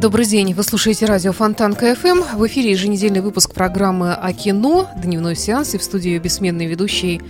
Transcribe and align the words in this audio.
Добрый 0.00 0.24
день. 0.24 0.54
Вы 0.54 0.62
слушаете 0.62 1.04
радио 1.04 1.30
Фонтан 1.32 1.74
КФМ. 1.74 2.38
В 2.38 2.46
эфире 2.46 2.70
еженедельный 2.70 3.20
выпуск 3.20 3.52
программы 3.52 4.14
о 4.14 4.32
кино 4.32 4.88
«Дневной 4.96 5.36
сеанс» 5.36 5.74
и 5.74 5.78
в 5.78 5.82
студии 5.82 6.16
бессменный 6.16 6.64
ведущий 6.64 7.20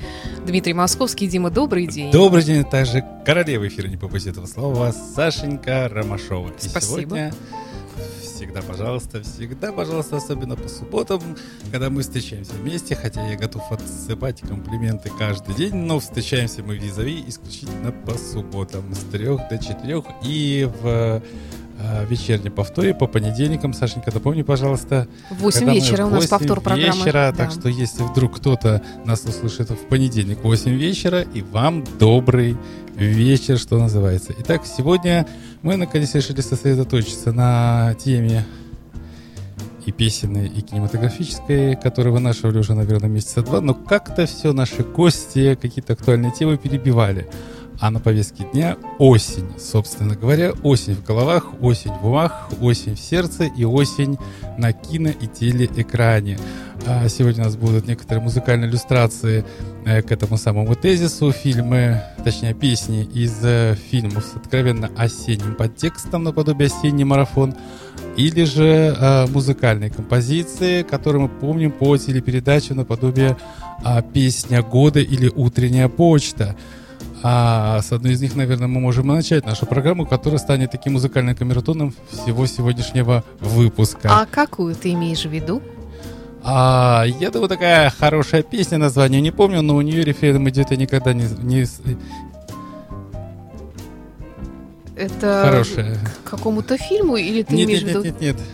Дмитрий 0.47 0.73
Московский. 0.73 1.27
Дима, 1.27 1.51
добрый 1.51 1.89
день. 1.89 2.13
Добрый 2.13 2.45
день. 2.45 2.63
Также 2.63 3.05
королева 3.27 3.67
эфира, 3.67 3.89
не 3.89 3.97
побоюсь 3.97 4.27
этого 4.27 4.47
слова, 4.47 4.93
Сашенька 4.93 5.89
Ромашова. 5.89 6.51
И 6.51 6.69
Спасибо. 6.69 7.01
сегодня 7.01 7.35
всегда, 8.23 8.63
пожалуйста, 8.63 9.21
всегда, 9.23 9.73
пожалуйста, 9.73 10.19
особенно 10.19 10.55
по 10.55 10.69
субботам, 10.69 11.21
когда 11.73 11.91
мы 11.91 12.03
встречаемся 12.03 12.53
вместе, 12.53 12.95
хотя 12.95 13.29
я 13.29 13.37
готов 13.37 13.63
отсыпать 13.73 14.43
комплименты 14.43 15.11
каждый 15.19 15.57
день, 15.57 15.75
но 15.75 15.99
встречаемся 15.99 16.63
мы 16.63 16.77
визави 16.77 17.25
исключительно 17.27 17.91
по 17.91 18.15
субботам 18.17 18.95
с 18.95 19.01
трех 19.11 19.41
до 19.51 19.59
четырех 19.59 20.05
и 20.23 20.71
в 20.81 21.21
вечернем 22.09 22.53
повторе 22.53 22.95
по 22.95 23.07
понедельникам. 23.07 23.73
Сашенька, 23.73 24.11
напомни, 24.13 24.43
пожалуйста. 24.43 25.07
В 25.31 25.43
8 25.43 25.59
когда 25.61 25.73
мы 25.73 25.79
вечера 25.79 26.07
у 26.07 26.11
нас 26.11 26.31
8 26.31 26.31
повтор 26.31 26.61
программы. 26.61 26.97
вечера, 26.99 27.13
Да. 27.31 27.33
так 27.33 27.51
что 27.51 27.69
если 27.69 28.03
вдруг 28.03 28.37
кто-то 28.37 28.83
нас 29.05 29.25
услышит 29.25 29.71
в 29.71 29.87
понедельник 29.89 30.39
в 30.41 30.45
8 30.45 30.73
вечера, 30.73 31.23
и 31.23 31.43
вам 31.43 31.85
добрый 31.99 32.57
вечер, 32.97 33.59
что 33.59 33.79
называется. 33.79 34.35
Итак, 34.41 34.63
сегодня 34.67 35.27
мы 35.63 35.77
наконец 35.77 36.15
решили 36.15 36.41
сосредоточиться 36.41 37.33
на 37.33 37.95
теме 37.95 38.45
и 39.87 39.93
песенной, 39.93 40.47
и 40.49 40.61
кинематографической, 40.61 41.77
которую 41.77 42.13
вынашивали 42.13 42.59
уже, 42.59 42.75
наверное, 42.75 43.09
месяца 43.09 43.43
два, 43.43 43.61
но 43.61 43.75
как-то 43.75 44.27
все 44.27 44.53
наши 44.53 44.83
гости 44.83 45.59
какие-то 45.61 45.95
актуальные 45.95 46.33
темы 46.33 46.59
перебивали. 46.59 47.29
А 47.81 47.91
на 47.91 47.99
повестке 47.99 48.45
дня 48.53 48.77
осень, 48.99 49.49
собственно 49.59 50.15
говоря, 50.15 50.53
осень 50.63 50.95
в 50.95 51.03
головах, 51.03 51.47
осень 51.63 51.93
в 52.03 52.07
умах, 52.07 52.51
осень 52.61 52.95
в 52.95 53.01
сердце 53.01 53.45
и 53.45 53.65
осень 53.65 54.19
на 54.59 54.75
кино 54.75 55.09
и 55.09 55.27
телеэкране. 55.27 56.39
А 56.87 57.09
сегодня 57.09 57.43
у 57.43 57.47
нас 57.47 57.57
будут 57.57 57.87
некоторые 57.87 58.23
музыкальные 58.23 58.69
иллюстрации 58.69 59.47
э, 59.87 60.03
к 60.03 60.13
этому 60.13 60.37
самому 60.37 60.75
тезису, 60.75 61.33
фильмы, 61.33 62.03
точнее 62.23 62.53
песни 62.53 63.05
из 63.05 63.39
э, 63.43 63.75
фильмов 63.91 64.25
с 64.25 64.37
откровенно 64.37 64.91
осенним 64.99 65.55
подтекстом 65.55 66.25
наподобие 66.25 66.67
«Осенний 66.67 67.05
марафон», 67.05 67.55
или 68.17 68.45
же 68.45 68.95
э, 68.99 69.27
музыкальные 69.29 69.89
композиции, 69.89 70.83
которые 70.83 71.23
мы 71.23 71.29
помним 71.29 71.73
по 71.73 71.97
телепередаче 71.97 72.75
наподобие 72.75 73.37
а, 73.83 74.03
«Песня 74.03 74.63
года» 74.63 75.01
или 75.01 75.29
«Утренняя 75.29 75.89
почта». 75.89 76.57
А 77.23 77.83
с 77.83 77.93
одной 77.93 78.13
из 78.13 78.23
них, 78.23 78.35
наверное, 78.35 78.69
мы 78.69 78.81
можем 78.81 79.09
начать 79.09 79.45
нашу 79.45 79.67
программу, 79.67 80.07
которая 80.07 80.39
станет 80.39 80.71
таким 80.71 80.95
музыкальным 80.95 81.37
камертоном 81.37 81.95
всего 82.11 82.47
сегодняшнего 82.47 83.25
выпуска. 83.41 84.09
А 84.11 84.27
какую 84.27 84.75
ты 84.75 84.93
имеешь 84.93 85.25
в 85.25 85.31
виду? 85.31 85.63
А, 86.43 87.05
я 87.07 87.31
думаю, 87.31 87.49
такая 87.49 87.91
хорошая 87.91 88.43
песня, 88.43 88.79
название 88.79 89.21
не 89.21 89.31
помню, 89.31 89.61
но 89.61 89.77
у 89.77 89.83
нее 89.83 90.03
рефреном 90.03 90.49
идет, 90.49 90.71
я 90.71 90.77
никогда 90.79 91.13
не... 91.13 91.25
не 91.43 91.67
Это 94.97 95.43
Хорошая. 95.45 95.99
к 96.25 96.31
какому-то 96.31 96.77
фильму 96.79 97.17
или 97.17 97.43
ты 97.43 97.55
Нет, 97.55 97.69
имеешь 97.69 97.83
нет, 97.83 97.91
в 97.91 97.95
виду? 97.95 98.05
нет, 98.05 98.21
нет, 98.21 98.37
нет. 98.37 98.47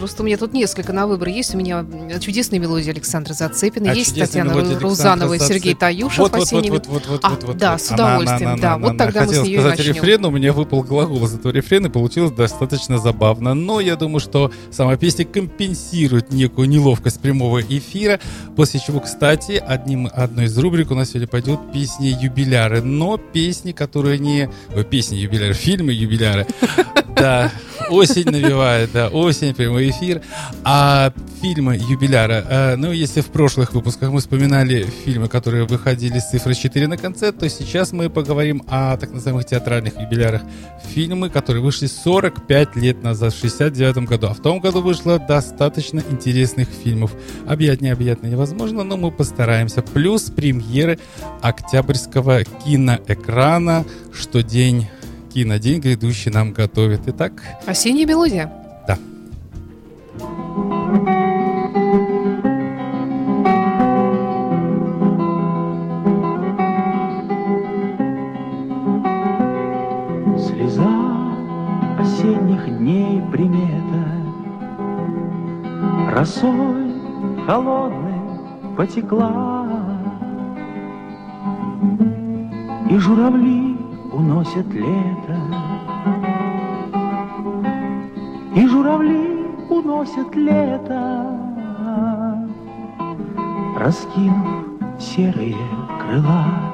Просто 0.00 0.22
у 0.22 0.26
меня 0.26 0.38
тут 0.38 0.54
несколько 0.54 0.94
на 0.94 1.06
выбор 1.06 1.28
есть. 1.28 1.54
У 1.54 1.58
меня 1.58 1.84
чудесные 2.20 2.58
мелодии 2.58 2.88
Александра 2.88 3.34
Цапина, 3.34 3.90
А 3.90 3.94
есть 3.94 4.18
Татьяна 4.18 4.54
Рузанова 4.80 5.34
и 5.34 5.38
Сергей 5.38 5.74
Таюшев. 5.74 6.16
Вот, 6.16 6.32
вот, 6.32 6.42
«Осенний 6.42 6.70
вот, 6.70 6.86
вот, 6.86 7.06
вот, 7.06 7.20
А, 7.22 7.28
вот, 7.28 7.44
вот, 7.44 7.56
да, 7.58 7.72
вот. 7.72 7.82
с 7.82 7.90
удовольствием, 7.90 8.58
да. 8.58 8.78
Вот 8.78 8.96
тогда 8.96 9.26
мы 9.26 9.34
с 9.34 9.42
неё 9.42 9.58
и 9.58 9.60
сказать 9.60 9.78
начнем. 9.78 9.94
рефрен, 9.94 10.24
у 10.24 10.30
меня 10.30 10.54
выпал 10.54 10.82
глагол 10.82 11.22
из 11.26 11.34
этого 11.34 11.52
рефрена, 11.52 11.88
и 11.88 11.90
получилось 11.90 12.32
достаточно 12.32 12.98
забавно. 12.98 13.52
Но 13.52 13.78
я 13.78 13.94
думаю, 13.96 14.20
что 14.20 14.50
сама 14.70 14.96
песня 14.96 15.26
компенсирует 15.26 16.32
некую 16.32 16.70
неловкость 16.70 17.20
прямого 17.20 17.60
эфира, 17.60 18.20
после 18.56 18.80
чего, 18.80 19.00
кстати, 19.00 19.62
одним, 19.64 20.08
одной 20.10 20.46
из 20.46 20.56
рубрик 20.56 20.90
у 20.92 20.94
нас 20.94 21.10
сегодня 21.10 21.28
пойдет 21.28 21.60
песни 21.74 22.06
юбиляры, 22.06 22.80
но 22.80 23.18
песни, 23.18 23.72
которые 23.72 24.18
не... 24.18 24.48
Ой, 24.74 24.84
песни 24.84 25.16
юбиляры, 25.16 25.52
фильмы 25.52 25.92
юбиляры. 25.92 26.46
Да, 27.20 27.52
осень 27.90 28.30
навевает, 28.30 28.92
да, 28.92 29.08
осень, 29.08 29.52
эфир. 29.90 30.22
А 30.64 31.12
фильмы 31.40 31.76
юбиляра, 31.76 32.44
э, 32.48 32.76
ну, 32.76 32.92
если 32.92 33.20
в 33.20 33.26
прошлых 33.26 33.72
выпусках 33.72 34.10
мы 34.10 34.20
вспоминали 34.20 34.84
фильмы, 35.04 35.28
которые 35.28 35.64
выходили 35.64 36.18
с 36.18 36.30
цифрой 36.30 36.54
4 36.54 36.88
на 36.88 36.96
конце, 36.96 37.32
то 37.32 37.48
сейчас 37.48 37.92
мы 37.92 38.10
поговорим 38.10 38.62
о 38.68 38.96
так 38.96 39.12
называемых 39.12 39.46
театральных 39.46 40.00
юбилярах. 40.00 40.42
Фильмы, 40.94 41.30
которые 41.30 41.62
вышли 41.62 41.86
45 41.86 42.76
лет 42.76 43.02
назад, 43.02 43.32
в 43.32 43.40
69 43.40 44.08
году. 44.08 44.28
А 44.28 44.34
в 44.34 44.40
том 44.40 44.60
году 44.60 44.82
вышло 44.82 45.18
достаточно 45.18 46.02
интересных 46.10 46.68
фильмов. 46.68 47.12
Объять 47.46 47.80
необъятно 47.80 48.26
невозможно, 48.26 48.84
но 48.84 48.96
мы 48.96 49.10
постараемся. 49.10 49.82
Плюс 49.82 50.30
премьеры 50.30 50.98
октябрьского 51.42 52.44
киноэкрана, 52.44 53.84
что 54.12 54.42
день 54.42 54.88
кинодень 55.32 55.80
грядущий 55.80 56.30
нам 56.30 56.52
готовит. 56.52 57.02
Итак, 57.06 57.42
Осенняя 57.66 58.06
мелодия. 58.06 58.59
Слеза 70.60 70.84
осенних 71.98 72.78
дней 72.78 73.22
примета. 73.32 74.04
Росой 76.14 76.92
холодной 77.46 78.20
потекла. 78.76 79.64
И 82.90 82.96
журавли 82.98 83.78
уносят 84.12 84.66
лето. 84.74 85.38
И 88.54 88.66
журавли 88.66 89.46
уносят 89.70 90.36
лето 90.36 91.26
Раскинув 93.78 94.66
серые 94.98 95.56
крыла 96.00 96.69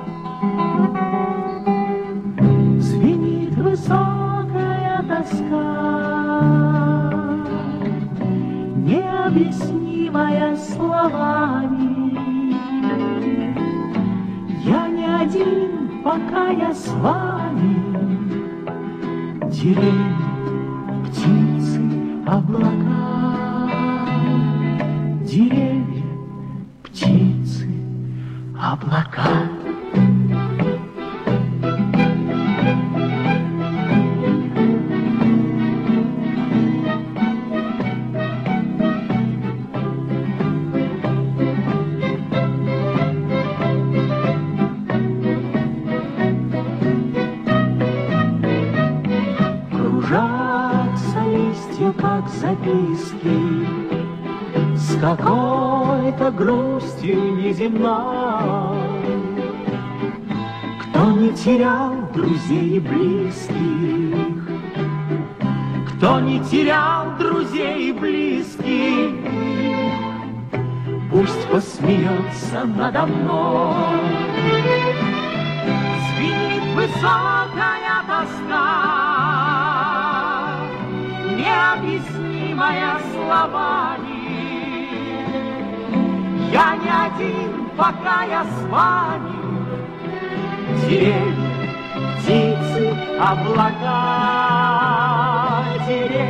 словами. 10.56 12.16
Я 14.64 14.88
не 14.88 15.04
один, 15.04 16.02
пока 16.02 16.48
я 16.50 16.74
с 16.74 16.88
вами. 16.88 17.35
Необъяснимая 81.76 82.98
словами. 83.12 84.16
Я 86.52 86.76
не 86.76 86.90
один, 86.90 87.68
пока 87.76 88.24
я 88.24 88.44
с 88.44 88.62
вами. 88.70 89.36
Деревья, 90.88 91.74
птицы, 92.18 92.94
облака, 93.20 94.04
деревья, 95.86 96.25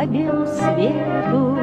по 0.00 0.06
белу 0.06 0.46
свету 0.46 1.58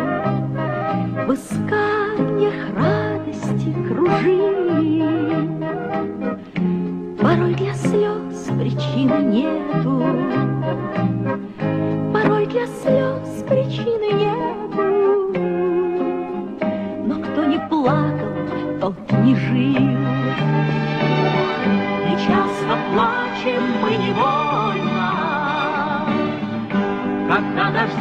В 1.25 1.33
исканиях 1.33 2.69
радости 2.75 3.73
кружили. 3.87 5.07
Порой 7.19 7.55
для 7.55 7.73
слез 7.73 8.47
причины 8.59 9.23
нету, 9.23 10.03
Порой 12.13 12.45
для 12.45 12.67
слез 12.67 13.43
причины 13.49 14.13
нету. 14.21 14.83
Но 17.07 17.19
кто 17.23 17.43
не 17.43 17.57
плакал, 17.69 18.35
тот 18.79 19.11
не 19.23 19.35
жил. 19.35 19.97
И 22.05 22.11
часто 22.19 22.77
плачем 22.93 23.63
мы 23.81 23.89
невольно, 23.97 24.46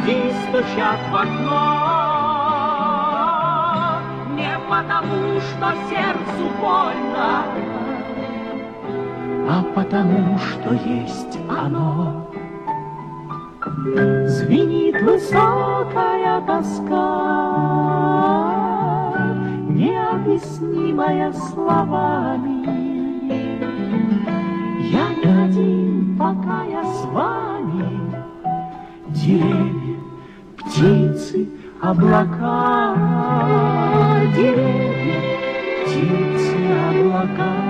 Дожди 0.07 0.31
стучат 0.47 0.99
в 1.11 1.15
окно. 1.15 1.63
Не 4.35 4.57
потому, 4.69 5.39
что 5.41 5.73
сердцу 5.89 6.49
больно, 6.61 7.43
А 9.49 9.63
потому, 9.75 10.37
что 10.39 10.73
есть 10.73 11.37
оно. 11.49 12.29
Звенит 14.27 15.01
высокая 15.01 16.41
тоска, 16.41 17.17
Необъяснимая 19.69 21.33
словами. 21.33 22.65
Я 24.89 25.09
не 25.15 25.45
один, 25.45 26.17
пока 26.17 26.63
я 26.63 26.83
с 26.83 27.05
вами. 27.05 27.47
Деревья, 29.09 29.66
облака. 31.89 32.95
Деревья, 34.35 35.21
птицы, 35.85 36.57
облака. 36.89 37.67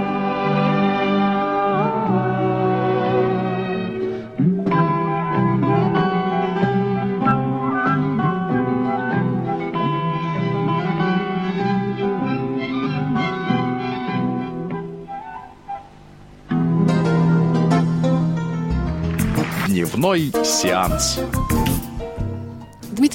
Дневной 19.67 20.31
сеанс. 20.43 21.19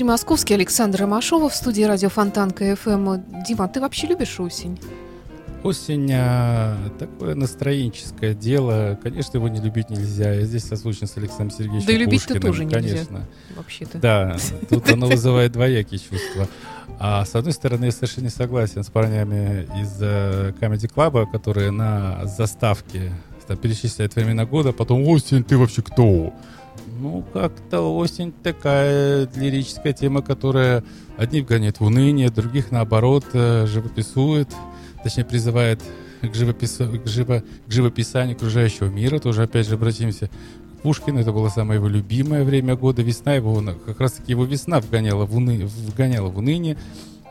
Дмитрий 0.02 0.14
Московский, 0.14 0.54
Александр 0.54 1.02
Ромашова 1.02 1.48
в 1.48 1.54
студии 1.54 1.82
радио 1.82 2.08
Фонтан 2.08 2.50
КФМ. 2.50 3.18
Дима, 3.46 3.68
ты 3.68 3.80
вообще 3.80 4.08
любишь 4.08 4.40
осень? 4.40 4.80
Осень 5.62 6.10
а, 6.12 6.76
такое 6.98 7.36
настроенческое 7.36 8.34
дело. 8.34 8.98
Конечно, 9.00 9.36
его 9.36 9.46
не 9.46 9.60
любить 9.60 9.90
нельзя. 9.90 10.32
Я 10.32 10.42
здесь 10.42 10.64
созвучен 10.64 11.06
с 11.06 11.16
Александром 11.16 11.52
Сергеевичем 11.52 11.86
Да 11.86 11.92
и 11.92 11.96
любить-то 11.98 12.40
тоже 12.40 12.64
нельзя. 12.64 12.80
Конечно. 12.80 13.28
Вообще-то. 13.54 13.98
Да, 13.98 14.36
тут 14.68 14.90
оно 14.90 15.06
вызывает 15.06 15.52
двоякие 15.52 16.00
чувства. 16.00 16.48
А 16.98 17.24
с 17.24 17.36
одной 17.36 17.52
стороны, 17.52 17.84
я 17.84 17.92
совершенно 17.92 18.24
не 18.24 18.30
согласен 18.30 18.82
с 18.82 18.90
парнями 18.90 19.68
из 19.80 19.98
э, 20.00 20.52
Comedy 20.60 20.92
Club, 20.92 21.30
которые 21.30 21.70
на 21.70 22.26
заставке 22.26 23.12
там, 23.46 23.56
перечисляют 23.56 24.16
времена 24.16 24.46
года, 24.46 24.72
потом 24.72 25.06
«Осень, 25.06 25.44
ты 25.44 25.56
вообще 25.56 25.82
кто?» 25.82 26.34
Ну, 27.02 27.24
как-то 27.32 27.80
осень 27.96 28.32
такая 28.44 29.28
лирическая 29.34 29.92
тема, 29.92 30.22
которая 30.22 30.84
одни 31.16 31.40
вгоняет 31.40 31.80
в 31.80 31.84
уныние, 31.84 32.30
других, 32.30 32.70
наоборот, 32.70 33.24
э, 33.32 33.66
живописует, 33.66 34.48
точнее, 35.02 35.24
призывает 35.24 35.82
к, 36.20 36.26
живопису- 36.32 37.00
к, 37.00 37.06
живо- 37.08 37.42
к 37.66 37.72
живописанию 37.72 38.36
окружающего 38.36 38.86
мира. 38.86 39.18
Тоже, 39.18 39.42
опять 39.42 39.66
же, 39.66 39.74
обратимся 39.74 40.28
к 40.28 40.82
Пушкину. 40.82 41.18
Это 41.18 41.32
было 41.32 41.48
самое 41.48 41.78
его 41.78 41.88
любимое 41.88 42.44
время 42.44 42.76
года. 42.76 43.02
Весна 43.02 43.34
его, 43.34 43.60
как 43.84 43.98
раз-таки 43.98 44.30
его 44.30 44.44
весна 44.44 44.78
вгоняла 44.78 45.26
в, 45.26 45.36
уны- 45.36 45.66
вгоняла 45.66 46.28
в 46.28 46.38
уныние, 46.38 46.78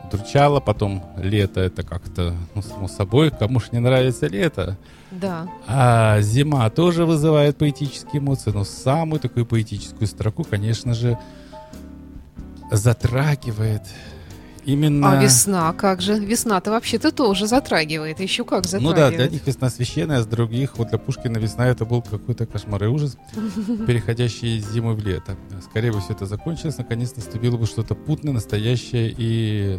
удручала. 0.04 0.60
Потом 0.60 1.02
лето, 1.16 1.60
это 1.60 1.82
как-то, 1.82 2.34
ну, 2.54 2.62
само 2.62 2.88
собой, 2.88 3.30
кому 3.30 3.60
ж 3.60 3.72
не 3.72 3.78
нравится 3.78 4.26
лето. 4.26 4.76
Да. 5.10 5.46
А 5.66 6.20
зима 6.20 6.68
тоже 6.70 7.04
вызывает 7.04 7.58
поэтические 7.58 8.20
эмоции, 8.20 8.50
но 8.50 8.64
самую 8.64 9.20
такую 9.20 9.46
поэтическую 9.46 10.06
строку, 10.06 10.44
конечно 10.44 10.94
же, 10.94 11.18
затрагивает 12.70 13.82
именно... 14.64 15.18
А 15.18 15.22
весна, 15.22 15.72
как 15.72 16.00
же? 16.00 16.18
Весна-то 16.18 16.70
вообще-то 16.70 17.12
тоже 17.12 17.46
затрагивает. 17.46 18.20
Еще 18.20 18.44
как 18.44 18.64
Ну 18.64 18.68
затрагивает. 18.68 19.10
да, 19.12 19.16
для 19.16 19.28
них 19.28 19.46
весна 19.46 19.70
священная, 19.70 20.18
а 20.18 20.22
с 20.22 20.26
других, 20.26 20.78
вот 20.78 20.88
для 20.88 20.98
Пушкина 20.98 21.38
весна 21.38 21.66
это 21.68 21.84
был 21.84 22.02
какой-то 22.02 22.46
кошмар 22.46 22.84
и 22.84 22.86
ужас, 22.86 23.16
переходящий 23.86 24.58
из 24.58 24.70
зимы 24.70 24.94
в 24.94 25.04
лето. 25.06 25.36
Скорее 25.62 25.92
бы 25.92 26.00
все 26.00 26.12
это 26.12 26.26
закончилось, 26.26 26.78
наконец 26.78 27.14
наступило 27.16 27.56
бы 27.56 27.66
что-то 27.66 27.94
путное, 27.94 28.32
настоящее 28.32 29.14
и 29.16 29.78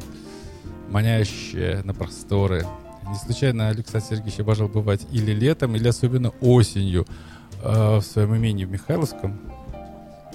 манящее 0.89 1.81
на 1.83 1.93
просторы. 1.93 2.65
Не 3.09 3.15
случайно 3.15 3.69
Александр 3.69 4.05
Сергеевич 4.07 4.39
обожал 4.39 4.67
бывать 4.69 5.01
или 5.11 5.31
летом, 5.33 5.75
или 5.75 5.87
особенно 5.87 6.29
осенью 6.41 7.05
э, 7.61 7.97
в 7.97 8.01
своем 8.01 8.35
имении 8.37 8.65
в 8.65 8.71
Михайловском. 8.71 9.39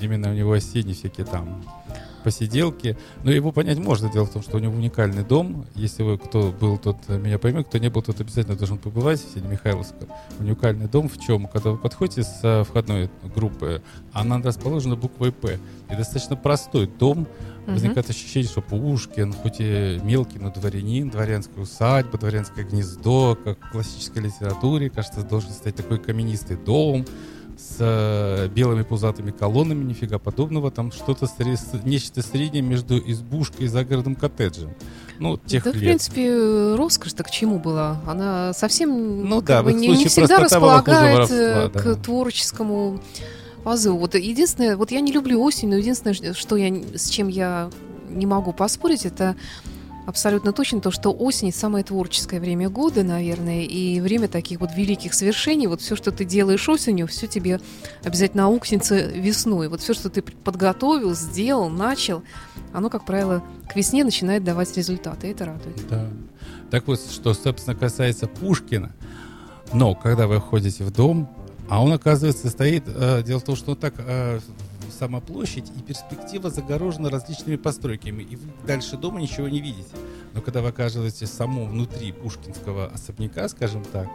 Именно 0.00 0.31
у 0.31 0.35
него 0.35 0.52
осенние 0.52 0.95
всякие 0.95 1.26
там 1.26 1.64
посиделки. 2.23 2.97
Но 3.25 3.31
его 3.31 3.53
понять 3.53 3.79
можно. 3.79 4.11
Дело 4.11 4.27
в 4.27 4.31
том, 4.31 4.43
что 4.43 4.57
у 4.57 4.61
него 4.61 4.75
уникальный 4.75 5.25
дом. 5.25 5.67
Если 5.75 6.03
вы 6.03 6.19
кто 6.19 6.53
был, 6.53 6.79
тот 6.79 7.09
меня 7.09 7.39
поймет, 7.39 7.69
кто 7.69 7.79
не 7.79 7.89
был, 7.89 8.03
тот 8.03 8.21
обязательно 8.21 8.57
должен 8.57 8.79
побывать 8.79 9.21
в 9.21 9.49
Михайловском. 9.49 10.09
Уникальный 10.39 10.87
дом 10.87 11.09
в 11.09 11.19
чем? 11.19 11.47
Когда 11.47 11.71
вы 11.71 11.79
подходите 11.79 12.23
с 12.23 12.65
входной 12.69 13.11
группы, 13.35 13.83
она 14.13 14.41
расположена 14.41 14.97
буквой 14.97 15.33
«П». 15.33 15.59
И 15.91 15.97
достаточно 15.97 16.37
простой 16.37 16.87
дом. 16.87 17.27
Возникает 17.67 18.09
ощущение, 18.09 18.49
что 18.49 18.63
Пушкин, 18.63 19.35
хоть 19.35 19.57
и 19.59 20.01
мелкий, 20.03 20.39
но 20.39 20.51
дворянин, 20.51 21.11
дворянская 21.11 21.63
усадьба, 21.63 22.17
дворянское 22.17 22.65
гнездо, 22.65 23.37
как 23.45 23.59
в 23.59 23.73
классической 23.73 24.23
литературе, 24.23 24.89
кажется, 24.89 25.23
должен 25.23 25.51
стать 25.51 25.77
такой 25.77 25.99
каменистый 25.99 26.57
дом 26.57 27.05
с 27.59 27.77
э, 27.81 28.49
белыми 28.55 28.83
пузатыми 28.83 29.33
колоннами, 29.33 29.83
нифига 29.83 30.19
подобного, 30.19 30.71
там 30.71 30.93
что-то, 30.93 31.27
сре- 31.27 31.57
с- 31.57 31.85
нечто 31.85 32.23
среднее 32.23 32.62
между 32.62 32.99
избушкой 32.99 33.67
и 33.67 33.69
загородным 33.69 34.15
коттеджем. 34.15 34.71
Ну, 35.19 35.37
тех 35.38 35.65
да, 35.65 35.71
в 35.73 35.75
лет. 35.75 35.83
принципе, 35.83 36.75
роскошь-то 36.77 37.25
к 37.25 37.31
чему 37.31 37.59
была? 37.59 38.00
Она 38.07 38.53
совсем 38.53 39.29
Ну 39.29 39.43
да, 39.43 39.62
в 39.62 39.65
бы, 39.67 39.73
не, 39.73 39.88
не 39.88 40.07
всегда 40.07 40.38
располагает 40.38 41.15
воровства, 41.15 41.37
э, 41.37 41.69
да. 41.71 41.81
к 41.81 41.97
творческому 42.03 43.00
позыву. 43.65 43.99
Вот 43.99 44.15
единственное, 44.15 44.77
вот 44.77 44.93
я 44.93 45.00
не 45.00 45.11
люблю 45.11 45.43
осень, 45.43 45.69
но 45.69 45.77
единственное, 45.77 46.35
что 46.35 46.57
я, 46.57 46.73
с 46.97 47.11
чем 47.11 47.27
я 47.27 47.71
не 48.09 48.27
могу 48.27 48.53
поспорить, 48.53 49.05
это 49.05 49.35
абсолютно 50.09 50.55
точно 50.55 50.81
то, 50.81 50.91
что 50.91 51.12
осень 51.12 51.53
самое 51.53 51.85
творческое 51.85 52.41
время 52.41 52.71
года, 52.71 53.03
наверное, 53.03 53.65
и 53.65 54.00
время 54.00 54.27
таких 54.27 54.59
вот 54.59 54.71
великих 54.75 55.12
свершений. 55.12 55.67
Вот 55.67 55.83
все, 55.83 55.97
что 55.97 56.11
ты 56.12 56.25
делаешь 56.25 56.67
осенью, 56.67 57.07
все 57.07 57.27
тебе 57.27 57.61
обязательно 58.03 58.47
аукнется 58.47 58.97
весной. 58.97 59.69
Вот 59.69 59.83
все, 59.83 59.93
что 59.93 60.09
ты 60.09 60.23
подготовил, 60.23 61.15
сделал, 61.15 61.69
начал, 61.69 62.23
оно, 62.73 62.88
как 62.88 63.05
правило, 63.05 63.45
к 63.69 63.77
весне 63.77 64.03
начинает 64.03 64.45
давать 64.45 64.75
результаты. 64.79 65.29
И 65.29 65.31
это 65.33 65.45
радует. 65.45 65.77
Да. 65.91 66.09
Так 66.71 66.87
вот, 66.87 67.00
что, 67.00 67.35
собственно, 67.35 67.77
касается 67.77 68.27
Пушкина, 68.29 68.93
но 69.75 69.95
когда 69.95 70.27
вы 70.27 70.41
входите 70.41 70.85
в 70.85 70.91
дом, 70.91 71.29
а 71.69 71.85
он, 71.85 71.93
оказывается, 71.93 72.49
стоит... 72.49 72.85
Э, 72.87 73.23
дело 73.23 73.41
в 73.41 73.45
том, 73.45 73.57
что 73.57 73.73
он 73.73 73.77
так... 73.77 73.93
Э, 73.99 74.41
сама 74.99 75.21
площадь 75.21 75.71
и 75.76 75.81
перспектива 75.81 76.50
загорожена 76.50 77.11
различными 77.11 77.57
постройками, 77.57 78.23
и 78.23 78.37
вы 78.37 78.50
дальше 78.67 78.97
дома 78.97 79.21
ничего 79.21 79.49
не 79.49 79.61
видите. 79.61 79.95
Но 80.35 80.40
когда 80.40 80.61
вы 80.61 80.69
оказываетесь 80.69 81.31
самом 81.31 81.71
внутри 81.71 82.12
пушкинского 82.12 82.87
особняка, 82.87 83.49
скажем 83.49 83.85
так, 83.85 84.09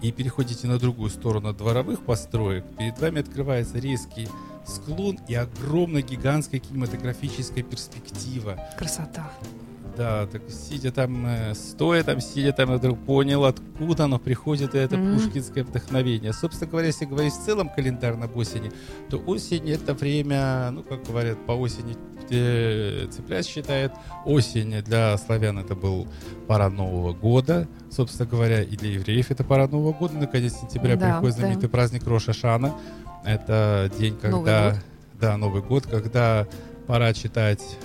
и 0.00 0.10
переходите 0.12 0.66
на 0.66 0.78
другую 0.78 1.10
сторону 1.10 1.52
дворовых 1.52 2.04
построек, 2.04 2.64
перед 2.78 2.98
вами 2.98 3.20
открывается 3.20 3.78
резкий 3.78 4.28
склон 4.66 5.18
и 5.28 5.34
огромная 5.34 6.02
гигантская 6.02 6.60
кинематографическая 6.60 7.62
перспектива. 7.62 8.58
Красота. 8.78 9.30
Да, 9.96 10.26
так 10.26 10.42
сидя 10.48 10.90
там, 10.90 11.24
э, 11.26 11.54
стоя 11.54 12.02
там, 12.02 12.20
сидя 12.20 12.52
там, 12.52 12.70
я 12.70 12.76
вдруг 12.78 12.98
понял, 12.98 13.44
откуда 13.44 14.04
оно 14.04 14.18
приходит, 14.18 14.74
и 14.74 14.78
это 14.78 14.96
mm-hmm. 14.96 15.14
пушкинское 15.14 15.64
вдохновение. 15.64 16.32
Собственно 16.32 16.68
говоря, 16.68 16.88
если 16.88 17.04
говорить 17.04 17.32
в 17.32 17.44
целом 17.44 17.68
календарно 17.68 18.24
об 18.24 18.36
осени, 18.36 18.72
то 19.08 19.18
осень 19.18 19.70
это 19.70 19.94
время, 19.94 20.70
ну, 20.72 20.82
как 20.82 21.04
говорят, 21.04 21.38
по 21.46 21.52
осени 21.52 21.96
э, 22.30 23.06
Цепляс 23.10 23.46
считает, 23.46 23.92
осень 24.24 24.82
для 24.82 25.16
славян 25.16 25.58
это 25.58 25.76
был 25.76 26.08
пора 26.48 26.70
Нового 26.70 27.12
года, 27.12 27.68
собственно 27.90 28.28
говоря, 28.28 28.62
и 28.62 28.76
для 28.76 28.92
евреев 28.92 29.30
это 29.30 29.44
пора 29.44 29.68
Нового 29.68 29.92
года. 29.92 30.14
Наконец 30.14 30.54
сентября 30.54 30.96
да, 30.96 31.12
приходит 31.12 31.36
знаменитый 31.36 31.68
да. 31.68 31.72
праздник 31.72 32.04
Роша 32.06 32.32
Шана. 32.32 32.74
Это 33.24 33.90
день, 33.98 34.16
когда... 34.20 34.38
Новый 34.38 34.72
год. 34.72 34.80
Да, 35.20 35.36
Новый 35.36 35.62
год, 35.62 35.86
когда 35.86 36.46
пора 36.86 37.12
читать 37.14 37.78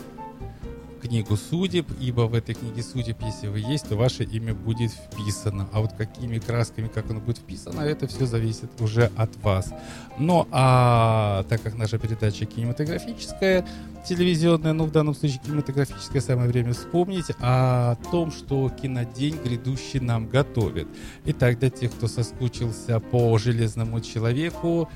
книгу 1.00 1.36
судеб, 1.38 1.88
ибо 2.00 2.22
в 2.22 2.34
этой 2.34 2.56
книге 2.56 2.84
судеб, 2.84 3.18
если 3.22 3.48
вы 3.48 3.60
есть, 3.60 3.90
то 3.90 3.96
ваше 3.96 4.24
имя 4.24 4.54
будет 4.54 4.92
вписано. 4.92 5.68
А 5.72 5.82
вот 5.82 5.94
какими 5.94 6.38
красками, 6.40 6.88
как 6.88 7.10
оно 7.10 7.20
будет 7.20 7.38
вписано, 7.38 7.82
это 7.82 8.08
все 8.08 8.26
зависит 8.26 8.70
уже 8.80 9.12
от 9.16 9.36
вас. 9.44 9.74
Но 10.18 10.48
а 10.52 11.44
так 11.50 11.62
как 11.62 11.78
наша 11.78 11.98
передача 11.98 12.46
кинематографическая, 12.46 13.66
телевизионная, 14.08 14.74
ну 14.74 14.86
в 14.86 14.92
данном 14.92 15.16
случае 15.16 15.40
кинематографическое 15.46 16.22
самое 16.22 16.50
время 16.50 16.74
вспомнить 16.74 17.32
о 17.40 17.96
том, 18.12 18.32
что 18.32 18.70
кинодень 18.70 19.38
грядущий 19.44 20.00
нам 20.00 20.28
готовит. 20.28 20.88
Итак, 21.26 21.60
для 21.60 21.70
тех, 21.70 21.92
кто 21.92 22.08
соскучился 22.08 23.00
по 23.00 23.38
железному 23.38 24.02
человеку, 24.02 24.90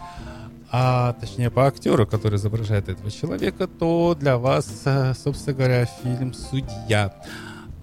а 0.76 1.14
точнее 1.14 1.52
по 1.52 1.68
актеру, 1.68 2.08
который 2.08 2.38
изображает 2.38 2.90
этого 2.90 3.12
человека, 3.12 3.68
то 3.68 4.18
для 4.20 4.40
вас, 4.40 4.82
э, 4.86 5.14
собственно 5.14 5.56
говоря, 5.56 5.86
фильм 5.86 6.34
«Судья». 6.34 7.14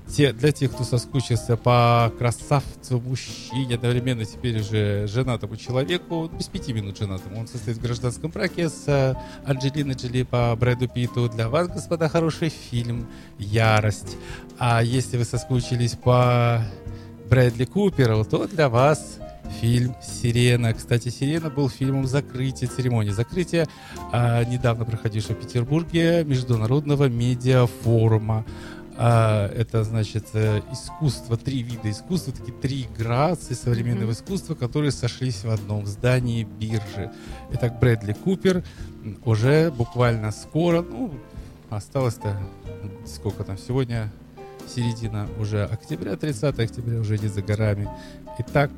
Те, 0.09 0.33
для 0.33 0.51
тех, 0.51 0.73
кто 0.73 0.83
соскучился 0.83 1.57
по 1.57 2.13
красавцу, 2.19 3.01
мужчине, 3.01 3.77
одновременно 3.77 4.25
теперь 4.25 4.59
уже 4.59 5.07
женатому 5.07 5.57
человеку, 5.57 6.29
без 6.37 6.49
пяти 6.49 6.73
минут 6.73 6.99
женатому, 6.99 7.39
он 7.39 7.47
состоит 7.47 7.79
в 7.79 7.81
гражданском 7.81 8.33
браке 8.33 8.69
с 8.69 8.89
э, 8.89 9.15
Анджелиной 9.47 9.95
Джоли 9.95 10.25
по 10.25 10.57
Брэду 10.57 10.89
Питу. 10.89 11.29
Для 11.29 11.49
вас, 11.49 11.69
господа, 11.69 12.09
хороший 12.09 12.49
фильм 12.49 13.07
«Ярость». 13.39 14.17
А 14.59 14.83
если 14.83 15.17
вы 15.17 15.25
соскучились 15.25 15.93
по 15.93 16.65
Брэдли 17.29 17.67
Куперу, 17.67 18.25
то 18.25 18.49
для 18.49 18.69
вас 18.69 19.21
фильм 19.61 19.95
«Сирена». 20.03 20.73
Кстати, 20.73 21.09
«Сирена» 21.09 21.51
был 21.51 21.69
фильмом 21.69 22.07
закрытия, 22.07 22.69
церемонии 22.69 23.11
закрытия, 23.11 23.67
а, 24.13 24.45
недавно 24.45 24.85
проходившего 24.85 25.35
в 25.35 25.41
Петербурге 25.41 26.25
Международного 26.25 27.09
медиафорума. 27.09 28.45
А, 28.97 29.49
это, 29.49 29.83
значит, 29.83 30.27
э, 30.35 30.61
искусство, 30.73 31.37
три 31.39 31.63
вида 31.63 31.91
искусства, 31.91 32.35
такие 32.35 32.53
три 32.53 32.87
грации 32.99 33.55
современного 33.55 34.11
mm-hmm. 34.11 34.13
искусства, 34.13 34.55
которые 34.55 34.93
сошлись 34.93 35.43
в 35.43 35.51
одном 35.51 35.87
здании 35.87 36.45
биржи. 36.45 37.11
Итак, 37.53 37.79
Брэдли 37.81 38.13
Купер 38.13 38.63
уже 39.25 39.71
буквально 39.71 40.33
скоро, 40.33 40.83
ну, 40.83 41.15
осталось-то 41.71 42.37
сколько 43.07 43.43
там 43.43 43.57
сегодня, 43.57 44.13
середина 44.69 45.29
уже 45.39 45.65
октября, 45.65 46.17
30 46.17 46.59
октября 46.59 47.01
уже 47.01 47.19
не 47.19 47.29
за 47.29 47.43
горами. 47.43 47.89
Итак, 48.39 48.71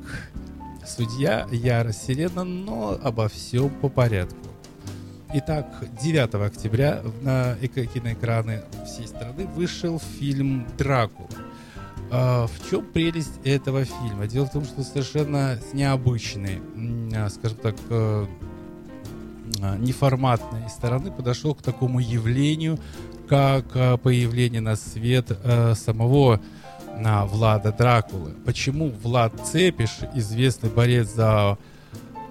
Судья 0.85 1.47
Яра 1.51 1.93
Сирена, 1.93 2.43
но 2.43 2.99
обо 3.01 3.29
всем 3.29 3.69
по 3.69 3.87
порядку. 3.89 4.37
Итак, 5.33 5.67
9 6.01 6.35
октября 6.35 7.01
на 7.21 7.55
киноэкраны 7.55 8.63
всей 8.85 9.07
страны 9.07 9.47
вышел 9.47 9.99
фильм 10.19 10.67
«Дракула». 10.77 11.29
А, 12.11 12.47
в 12.47 12.69
чем 12.69 12.85
прелесть 12.85 13.39
этого 13.43 13.85
фильма? 13.85 14.27
Дело 14.27 14.45
в 14.45 14.51
том, 14.51 14.65
что 14.65 14.83
совершенно 14.83 15.57
необычный, 15.73 16.61
а, 17.15 17.29
скажем 17.29 17.57
так, 17.57 17.75
э, 17.89 18.25
а, 19.61 19.77
неформатной 19.77 20.69
стороны 20.69 21.11
подошел 21.11 21.55
к 21.55 21.63
такому 21.63 21.99
явлению, 21.99 22.77
как 23.27 23.71
появление 24.01 24.61
на 24.61 24.75
свет 24.75 25.31
э, 25.43 25.73
самого 25.75 26.39
на 26.97 27.25
Влада 27.25 27.71
Дракулы. 27.71 28.31
Почему 28.45 28.89
Влад 28.89 29.33
Цепиш, 29.45 29.91
известный 30.15 30.69
борец 30.69 31.09
за 31.09 31.57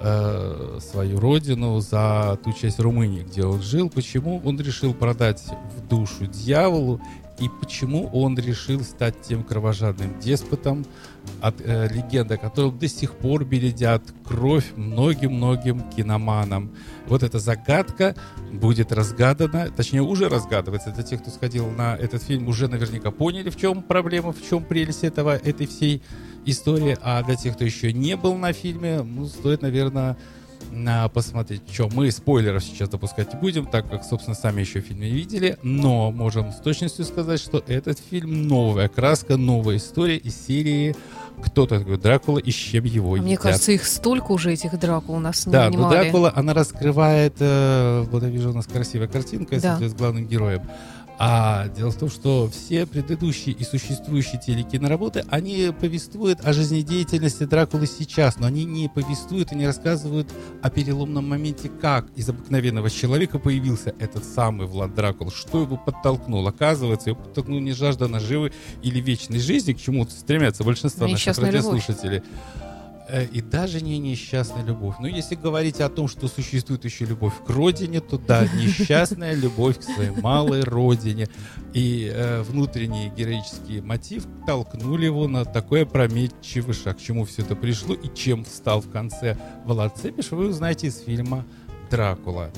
э, 0.01 0.79
свою 0.81 1.21
родину, 1.21 1.81
за 1.81 2.39
ту 2.43 2.53
часть 2.53 2.79
Румынии, 2.79 3.23
где 3.23 3.45
он 3.45 3.63
жил, 3.63 3.91
почему 3.91 4.41
он 4.45 4.61
решил 4.61 4.95
продать 4.95 5.45
в 5.77 5.89
душу 5.89 6.27
дьяволу 6.27 7.01
и 7.43 7.49
почему 7.49 8.09
он 8.13 8.39
решил 8.39 8.83
стать 8.83 9.21
тем 9.23 9.43
кровожадным 9.43 10.21
деспотом, 10.21 10.85
от 11.41 11.61
э, 11.61 11.89
легенды, 11.89 12.37
которым 12.37 12.79
до 12.79 12.89
сих 12.89 13.15
пор 13.15 13.45
бередят 13.45 14.03
кровь 14.25 14.73
многим-многим 14.77 15.83
киноманам. 15.91 16.73
Вот 17.07 17.23
эта 17.23 17.39
загадка 17.39 18.15
будет 18.53 18.93
разгадана, 18.93 19.71
точнее 19.71 20.03
уже 20.03 20.29
разгадывается. 20.29 20.91
Это 20.91 21.03
те, 21.03 21.19
кто 21.19 21.31
сходил 21.31 21.69
на 21.71 21.97
этот 21.97 22.23
фильм, 22.23 22.49
уже 22.49 22.69
наверняка 22.69 23.11
поняли, 23.11 23.51
в 23.51 23.57
чем 23.57 23.83
проблема, 23.83 24.33
в 24.33 24.49
чем 24.49 24.65
прелесть 24.65 25.05
этого, 25.05 25.37
этой 25.37 25.67
всей 25.67 26.03
истории. 26.45 26.97
А 27.03 27.23
для 27.23 27.37
тех, 27.37 27.55
кто 27.55 27.65
еще 27.65 27.93
не 27.93 28.17
был 28.17 28.37
на 28.37 28.53
фильме, 28.53 29.03
ну, 29.03 29.27
стоит, 29.27 29.63
наверное, 29.63 30.17
на 30.71 31.09
посмотреть, 31.09 31.63
что 31.71 31.89
мы 31.93 32.11
спойлеров 32.11 32.63
сейчас 32.63 32.89
допускать 32.89 33.33
не 33.35 33.41
будем, 33.41 33.67
так 33.67 33.89
как, 33.89 34.05
собственно, 34.05 34.35
сами 34.35 34.61
еще 34.61 34.81
фильм 34.81 35.01
не 35.01 35.11
видели, 35.11 35.59
но 35.63 36.11
можем 36.11 36.53
с 36.53 36.57
точностью 36.57 37.05
сказать, 37.05 37.41
что 37.41 37.63
этот 37.67 37.99
фильм 37.99 38.47
новая 38.49 38.89
краска, 38.89 39.37
новая 39.37 39.77
история 39.77 40.17
из 40.17 40.35
серии 40.47 40.95
кто 41.43 41.67
такой 41.67 41.99
Дракула 41.99 42.39
и 42.39 42.51
с 42.51 42.55
чем 42.55 42.85
его 42.85 43.15
а 43.15 43.17
едят. 43.17 43.27
Мне 43.27 43.37
кажется, 43.37 43.73
их 43.73 43.87
столько 43.87 44.33
уже, 44.33 44.53
этих 44.53 44.79
Дракул, 44.79 45.17
у 45.17 45.21
нас 45.21 45.47
не 45.47 45.53
Да, 45.53 45.71
но 45.71 45.91
Дракула, 45.91 46.33
она 46.35 46.55
раскрывает, 46.55 47.35
э, 47.41 48.05
вот 48.11 48.23
я 48.23 48.29
вижу, 48.29 48.51
у 48.51 48.53
нас 48.53 48.67
красивая 48.67 49.09
картинка 49.09 49.61
да. 49.61 49.79
с 49.81 49.95
главным 49.95 50.27
героем. 50.27 50.63
А 51.25 51.69
дело 51.69 51.93
в 51.93 51.97
том, 51.97 52.11
что 52.11 52.51
все 52.51 52.85
предыдущие 52.85 53.55
и 53.55 53.63
существующие 53.63 54.41
телекиноработы, 54.41 55.25
они 55.29 55.71
повествуют 55.81 56.41
о 56.45 56.53
жизнедеятельности 56.53 57.45
Дракулы 57.45 57.87
сейчас, 57.87 58.41
но 58.41 58.49
они 58.49 58.65
не 58.65 58.89
повествуют 58.89 59.53
и 59.53 59.55
не 59.55 59.65
рассказывают 59.65 60.29
о 60.63 60.69
переломном 60.69 61.29
моменте, 61.29 61.71
как 61.81 62.07
из 62.17 62.29
обыкновенного 62.29 62.91
человека 62.91 63.39
появился 63.39 63.95
этот 64.01 64.25
самый 64.25 64.67
Влад 64.67 64.97
Дракул, 64.97 65.31
что 65.31 65.63
его 65.63 65.77
подтолкнул. 65.77 66.45
Оказывается, 66.49 67.11
его 67.11 67.21
подтолкнул 67.21 67.61
не 67.61 67.71
жажда 67.71 68.09
наживы 68.09 68.53
или 68.83 68.99
вечной 68.99 69.39
жизни, 69.39 69.75
к 69.75 69.81
чему 69.81 70.05
стремятся 70.09 70.65
большинство 70.65 71.07
наших 71.07 71.39
радиослушателей. 71.39 72.17
Любовь 72.17 72.72
и 73.21 73.41
даже 73.41 73.81
не 73.81 73.99
несчастная 73.99 74.65
любовь. 74.65 74.97
Но 74.99 75.07
если 75.07 75.35
говорить 75.35 75.81
о 75.81 75.89
том, 75.89 76.09
что 76.09 76.29
существует 76.29 76.85
еще 76.85 77.05
любовь 77.05 77.35
к 77.47 77.51
родине, 77.51 78.01
то 78.01 78.19
да, 78.19 78.47
несчастная 78.55 79.35
любовь 79.35 79.79
к 79.79 79.83
своей 79.83 80.11
малой 80.11 80.63
родине. 80.63 81.29
И 81.75 82.11
э, 82.13 82.43
внутренний 82.43 83.11
героический 83.11 83.81
мотив 83.81 84.27
толкнули 84.47 85.07
его 85.07 85.29
на 85.29 85.45
такой 85.45 85.83
опрометчивый 85.83 86.75
шаг. 86.75 86.99
К 86.99 87.01
чему 87.01 87.25
все 87.25 87.43
это 87.43 87.55
пришло 87.57 87.95
и 87.95 88.09
чем 88.15 88.45
стал 88.47 88.81
в 88.81 88.91
конце 88.91 89.37
Влад 89.65 89.97
Цепиш, 89.99 90.31
вы 90.31 90.49
узнаете 90.49 90.87
из 90.87 90.99
фильма 90.99 91.45
«Дракула». 91.91 92.51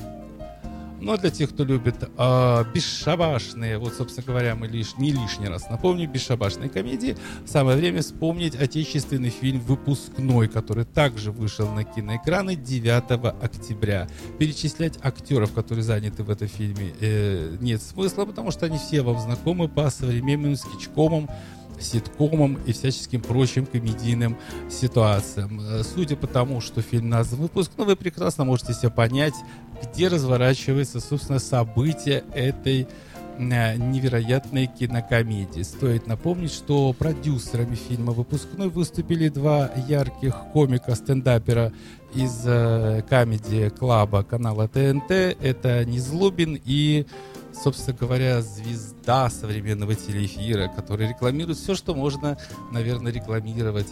Ну, 1.05 1.11
а 1.11 1.19
для 1.19 1.29
тех, 1.29 1.51
кто 1.51 1.63
любит 1.63 1.97
э, 2.01 2.63
бесшабашные, 2.73 3.77
вот, 3.77 3.93
собственно 3.93 4.25
говоря, 4.25 4.55
мы 4.55 4.65
лишь 4.65 4.97
не 4.97 5.11
лишний 5.11 5.47
раз 5.47 5.69
напомню, 5.69 6.09
бесшабашные 6.09 6.67
комедии, 6.67 7.15
самое 7.45 7.77
время 7.77 8.01
вспомнить 8.01 8.55
отечественный 8.55 9.29
фильм 9.29 9.59
«Выпускной», 9.59 10.47
который 10.47 10.83
также 10.83 11.31
вышел 11.31 11.69
на 11.69 11.83
киноэкраны 11.83 12.55
9 12.55 13.03
октября. 13.39 14.07
Перечислять 14.39 14.97
актеров, 15.03 15.53
которые 15.53 15.83
заняты 15.83 16.23
в 16.23 16.31
этом 16.31 16.47
фильме, 16.47 16.95
э, 16.99 17.55
нет 17.61 17.83
смысла, 17.83 18.25
потому 18.25 18.49
что 18.49 18.65
они 18.65 18.79
все 18.79 19.03
вам 19.03 19.19
знакомы 19.19 19.67
по 19.67 19.91
современным 19.91 20.55
скетчкомам, 20.55 21.29
ситкомам 21.79 22.57
и 22.65 22.73
всяческим 22.73 23.21
прочим 23.21 23.65
комедийным 23.65 24.37
ситуациям. 24.69 25.59
Э, 25.61 25.83
Судя 25.83 26.15
по 26.15 26.27
тому, 26.27 26.61
что 26.61 26.81
фильм 26.81 27.09
назван 27.09 27.41
«Выпуск», 27.41 27.71
ну, 27.77 27.85
вы 27.85 27.95
прекрасно 27.95 28.45
можете 28.45 28.73
себе 28.73 28.89
понять, 28.89 29.33
где 29.81 30.07
разворачивается, 30.07 30.99
собственно, 30.99 31.39
событие 31.39 32.23
этой 32.33 32.87
э, 33.37 33.75
невероятной 33.75 34.67
кинокомедии. 34.67 35.63
Стоит 35.63 36.07
напомнить, 36.07 36.53
что 36.53 36.93
продюсерами 36.93 37.75
фильма 37.75 38.13
«Выпускной» 38.13 38.69
выступили 38.69 39.29
два 39.29 39.69
ярких 39.87 40.35
комика-стендапера 40.53 41.71
из 42.13 42.43
э, 42.45 43.03
комедии-клаба 43.09 44.23
канала 44.23 44.67
ТНТ. 44.67 45.11
Это 45.11 45.83
Незлобин 45.85 46.59
и 46.63 47.05
собственно 47.63 47.97
говоря, 47.97 48.41
звезда 48.41 49.29
современного 49.29 49.95
телеэфира, 49.95 50.67
который 50.67 51.09
рекламирует 51.09 51.57
все, 51.57 51.75
что 51.75 51.95
можно, 51.95 52.37
наверное, 52.71 53.11
рекламировать 53.11 53.87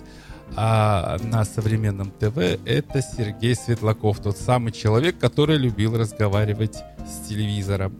а 0.56 1.18
на 1.24 1.46
современном 1.46 2.12
ТВ, 2.12 2.38
это 2.38 3.02
Сергей 3.02 3.56
Светлаков, 3.56 4.20
тот 4.20 4.38
самый 4.38 4.72
человек, 4.72 5.18
который 5.18 5.58
любил 5.58 5.98
разговаривать 5.98 6.78
с 7.08 7.28
телевизором. 7.28 7.96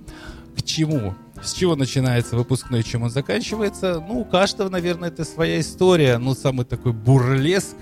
К 0.56 0.62
чему? 0.62 1.16
С 1.42 1.54
чего 1.54 1.76
начинается 1.76 2.36
выпускной, 2.36 2.84
чем 2.84 3.04
он 3.04 3.10
заканчивается? 3.10 4.04
Ну, 4.08 4.20
у 4.20 4.26
каждого, 4.26 4.70
наверное, 4.70 5.10
это 5.10 5.26
своя 5.26 5.60
история, 5.60 6.18
но 6.20 6.36
самый 6.36 6.66
такой 6.66 6.94
бурлеск 6.94 7.76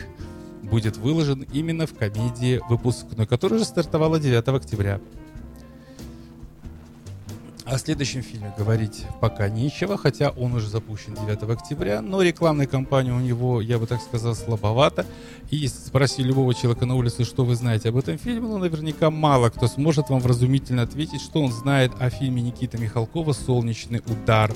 будет 0.64 0.96
выложен 0.98 1.46
именно 1.52 1.86
в 1.86 1.94
комедии 1.94 2.62
«Выпускной», 2.70 3.28
которая 3.28 3.60
уже 3.60 3.68
стартовала 3.68 4.20
9 4.20 4.48
октября. 4.48 5.02
О 7.66 7.78
следующем 7.78 8.24
фильме 8.24 8.52
говорить 8.58 9.06
пока 9.20 9.48
нечего, 9.48 9.96
хотя 9.96 10.32
он 10.32 10.56
уже 10.56 10.68
запущен 10.68 11.14
9 11.14 11.44
октября, 11.44 12.02
но 12.02 12.22
рекламной 12.22 12.66
кампании 12.66 13.12
у 13.12 13.20
него, 13.20 13.62
я 13.62 13.78
бы 13.78 13.86
так 13.86 14.02
сказал, 14.02 14.34
слабовато. 14.34 15.06
И 15.52 15.68
спроси 15.68 16.24
любого 16.24 16.56
человека 16.56 16.86
на 16.86 16.96
улице, 16.96 17.24
что 17.24 17.46
вы 17.46 17.56
знаете 17.56 17.90
об 17.90 17.98
этом 17.98 18.18
фильме, 18.18 18.48
ну, 18.48 18.58
наверняка 18.58 19.12
мало 19.12 19.50
кто 19.50 19.68
сможет 19.68 20.10
вам 20.10 20.20
вразумительно 20.22 20.82
ответить, 20.82 21.22
что 21.22 21.42
он 21.44 21.52
знает 21.52 21.92
о 22.00 22.10
фильме 22.10 22.42
Никиты 22.42 22.78
Михалкова 22.80 23.34
«Солнечный 23.34 24.02
удар». 24.08 24.52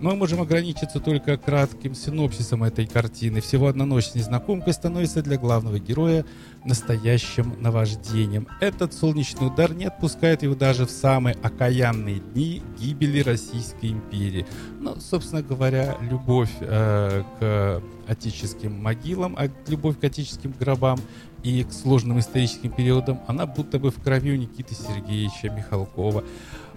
Мы 0.00 0.14
можем 0.14 0.40
ограничиться 0.40 1.00
только 1.00 1.36
кратким 1.36 1.92
синопсисом 1.92 2.62
этой 2.62 2.86
картины. 2.86 3.40
Всего 3.40 3.66
одна 3.66 3.84
ночь 3.84 4.06
с 4.06 4.14
незнакомкой 4.14 4.72
становится 4.72 5.22
для 5.22 5.38
главного 5.38 5.80
героя 5.80 6.24
настоящим 6.64 7.60
наваждением. 7.60 8.46
Этот 8.60 8.94
солнечный 8.94 9.48
удар 9.48 9.74
не 9.74 9.86
отпускает 9.86 10.44
его 10.44 10.54
даже 10.54 10.86
в 10.86 10.90
самые 10.90 11.34
окаянные 11.42 12.20
дни 12.20 12.62
гибели 12.78 13.20
Российской 13.22 13.90
империи. 13.90 14.46
Ну, 14.78 14.94
собственно 15.00 15.42
говоря, 15.42 15.96
любовь 16.00 16.52
э, 16.60 17.24
к 17.40 17.82
отеческим 18.06 18.80
могилам, 18.80 19.34
а 19.36 19.48
любовь 19.66 19.98
к 19.98 20.04
отеческим 20.04 20.54
гробам 20.58 21.00
и 21.42 21.64
к 21.64 21.72
сложным 21.72 22.20
историческим 22.20 22.70
периодам, 22.70 23.20
она 23.26 23.46
будто 23.46 23.78
бы 23.78 23.90
в 23.90 24.00
крови 24.00 24.32
у 24.32 24.36
Никиты 24.36 24.74
Сергеевича 24.74 25.50
Михалкова. 25.50 26.22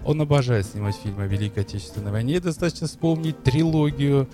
Он 0.04 0.20
обожает 0.20 0.66
снимать 0.66 0.96
фильмы 0.96 1.24
о 1.24 1.26
Великой 1.26 1.60
Отечественной 1.60 2.10
войне. 2.10 2.40
Достаточно 2.40 2.86
вспомнить 2.86 3.42
трилогию 3.42 4.28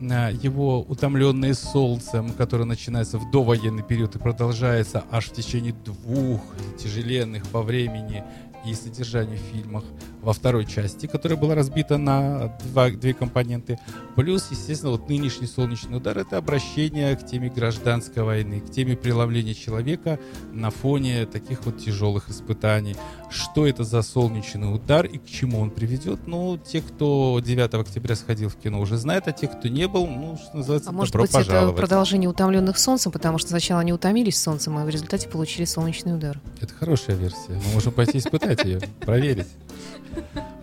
а, 0.00 0.30
его 0.30 0.82
«Утомленные 0.82 1.54
солнцем», 1.54 2.30
которая 2.32 2.66
начинается 2.66 3.18
в 3.18 3.30
довоенный 3.30 3.82
период 3.82 4.14
и 4.14 4.18
продолжается 4.18 5.04
аж 5.10 5.26
в 5.26 5.32
течение 5.32 5.74
двух 5.84 6.40
тяжеленных 6.78 7.46
по 7.48 7.62
времени 7.62 8.22
и 8.64 8.74
содержанию 8.74 9.38
фильмах 9.52 9.84
во 10.22 10.32
второй 10.32 10.66
части, 10.66 11.06
которая 11.06 11.38
была 11.38 11.54
разбита 11.54 11.96
на 11.96 12.56
два, 12.64 12.90
две 12.90 13.14
компоненты. 13.14 13.78
Плюс, 14.16 14.48
естественно, 14.50 14.92
вот 14.92 15.08
нынешний 15.08 15.46
солнечный 15.46 15.98
удар— 15.98 16.18
это 16.18 16.36
обращение 16.36 17.16
к 17.16 17.24
теме 17.24 17.48
гражданской 17.48 18.22
войны, 18.22 18.60
к 18.60 18.70
теме 18.70 18.96
преломления 18.96 19.54
человека 19.54 20.18
на 20.52 20.70
фоне 20.70 21.26
таких 21.26 21.64
вот 21.64 21.78
тяжелых 21.78 22.28
испытаний. 22.30 22.96
Что 23.30 23.66
это 23.66 23.84
за 23.84 24.02
солнечный 24.02 24.74
удар 24.74 25.06
и 25.06 25.18
к 25.18 25.26
чему 25.26 25.60
он 25.60 25.70
приведет? 25.70 26.26
Ну, 26.26 26.58
те, 26.58 26.80
кто 26.80 27.40
9 27.44 27.74
октября 27.74 28.16
сходил 28.16 28.48
в 28.48 28.56
кино, 28.56 28.80
уже 28.80 28.96
знают, 28.96 29.28
а 29.28 29.32
те, 29.32 29.46
кто 29.46 29.68
не 29.68 29.86
был, 29.86 30.06
ну, 30.06 30.36
что 30.42 30.56
называется, 30.56 30.90
А 30.90 30.92
может 30.92 31.12
добро 31.12 31.22
быть, 31.22 31.30
это 31.30 31.38
пожаловать. 31.44 31.76
продолжение 31.76 32.28
утомленных 32.28 32.78
солнцем, 32.78 33.12
потому 33.12 33.38
что 33.38 33.50
сначала 33.50 33.80
они 33.82 33.92
утомились 33.92 34.40
солнцем, 34.40 34.76
а 34.78 34.84
в 34.84 34.88
результате 34.88 35.28
получили 35.28 35.64
солнечный 35.64 36.14
удар. 36.14 36.40
Это 36.60 36.74
хорошая 36.74 37.16
версия. 37.16 37.50
Мы 37.50 37.72
можем 37.74 37.92
пойти 37.92 38.18
испытать 38.18 38.64
ее, 38.64 38.80
проверить. 39.00 39.46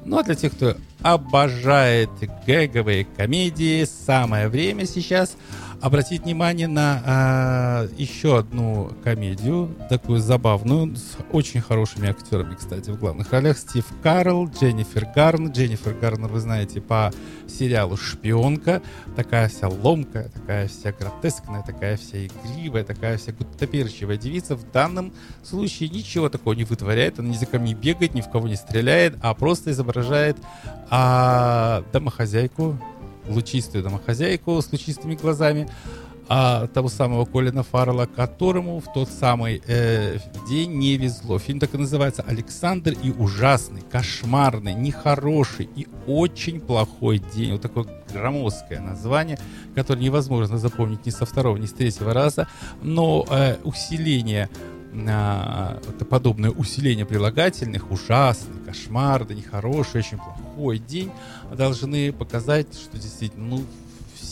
Ну 0.06 0.18
а 0.18 0.24
для 0.24 0.36
тех, 0.36 0.54
кто 0.54 0.76
обожает 1.02 2.10
гэговые 2.46 3.06
комедии, 3.06 3.86
самое 3.86 4.48
время 4.48 4.86
сейчас 4.86 5.36
обратить 5.82 6.24
внимание 6.24 6.68
на 6.68 7.02
а, 7.06 7.88
еще 7.98 8.40
одну 8.40 8.92
комедию, 9.04 9.70
такую 9.90 10.20
забавную, 10.20 10.96
с 10.96 11.18
очень 11.32 11.62
хорошими 11.62 12.10
актерами, 12.10 12.56
кстати, 12.56 12.90
в 12.90 13.00
главных 13.00 13.32
ролях. 13.32 13.58
Стив 13.58 13.86
Карл, 14.02 14.48
Дженнифер 14.48 15.08
Гарн. 15.16 15.52
Дженнифер 15.52 15.94
Гарнер, 15.94 16.30
вы 16.30 16.40
знаете, 16.40 16.82
по 16.82 17.12
сериалу 17.48 17.98
«Шпионка». 17.98 18.82
Такая 19.16 19.50
вся 19.50 19.68
ломкая, 19.68 20.30
такая 20.30 20.68
вся 20.68 20.92
гротескная, 20.92 21.64
такая 21.64 21.98
вся 21.98 22.26
игривая, 22.26 22.84
такая 22.84 23.18
вся 23.18 23.32
гуттаперчивая 23.32 24.18
девица. 24.18 24.56
В 24.56 24.72
данном 24.72 25.14
случае 25.44 25.90
ничего 25.90 26.30
такого 26.30 26.54
не 26.54 26.64
вытворяет. 26.64 27.20
Она 27.20 27.30
ни 27.30 27.38
за 27.38 27.46
кем 27.46 27.66
бегает, 27.66 28.14
ни 28.14 28.22
в 28.22 28.30
кого 28.30 28.48
не 28.48 28.56
стреляет, 28.56 29.16
а 29.22 29.34
просто 29.34 29.72
изображает 29.72 30.38
а, 30.90 31.84
домохозяйку, 31.92 32.78
лучистую 33.28 33.84
домохозяйку 33.84 34.62
с 34.62 34.72
лучистыми 34.72 35.16
глазами, 35.16 35.68
а, 36.28 36.68
того 36.68 36.90
самого 36.90 37.26
Колина 37.26 37.62
Фаррелла, 37.62 38.08
которому 38.08 38.80
в 38.80 38.92
тот 38.92 39.10
самый 39.10 39.62
э, 39.68 40.18
день 40.50 40.74
не 40.74 40.98
везло. 40.98 41.38
Фильм 41.38 41.60
так 41.60 41.76
и 41.76 41.78
называется 41.78 42.24
«Александр 42.28 42.96
и 43.04 43.12
ужасный, 43.12 43.84
кошмарный, 43.92 44.74
нехороший 44.74 45.70
и 45.76 45.88
очень 46.08 46.60
плохой 46.60 47.22
день». 47.36 47.52
Вот 47.52 47.62
такое 47.62 47.86
громоздкое 48.12 48.80
название, 48.80 49.38
которое 49.76 50.02
невозможно 50.02 50.58
запомнить 50.58 51.06
ни 51.06 51.12
со 51.12 51.28
второго, 51.28 51.58
ни 51.58 51.68
с 51.68 51.74
третьего 51.74 52.12
раза, 52.12 52.48
но 52.82 53.24
э, 53.30 53.58
усиление 53.64 54.50
а, 55.10 55.80
подобное 56.10 56.52
усиление 56.52 57.06
прилагательных, 57.06 57.92
ужасный, 57.92 58.60
кошмарный, 58.66 59.36
нехороший, 59.36 60.00
очень 60.02 60.18
плохой 60.18 60.80
день, 60.80 61.12
должны 61.56 62.14
показать, 62.14 62.74
что 62.74 62.98
действительно, 62.98 63.46
ну, 63.46 63.66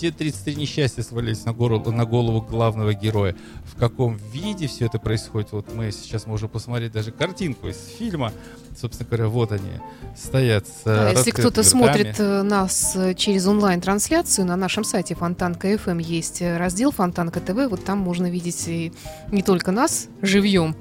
все 0.04 0.12
33 0.12 0.56
несчастья 0.56 1.02
свалились 1.02 1.46
на 1.46 1.54
голову, 1.54 1.90
на 1.92 2.04
голову 2.06 2.42
главного 2.42 2.94
героя. 2.94 3.38
В 3.64 3.80
каком 3.80 4.18
виде 4.34 4.68
все 4.68 4.88
это 4.88 5.00
происходит, 5.00 5.54
вот 5.54 5.74
мы 5.74 5.94
сейчас 5.94 6.28
можем 6.28 6.50
посмотреть 6.50 6.92
даже 6.92 7.12
картинку 7.14 7.70
из 7.70 7.78
фильма. 7.98 8.34
Собственно 8.78 9.08
говоря, 9.08 9.28
вот 9.30 9.54
они 9.54 9.70
стоят 10.18 10.68
с 10.68 10.84
Да, 10.84 11.12
если 11.12 11.32
кто-то 11.32 11.62
ртами. 11.62 11.66
смотрит 11.66 12.20
э, 12.20 12.42
нас 12.42 12.98
э, 12.98 13.14
через 13.14 13.48
онлайн-трансляцию, 13.48 14.46
на 14.46 14.58
нашем 14.58 14.84
сайте 14.84 15.16
Фонтанка 15.16 15.72
FM 15.72 16.02
есть 16.02 16.42
э, 16.42 16.58
раздел 16.58 16.92
Фонтанка 16.92 17.40
ТВ, 17.40 17.70
вот 17.70 17.86
там 17.86 18.00
можно 18.00 18.30
видеть 18.30 18.68
и 18.68 18.92
не 19.32 19.42
только 19.42 19.72
нас 19.72 20.10
живьем 20.22 20.76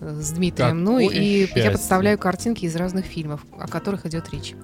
с 0.00 0.30
Дмитрием, 0.30 0.82
но 0.82 0.92
Какое 0.92 1.08
и 1.08 1.40
счастье. 1.46 1.64
я 1.64 1.70
подставляю 1.70 2.18
картинки 2.18 2.64
из 2.64 2.74
разных 2.76 3.04
фильмов, 3.04 3.44
о 3.58 3.68
которых 3.68 4.06
идет 4.06 4.30
речь. 4.32 4.54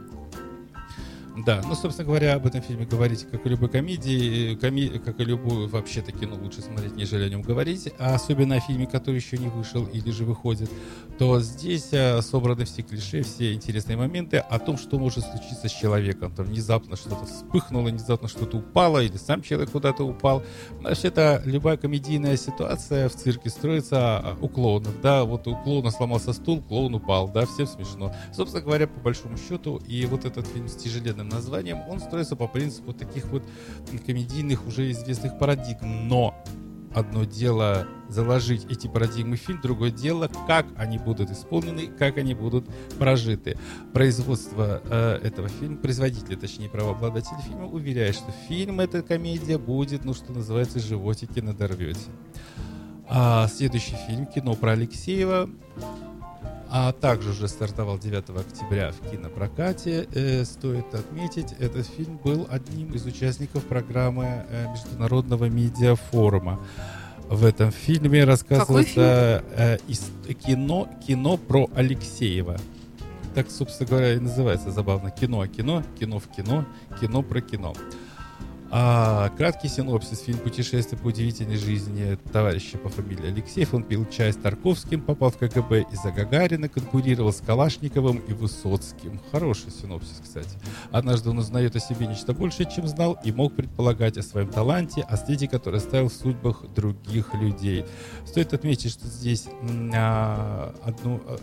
Да, 1.47 1.63
ну, 1.67 1.75
собственно 1.75 2.07
говоря, 2.07 2.35
об 2.35 2.47
этом 2.47 2.61
фильме 2.61 2.85
говорить, 2.85 3.27
как 3.31 3.47
и 3.47 3.49
любой 3.49 3.69
комедии, 3.69 4.55
коми- 4.57 4.99
как 4.99 5.21
и 5.21 5.25
любую 5.25 5.69
вообще-то 5.69 6.13
кино 6.13 6.37
лучше 6.37 6.61
смотреть, 6.61 6.97
нежели 6.97 7.25
о 7.25 7.29
нем 7.29 7.43
говорить, 7.43 7.89
а 7.99 8.15
особенно 8.15 8.57
о 8.57 8.61
фильме, 8.61 8.87
который 8.87 9.17
еще 9.17 9.39
не 9.39 9.49
вышел 9.49 9.87
или 9.87 10.11
же 10.11 10.25
выходит, 10.25 10.71
то 11.19 11.41
здесь 11.41 11.91
а, 11.93 12.21
собраны 12.23 12.65
все 12.65 12.83
клише, 12.83 13.23
все 13.23 13.55
интересные 13.55 13.97
моменты 13.97 14.39
о 14.39 14.59
том, 14.59 14.77
что 14.77 14.99
может 14.99 15.25
случиться 15.25 15.69
с 15.69 15.73
человеком. 15.73 16.33
Там 16.35 16.47
внезапно 16.47 16.97
что-то 16.97 17.25
вспыхнуло, 17.25 17.89
внезапно 17.89 18.29
что-то 18.29 18.59
упало, 18.59 19.03
или 19.03 19.17
сам 19.17 19.43
человек 19.43 19.71
куда-то 19.71 20.05
упал. 20.05 20.43
Вообще-то 20.81 21.43
любая 21.45 21.77
комедийная 21.77 22.37
ситуация 22.37 23.09
в 23.09 23.15
цирке 23.15 23.49
строится 23.51 24.19
а, 24.19 24.37
у 24.41 24.49
клоунов, 24.49 25.01
да, 25.01 25.25
вот 25.25 25.47
у 25.47 25.57
клоуна 25.57 25.91
сломался 25.91 26.33
стул, 26.33 26.61
клоун 26.61 26.95
упал, 26.95 27.29
да, 27.29 27.47
всем 27.47 27.67
смешно. 27.67 28.15
Собственно 28.33 28.63
говоря, 28.63 28.87
по 28.87 29.01
большому 29.01 29.37
счету, 29.39 29.81
и 29.87 30.05
вот 30.07 30.25
этот 30.25 30.47
фильм 30.47 30.69
с 30.69 30.75
тяжеленным 30.75 31.30
названием, 31.31 31.79
он 31.89 32.01
строится 32.01 32.37
по 32.37 32.47
принципу 32.47 32.93
таких 32.93 33.27
вот 33.27 33.43
комедийных 34.07 34.67
уже 34.67 34.91
известных 34.91 35.39
парадигм. 35.39 36.09
Но 36.09 36.35
Одно 36.93 37.23
дело 37.23 37.87
заложить 38.09 38.67
эти 38.69 38.89
парадигмы 38.89 39.37
в 39.37 39.41
фильм, 39.41 39.61
другое 39.63 39.93
дело, 39.93 40.29
как 40.49 40.67
они 40.77 40.99
будут 40.99 41.31
исполнены, 41.31 41.87
как 41.87 42.19
они 42.19 42.35
будут 42.35 42.67
прожиты. 42.99 43.57
Производство 43.93 44.83
э, 44.85 45.21
этого 45.23 45.49
фильма, 45.49 45.77
производители, 45.77 46.35
точнее, 46.35 46.69
правообладатели 46.69 47.41
фильма, 47.47 47.67
уверяют, 47.67 48.17
что 48.17 48.33
фильм, 48.49 48.81
эта 48.81 49.03
комедия 49.03 49.57
будет, 49.57 50.05
ну, 50.05 50.15
что 50.15 50.33
называется, 50.33 50.81
животики 50.81 51.39
надорвете. 51.39 52.01
А 53.09 53.47
следующий 53.47 53.97
фильм, 54.09 54.27
кино 54.27 54.55
про 54.55 54.73
Алексеева, 54.73 55.49
а 56.71 56.93
также 56.93 57.31
уже 57.31 57.49
стартовал 57.49 57.99
9 57.99 58.31
октября 58.31 58.93
в 58.93 59.11
кинопрокате. 59.11 60.09
Э, 60.15 60.45
стоит 60.45 60.95
отметить, 60.95 61.53
этот 61.59 61.87
фильм 61.87 62.19
был 62.19 62.47
одним 62.49 62.93
из 62.93 63.05
участников 63.05 63.65
программы 63.65 64.47
э, 64.49 64.69
Международного 64.71 65.47
медиафорума. 65.47 66.61
В 67.29 67.45
этом 67.45 67.73
фильме 67.73 68.25
рассказывается 68.25 69.45
э, 69.51 69.79
из, 69.89 70.11
кино, 70.47 70.89
кино 71.07 71.37
про 71.37 71.69
Алексеева. 71.75 72.57
Так, 73.35 73.51
собственно 73.51 73.89
говоря, 73.89 74.15
и 74.15 74.19
называется 74.21 74.71
забавно. 74.71 75.11
Кино 75.11 75.41
о 75.41 75.49
кино, 75.49 75.83
кино 75.99 76.19
в 76.19 76.29
кино, 76.29 76.65
кино 77.01 77.23
про 77.23 77.41
кино. 77.41 77.75
А, 78.73 79.31
краткий 79.31 79.67
синопсис. 79.67 80.21
Фильм 80.21 80.39
«Путешествие 80.39 80.97
по 80.97 81.09
удивительной 81.09 81.57
жизни» 81.57 82.17
товарища 82.33 82.79
по 82.79 82.89
фамилии 82.89 83.27
Алексеев. 83.27 83.75
Он 83.75 83.83
пил 83.83 84.07
чай 84.09 84.33
с 84.33 84.37
Тарковским, 84.37 85.01
попал 85.01 85.31
в 85.31 85.39
КГБ 85.39 85.87
из-за 85.91 86.13
Гагарина, 86.13 86.69
конкурировал 86.69 87.33
с 87.33 87.41
Калашниковым 87.41 88.19
и 88.19 88.33
Высоцким. 88.33 89.21
Хороший 89.33 89.73
синопсис, 89.73 90.21
кстати. 90.23 90.57
Однажды 90.93 91.31
он 91.31 91.39
узнает 91.39 91.75
о 91.75 91.81
себе 91.81 92.07
нечто 92.07 92.33
большее, 92.33 92.71
чем 92.71 92.87
знал, 92.87 93.19
и 93.25 93.33
мог 93.33 93.57
предполагать 93.57 94.17
о 94.19 94.23
своем 94.23 94.49
таланте, 94.49 95.01
о 95.03 95.17
следе, 95.17 95.49
который 95.49 95.81
ставил 95.81 96.09
в 96.09 96.13
судьбах 96.13 96.65
других 96.73 97.35
людей. 97.35 97.85
Стоит 98.25 98.55
отметить, 98.55 98.93
что 98.93 99.09
здесь 99.09 99.49
а, 99.93 100.73
одну, 100.85 101.21
а, 101.27 101.39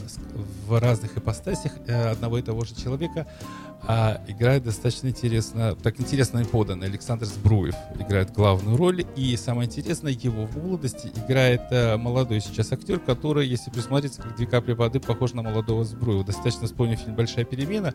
в 0.66 0.80
разных 0.80 1.18
ипостасях 1.18 1.74
а, 1.90 2.12
одного 2.12 2.38
и 2.38 2.42
того 2.42 2.64
же 2.64 2.74
человека 2.74 3.28
а, 3.84 4.22
играет 4.28 4.64
достаточно 4.64 5.08
интересно, 5.08 5.76
так 5.76 6.00
интересно 6.00 6.40
и 6.40 6.44
подано. 6.44 6.86
Александр 6.86 7.17
Сбруев 7.26 7.76
играет 8.00 8.32
главную 8.32 8.78
роль, 8.78 9.06
и 9.16 9.36
самое 9.38 9.68
интересное, 9.68 10.12
его 10.12 10.46
в 10.46 10.58
молодости 10.58 11.12
играет 11.16 11.62
а, 11.72 11.98
молодой 11.98 12.42
сейчас 12.42 12.72
актер, 12.72 13.00
который, 13.00 13.48
если 13.48 13.72
присмотреться, 13.72 14.22
как 14.22 14.36
две 14.36 14.46
капли 14.46 14.74
воды, 14.74 15.00
похож 15.00 15.34
на 15.34 15.42
молодого 15.42 15.84
Сбруева. 15.84 16.24
Достаточно 16.24 16.68
вспомнить 16.68 17.00
фильм 17.00 17.16
«Большая 17.16 17.46
перемена», 17.46 17.94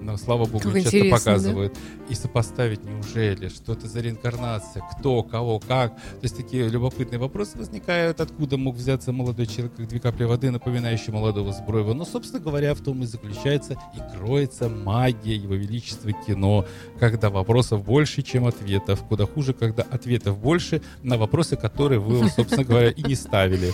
но, 0.00 0.16
слава 0.16 0.46
богу, 0.46 0.70
Как 0.70 0.82
часто 0.82 1.04
показывают. 1.10 1.76
И 2.08 2.14
сопоставить, 2.14 2.84
неужели, 2.84 3.48
что 3.48 3.72
это 3.72 3.86
за 3.86 4.00
реинкарнация, 4.00 4.82
кто, 4.92 5.22
кого, 5.22 5.58
как. 5.60 5.94
То 5.94 6.22
есть 6.22 6.36
такие 6.36 6.68
любопытные 6.68 7.18
вопросы 7.18 7.58
возникают, 7.58 8.20
откуда 8.20 8.56
мог 8.56 8.76
взяться 8.76 9.12
молодой 9.12 9.46
человек, 9.46 9.74
как 9.76 9.88
две 9.88 10.00
капли 10.00 10.24
воды, 10.24 10.50
напоминающий 10.50 11.12
молодого 11.12 11.52
Сбруева. 11.52 11.94
Но, 11.94 12.04
собственно 12.04 12.42
говоря, 12.42 12.74
в 12.74 12.80
том 12.80 13.02
и 13.02 13.06
заключается 13.06 13.74
и 13.94 14.16
кроется 14.16 14.68
магия 14.68 15.36
его 15.36 15.54
величества 15.54 16.12
кино, 16.12 16.66
когда 16.98 17.30
вопросов 17.30 17.84
больше, 17.84 18.22
чем 18.22 18.46
ответов. 18.46 18.61
Куда 19.08 19.26
хуже, 19.26 19.52
когда 19.52 19.82
ответов 19.82 20.38
больше 20.38 20.82
на 21.02 21.16
вопросы, 21.16 21.56
которые 21.56 21.98
вы, 21.98 22.28
собственно 22.36 22.64
говоря, 22.64 22.90
и 22.90 23.02
не 23.02 23.14
ставили. 23.14 23.72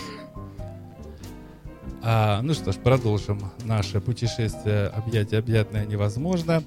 А, 2.01 2.41
ну 2.41 2.53
что 2.53 2.71
ж, 2.71 2.75
продолжим 2.75 3.39
наше 3.65 3.99
путешествие 3.99 4.87
объятие 4.87 5.39
объятное 5.39 5.85
невозможно. 5.85 6.63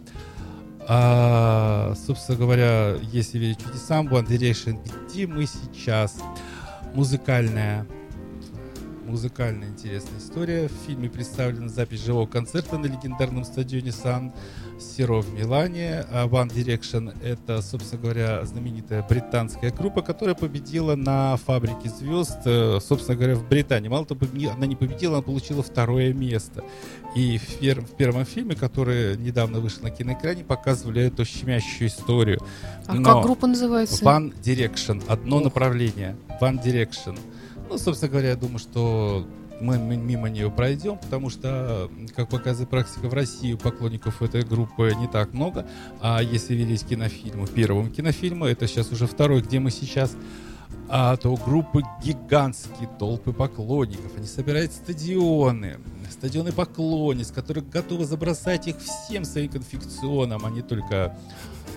А, 0.89 1.95
собственно 2.07 2.39
говоря, 2.39 2.97
если 3.13 3.39
верить 3.39 3.63
чудесам, 3.63 4.09
One 4.09 4.27
Direction, 4.27 4.79
где 5.09 5.27
мы 5.27 5.47
сейчас? 5.47 6.19
Музыкальная 6.95 7.87
музыкальная 9.12 9.68
интересная 9.68 10.18
история. 10.18 10.68
В 10.68 10.87
фильме 10.87 11.11
представлена 11.11 11.68
запись 11.68 12.03
живого 12.03 12.27
концерта 12.27 12.79
на 12.79 12.87
легендарном 12.87 13.44
стадионе 13.44 13.92
Сан 13.92 14.33
Сиро 14.81 15.20
в 15.20 15.35
Милане. 15.35 16.07
А 16.11 16.27
One 16.27 16.48
Direction— 16.48 17.14
это, 17.22 17.61
собственно 17.61 18.01
говоря, 18.01 18.42
знаменитая 18.46 19.07
британская 19.07 19.70
группа, 19.70 20.01
которая 20.01 20.35
победила 20.35 20.96
на 20.96 21.37
«Фабрике 21.37 21.90
звезд», 21.90 22.38
э, 22.46 22.79
собственно 22.81 23.14
говоря, 23.14 23.35
в 23.35 23.46
Британии. 23.46 23.88
Мало 23.88 24.07
того, 24.07 24.20
она 24.57 24.66
не 24.66 24.77
победила, 24.77 25.16
она 25.16 25.22
получила 25.22 25.62
второе 25.62 26.14
место. 26.14 26.64
И 27.14 27.37
в, 27.37 27.61
пер- 27.61 27.83
в 27.85 27.94
первом 27.96 28.25
фильме, 28.25 28.55
который 28.55 29.18
недавно 29.18 29.61
вышел 29.61 29.83
на 29.83 29.90
киноэкране, 29.90 30.42
показывали 30.42 31.03
эту 31.03 31.27
щемящую 31.27 31.88
историю. 31.88 32.40
А 32.87 32.94
Но 32.94 33.12
как 33.12 33.25
группа 33.25 33.46
называется? 33.46 34.03
One 34.03 34.33
Direction. 34.42 35.05
Одно 35.07 35.40
направление. 35.40 36.16
One 36.40 36.64
Direction. 36.64 37.18
Ну, 37.73 37.79
собственно 37.79 38.11
говоря, 38.11 38.29
я 38.29 38.37
думаю, 38.37 38.59
что 38.59 39.27
мы 39.59 39.79
мимо 39.79 40.29
нее 40.29 40.51
пройдем, 40.51 40.99
потому 40.99 41.31
что, 41.31 41.91
как 42.15 42.29
показывает 42.29 42.69
практика 42.69 43.09
в 43.09 43.15
России, 43.15 43.55
поклонников 43.55 44.21
этой 44.21 44.43
группы 44.43 44.95
не 44.95 45.09
так 45.09 45.33
много. 45.33 45.67
А 45.99 46.23
если 46.23 46.53
верить 46.53 46.85
кинофильму, 46.87 47.47
первому 47.47 47.89
кинофильму, 47.89 48.45
это 48.45 48.67
сейчас 48.67 48.93
уже 48.93 49.07
второй, 49.07 49.41
где 49.41 49.59
мы 49.59 49.71
сейчас, 49.71 50.15
а, 50.91 51.17
то 51.17 51.31
у 51.31 51.39
группы 51.39 51.81
гигантские 52.05 52.91
толпы 52.99 53.33
поклонников. 53.33 54.19
Они 54.19 54.27
собирают 54.27 54.73
стадионы, 54.73 55.79
стадионы 56.11 56.53
поклонниц, 56.53 57.31
которые 57.31 57.65
готовы 57.65 58.05
забросать 58.05 58.69
их 58.69 58.77
всем 58.81 59.25
своим 59.25 59.51
конфекционом, 59.51 60.45
а 60.45 60.51
не 60.51 60.61
только 60.61 61.17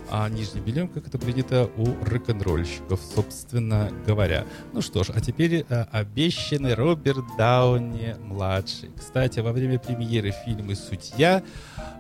а 0.10 0.30
нижним 0.30 0.64
бельем, 0.64 0.88
как 0.88 1.08
это 1.08 1.18
принято 1.18 1.70
у 1.78 1.86
рок-н-ролльщиков, 2.06 3.00
собственно 3.16 3.92
говоря. 4.06 4.46
Ну 4.74 4.82
что 4.82 5.04
ж, 5.04 5.12
а 5.14 5.22
теперь 5.22 5.66
а, 5.70 5.88
обещанный 5.92 6.74
Роберт 6.74 7.26
Дауни-младший. 7.38 8.92
Кстати, 8.98 9.40
во 9.40 9.52
время 9.52 9.80
премьеры 9.80 10.34
фильма 10.46 10.76
«Судья» 10.76 11.44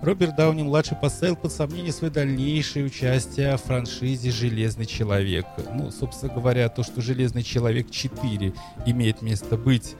Роберт 0.01 0.35
Дауни-младший 0.35 0.97
поставил 0.97 1.35
под 1.35 1.51
сомнение 1.51 1.91
свое 1.91 2.11
дальнейшее 2.11 2.85
участие 2.85 3.57
в 3.57 3.61
франшизе 3.61 4.31
«Железный 4.31 4.85
человек». 4.85 5.45
Ну, 5.73 5.91
собственно 5.91 6.33
говоря, 6.33 6.69
то, 6.69 6.83
что 6.83 7.01
«Железный 7.01 7.43
человек 7.43 7.89
4» 7.89 8.55
имеет 8.85 9.21
место 9.21 9.57
быть 9.57 9.95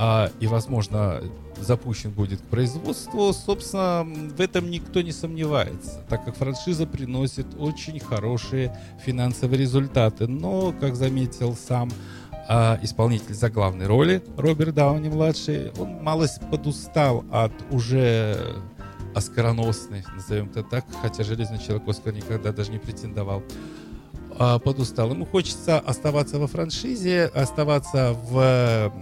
а, 0.00 0.30
и, 0.38 0.46
возможно, 0.46 1.20
запущен 1.60 2.12
будет 2.12 2.40
к 2.40 2.44
производству, 2.44 3.32
собственно, 3.32 4.04
в 4.04 4.40
этом 4.40 4.70
никто 4.70 5.02
не 5.02 5.10
сомневается, 5.10 6.04
так 6.08 6.24
как 6.24 6.36
франшиза 6.36 6.86
приносит 6.86 7.46
очень 7.58 7.98
хорошие 7.98 8.78
финансовые 9.04 9.58
результаты. 9.58 10.28
Но, 10.28 10.72
как 10.80 10.94
заметил 10.94 11.56
сам 11.56 11.90
а, 12.46 12.78
исполнитель 12.80 13.34
заглавной 13.34 13.86
роли 13.86 14.22
Роберт 14.36 14.76
Дауни-младший, 14.76 15.72
он 15.76 16.00
малость 16.00 16.40
подустал 16.48 17.24
от 17.32 17.52
уже 17.72 18.62
оскароносной, 19.16 20.04
назовем 20.14 20.46
это 20.46 20.62
так, 20.62 20.84
хотя 21.02 21.24
«Железный 21.24 21.58
человек» 21.58 21.88
Оскар 21.88 22.12
никогда 22.12 22.52
даже 22.52 22.70
не 22.70 22.78
претендовал, 22.78 23.42
а, 24.38 24.60
подустал. 24.60 25.10
Ему 25.10 25.26
хочется 25.26 25.80
оставаться 25.80 26.38
во 26.38 26.46
франшизе, 26.46 27.24
оставаться 27.34 28.16
в 28.30 28.92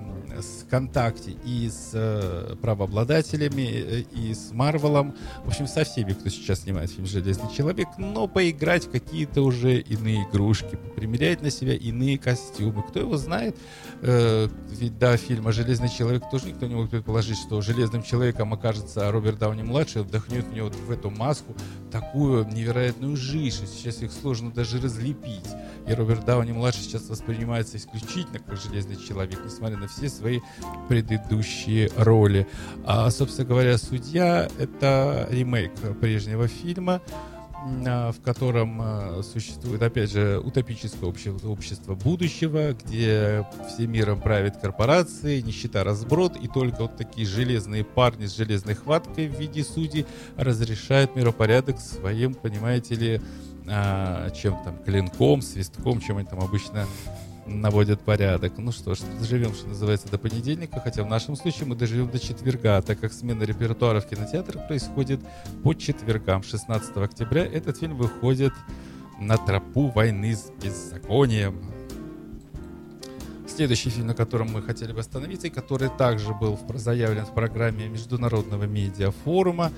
с 0.67 0.69
ВКонтакте 0.69 1.37
и 1.45 1.69
с 1.69 1.91
э, 1.95 2.57
правообладателями, 2.61 3.63
э, 3.63 4.01
и 4.13 4.35
с 4.35 4.53
Марвелом, 4.53 5.15
в 5.45 5.49
общем, 5.49 5.67
со 5.67 5.85
всеми, 5.85 6.13
кто 6.13 6.29
сейчас 6.29 6.61
снимает 6.61 6.91
фильм 6.91 7.07
«Железный 7.07 7.53
человек», 7.55 7.89
но 7.99 8.27
поиграть 8.27 8.87
в 8.87 8.91
какие-то 8.91 9.43
уже 9.43 9.81
иные 9.81 10.25
игрушки, 10.25 10.79
примерять 10.97 11.43
на 11.43 11.51
себя 11.51 11.75
иные 11.75 12.19
костюмы. 12.19 12.83
Кто 12.83 13.01
его 13.01 13.17
знает? 13.17 13.57
Э, 14.03 14.49
ведь 14.71 14.99
до 14.99 15.17
фильма 15.17 15.53
«Железный 15.53 15.89
человек» 15.89 16.25
тоже 16.31 16.49
никто 16.49 16.67
не 16.67 16.75
мог 16.75 16.91
предположить, 16.91 17.39
что 17.39 17.61
«Железным 17.61 18.03
человеком» 18.03 18.53
окажется 18.53 19.11
Роберт 19.11 19.39
Дауни-младший, 19.39 20.03
вдохнет 20.03 20.47
в 20.47 20.53
него 20.53 20.71
в 20.71 20.91
эту 20.91 21.11
маску 21.11 21.55
такую 21.91 22.47
невероятную 22.49 23.17
жижу. 23.17 23.67
Сейчас 23.67 24.03
их 24.03 24.13
сложно 24.13 24.51
даже 24.51 24.81
разлепить. 24.81 25.47
И 25.87 25.95
Роберт 25.95 26.25
Дауни-младший 26.25 26.83
сейчас 26.83 27.09
воспринимается 27.09 27.77
исключительно 27.77 28.41
как 28.41 28.57
«Железный 28.61 28.97
человек», 28.97 29.39
несмотря 29.45 29.77
на 29.77 29.87
все 29.87 30.09
свои 30.09 30.41
предыдущие 30.89 31.91
роли. 31.97 32.47
А, 32.85 33.11
собственно 33.11 33.49
говоря, 33.49 33.79
«Судья»— 33.79 34.49
это 34.59 35.29
ремейк 35.31 35.73
прежнего 36.01 36.49
фильма, 36.49 37.01
а, 37.87 38.13
в 38.13 38.21
котором 38.21 38.81
а, 38.81 39.23
существует, 39.23 39.83
опять 39.83 40.11
же, 40.11 40.39
утопическое 40.39 41.09
общество, 41.09 41.49
общество 41.49 41.95
будущего, 41.95 42.73
где 42.73 43.47
всем 43.69 43.93
миром 43.93 44.21
правит 44.21 44.57
корпорации, 44.57 45.41
нищета, 45.41 45.83
разброд, 45.83 46.37
и 46.37 46.49
только 46.49 46.83
вот 46.83 46.97
такие 46.97 47.27
железные 47.27 47.85
парни 47.85 48.27
с 48.27 48.37
железной 48.37 48.75
хваткой 48.75 49.29
в 49.29 49.39
виде 49.39 49.65
судей 49.65 50.07
разрешают 50.37 51.17
миропорядок 51.17 51.81
своим, 51.81 52.35
понимаете 52.35 52.95
ли, 52.95 53.21
чем 53.67 54.57
там, 54.65 54.79
клинком, 54.85 55.43
свистком, 55.43 56.01
чем 56.01 56.19
они 56.19 56.27
там 56.27 56.41
обычно 56.41 56.87
наводят 57.47 58.01
порядок. 58.01 58.55
Ну 58.59 58.73
что 58.73 58.95
ж, 58.95 59.01
доживем, 59.21 59.55
что 59.55 59.69
называется, 59.69 60.09
до 60.09 60.19
понедельника, 60.19 60.81
хотя 60.81 61.03
в 61.03 61.07
нашем 61.09 61.37
случае 61.37 61.67
мы 61.67 61.77
доживем 61.77 62.11
до 62.11 62.19
четверга, 62.19 62.83
так 62.83 63.01
как 63.01 63.13
смена 63.13 63.43
репертуара 63.45 64.01
в 64.01 64.09
кинотеатрах 64.09 64.67
происходит 64.67 65.21
по 65.63 65.75
четвергам. 65.75 66.43
16 66.43 66.97
октября 66.97 67.45
этот 67.45 67.79
фильм 67.79 67.97
выходит 67.97 68.53
на 69.21 69.37
тропу 69.37 69.89
войны 69.89 70.35
с 70.35 70.51
беззаконием. 70.63 71.76
Следующий 73.57 73.89
фильм, 73.89 74.09
на 74.09 74.15
котором 74.15 74.53
мы 74.53 74.61
хотели 74.61 74.93
бы 74.93 75.01
остановиться, 75.01 75.47
и 75.47 75.51
который 75.51 75.89
также 75.89 76.35
был 76.35 76.59
заявлен 76.75 77.25
в 77.25 77.33
программе 77.33 77.89
Международного 77.89 78.65
медиафорума. 78.65 79.73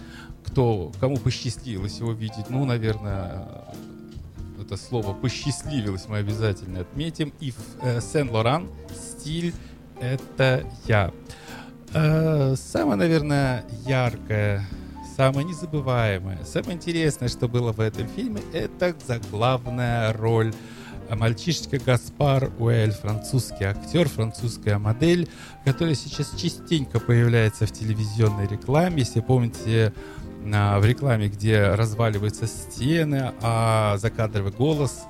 Кто, 0.44 0.90
кому 0.98 1.16
посчастливилось 1.16 2.00
его 2.00 2.10
видеть, 2.10 2.50
ну, 2.50 2.64
наверное, 2.64 3.46
это 4.60 4.76
слово 4.76 5.14
посчастливилось, 5.14 6.08
мы 6.08 6.16
обязательно 6.16 6.80
отметим. 6.80 7.32
И 7.38 7.54
э, 7.82 8.00
Сен-Лоран 8.00 8.68
стиль 8.96 9.54
это 10.00 10.66
я. 10.88 11.12
Э, 11.94 12.56
самое, 12.56 12.96
наверное, 12.96 13.64
яркое, 13.86 14.66
самое 15.16 15.46
незабываемое, 15.46 16.44
самое 16.44 16.74
интересное, 16.74 17.28
что 17.28 17.46
было 17.46 17.70
в 17.70 17.78
этом 17.78 18.08
фильме, 18.08 18.40
это 18.52 18.96
заглавная 19.06 20.12
роль 20.14 20.52
мальчишечка 21.16 21.78
Гаспар 21.78 22.50
Уэль, 22.58 22.92
французский 22.92 23.64
актер, 23.64 24.08
французская 24.08 24.78
модель, 24.78 25.28
которая 25.64 25.94
сейчас 25.94 26.32
частенько 26.36 27.00
появляется 27.00 27.66
в 27.66 27.72
телевизионной 27.72 28.46
рекламе. 28.46 28.98
Если 29.00 29.20
помните, 29.20 29.92
на- 30.44 30.78
в 30.78 30.84
рекламе, 30.84 31.28
где 31.28 31.68
разваливаются 31.74 32.46
стены, 32.46 33.32
а 33.42 33.96
закадровый 33.98 34.52
голос 34.52 35.02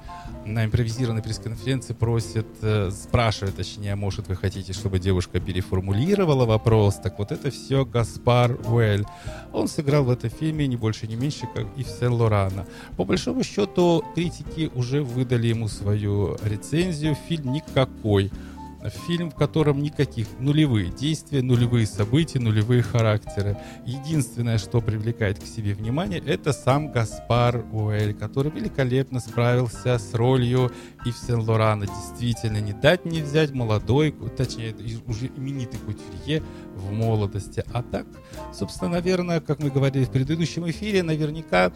на 0.55 0.65
импровизированной 0.65 1.23
пресс-конференции 1.23 1.93
просит, 1.95 2.47
э, 2.63 2.91
спрашивает, 2.91 3.57
точнее, 3.57 3.95
может, 3.95 4.29
вы 4.29 4.37
хотите, 4.37 4.73
чтобы 4.73 4.99
девушка 4.99 5.41
переформулировала 5.41 6.45
вопрос. 6.47 6.97
Так 6.97 7.19
вот, 7.19 7.33
это 7.33 7.51
все 7.51 7.85
Гаспар 7.85 8.59
Уэль. 8.67 9.05
Он 9.53 9.69
сыграл 9.69 10.05
в 10.05 10.11
этом 10.11 10.31
фильме 10.31 10.67
не 10.67 10.77
больше, 10.77 11.07
не 11.07 11.17
меньше, 11.17 11.47
как 11.55 11.67
и 11.77 11.83
в 11.83 11.89
Сен-Лорана. 11.89 12.67
По 12.97 13.05
большому 13.05 13.45
счету, 13.45 14.05
критики 14.15 14.71
уже 14.75 15.03
выдали 15.03 15.49
ему 15.49 15.69
свою 15.69 16.37
рецензию. 16.43 17.17
Фильм 17.29 17.53
никакой. 17.53 18.31
Фильм, 19.07 19.31
в 19.31 19.35
котором 19.35 19.83
никаких 19.83 20.29
нулевые 20.39 20.91
действия, 20.91 21.43
нулевые 21.43 21.87
события, 21.87 22.39
нулевые 22.39 22.83
характеры. 22.83 23.57
Единственное, 23.85 24.57
что 24.59 24.81
привлекает 24.81 25.39
к 25.41 25.47
себе 25.47 25.75
внимание, 25.75 26.23
это 26.25 26.53
сам 26.53 26.93
Гаспар 26.93 27.65
Уэль, 27.73 28.15
который 28.15 28.53
великолепно 28.53 29.19
справился 29.19 29.99
с 29.99 30.15
ролью 30.15 30.71
Ив 31.05 31.17
Сен-Лорана. 31.17 31.87
Действительно, 31.87 32.61
не 32.61 32.73
дать 32.73 33.05
не 33.05 33.21
взять 33.21 33.51
молодой, 33.51 34.15
точнее, 34.37 34.75
уже 35.07 35.27
именитый 35.27 35.81
кутюрье 35.81 36.43
в 36.77 36.93
молодости. 36.93 37.65
А 37.73 37.83
так, 37.83 38.07
собственно, 38.55 38.93
наверное, 38.93 39.41
как 39.41 39.61
мы 39.61 39.71
говорили 39.71 40.05
в 40.05 40.11
предыдущем 40.11 40.71
эфире, 40.71 41.03
наверняка 41.03 41.73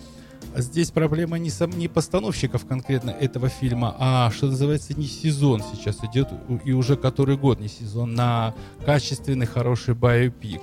Здесь 0.54 0.90
проблема 0.90 1.38
не, 1.38 1.50
сам, 1.50 1.70
не 1.70 1.88
постановщиков 1.88 2.66
конкретно 2.66 3.10
этого 3.10 3.48
фильма, 3.48 3.96
а, 3.98 4.30
что 4.30 4.46
называется, 4.46 4.92
не 4.94 5.06
сезон 5.06 5.62
сейчас 5.72 5.98
идет, 6.04 6.28
и 6.64 6.72
уже 6.72 6.96
который 6.96 7.36
год 7.36 7.58
не 7.60 7.68
сезон, 7.68 8.14
на 8.14 8.54
качественный, 8.84 9.46
хороший 9.46 9.94
биопик. 9.94 10.60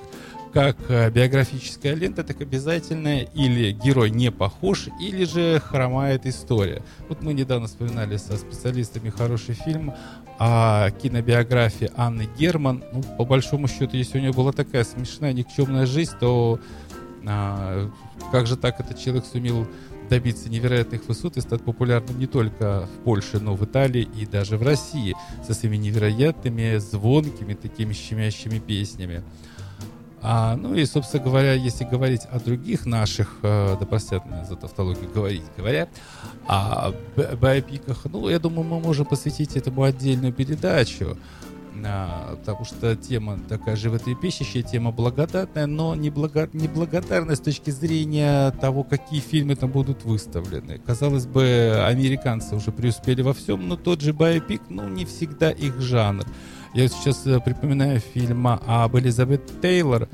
Как 0.52 0.76
э, 0.88 1.10
биографическая 1.10 1.94
лента, 1.94 2.24
так 2.24 2.40
обязательно 2.40 3.20
или 3.20 3.70
герой 3.70 4.10
не 4.10 4.32
похож, 4.32 4.88
или 5.00 5.24
же 5.24 5.60
хромает 5.60 6.26
история. 6.26 6.82
Вот 7.08 7.22
мы 7.22 7.34
недавно 7.34 7.68
вспоминали 7.68 8.16
со 8.16 8.36
специалистами 8.36 9.10
хороший 9.10 9.54
фильм 9.54 9.94
о 10.40 10.90
кинобиографии 10.90 11.92
Анны 11.96 12.28
Герман. 12.36 12.82
Ну, 12.92 13.02
по 13.16 13.24
большому 13.24 13.68
счету, 13.68 13.96
если 13.96 14.18
у 14.18 14.20
нее 14.22 14.32
была 14.32 14.50
такая 14.50 14.82
смешная, 14.82 15.32
никчемная 15.32 15.86
жизнь, 15.86 16.14
то 16.18 16.58
а, 17.26 17.90
как 18.32 18.46
же 18.46 18.56
так 18.56 18.80
этот 18.80 18.98
человек 18.98 19.24
сумел 19.24 19.66
добиться 20.08 20.50
невероятных 20.50 21.06
высот 21.06 21.36
и 21.36 21.40
стать 21.40 21.62
популярным 21.62 22.18
не 22.18 22.26
только 22.26 22.86
в 22.86 23.04
Польше, 23.04 23.38
но 23.38 23.54
в 23.54 23.64
Италии 23.64 24.08
и 24.16 24.26
даже 24.26 24.58
в 24.58 24.62
России 24.62 25.14
со 25.46 25.54
своими 25.54 25.76
невероятными, 25.76 26.78
звонкими, 26.78 27.54
такими 27.54 27.92
щемящими 27.92 28.58
песнями. 28.58 29.22
А, 30.22 30.56
ну 30.56 30.74
и, 30.74 30.84
собственно 30.84 31.22
говоря, 31.22 31.54
если 31.54 31.84
говорить 31.84 32.22
о 32.30 32.38
других 32.40 32.84
наших, 32.84 33.36
э, 33.42 33.76
да 33.78 33.86
простят 33.86 34.26
меня 34.26 34.44
за 34.44 34.56
тавтологию 34.56 35.10
говорить, 35.10 35.44
говоря, 35.56 35.88
о 36.46 36.92
биопиках, 37.16 38.04
ну, 38.04 38.28
я 38.28 38.38
думаю, 38.38 38.64
мы 38.64 38.80
можем 38.80 39.06
посвятить 39.06 39.56
этому 39.56 39.82
отдельную 39.82 40.32
передачу. 40.32 41.16
А, 41.84 42.36
потому 42.36 42.64
что 42.64 42.96
тема 42.96 43.38
такая 43.48 43.76
животрепещущая, 43.76 44.62
тема 44.62 44.90
благодатная, 44.92 45.66
но 45.66 45.94
не 45.94 46.10
благо- 46.10 46.48
с 47.34 47.40
точки 47.40 47.70
зрения 47.70 48.50
того, 48.52 48.82
какие 48.84 49.20
фильмы 49.20 49.56
там 49.56 49.70
будут 49.70 50.04
выставлены. 50.04 50.78
Казалось 50.78 51.26
бы, 51.26 51.84
американцы 51.86 52.56
уже 52.56 52.72
преуспели 52.72 53.22
во 53.22 53.32
всем, 53.32 53.68
но 53.68 53.76
тот 53.76 54.00
же 54.00 54.12
биопик, 54.12 54.62
ну, 54.68 54.88
не 54.88 55.04
всегда 55.04 55.50
их 55.50 55.80
жанр. 55.80 56.24
Я 56.74 56.86
сейчас 56.88 57.26
э, 57.26 57.40
припоминаю 57.40 58.00
фильм 58.00 58.46
об 58.46 58.96
Элизабет 58.96 59.60
Тейлор, 59.60 60.08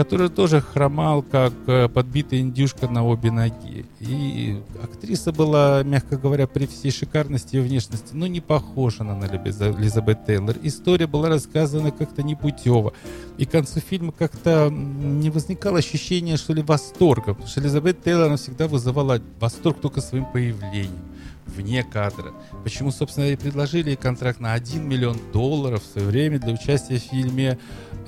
который 0.00 0.30
тоже 0.30 0.62
хромал, 0.62 1.22
как 1.22 1.52
э, 1.66 1.86
подбитая 1.90 2.40
индюшка 2.40 2.88
на 2.88 3.04
обе 3.04 3.30
ноги. 3.30 3.84
И 4.00 4.58
актриса 4.82 5.30
была, 5.30 5.82
мягко 5.82 6.16
говоря, 6.16 6.46
при 6.46 6.64
всей 6.64 6.90
шикарности 6.90 7.56
ее 7.56 7.62
внешности, 7.62 8.14
но 8.14 8.26
не 8.26 8.40
похожа 8.40 9.02
она 9.02 9.14
на 9.14 9.26
Элиза- 9.26 9.78
Элизабет 9.78 10.24
Тейлор. 10.24 10.56
История 10.62 11.06
была 11.06 11.28
рассказана 11.28 11.90
как-то 11.90 12.22
непутево. 12.22 12.94
И 13.36 13.44
к 13.44 13.50
концу 13.50 13.80
фильма 13.80 14.12
как-то 14.12 14.70
не 14.70 15.28
возникало 15.28 15.80
ощущения, 15.80 16.38
что 16.38 16.54
ли, 16.54 16.62
восторга. 16.62 17.34
Потому 17.34 17.46
что 17.46 17.60
Элизабет 17.60 18.02
Тейлор, 18.02 18.38
всегда 18.38 18.68
вызывала 18.68 19.20
восторг 19.38 19.82
только 19.82 20.00
своим 20.00 20.24
появлением 20.24 21.10
вне 21.50 21.82
кадра. 21.82 22.32
Почему, 22.62 22.90
собственно, 22.90 23.24
и 23.26 23.36
предложили 23.36 23.94
контракт 23.94 24.40
на 24.40 24.52
1 24.54 24.88
миллион 24.88 25.18
долларов 25.32 25.82
в 25.82 25.86
свое 25.86 26.06
время 26.06 26.38
для 26.38 26.54
участия 26.54 26.98
в 26.98 27.02
фильме 27.02 27.58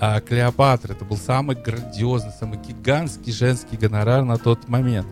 а, 0.00 0.20
«Клеопатра». 0.20 0.92
Это 0.92 1.05
был 1.05 1.16
самый 1.16 1.57
грандиозный, 1.57 2.33
самый 2.38 2.59
гигантский 2.59 3.33
женский 3.33 3.76
гонорар 3.76 4.24
на 4.24 4.38
тот 4.38 4.68
момент. 4.68 5.07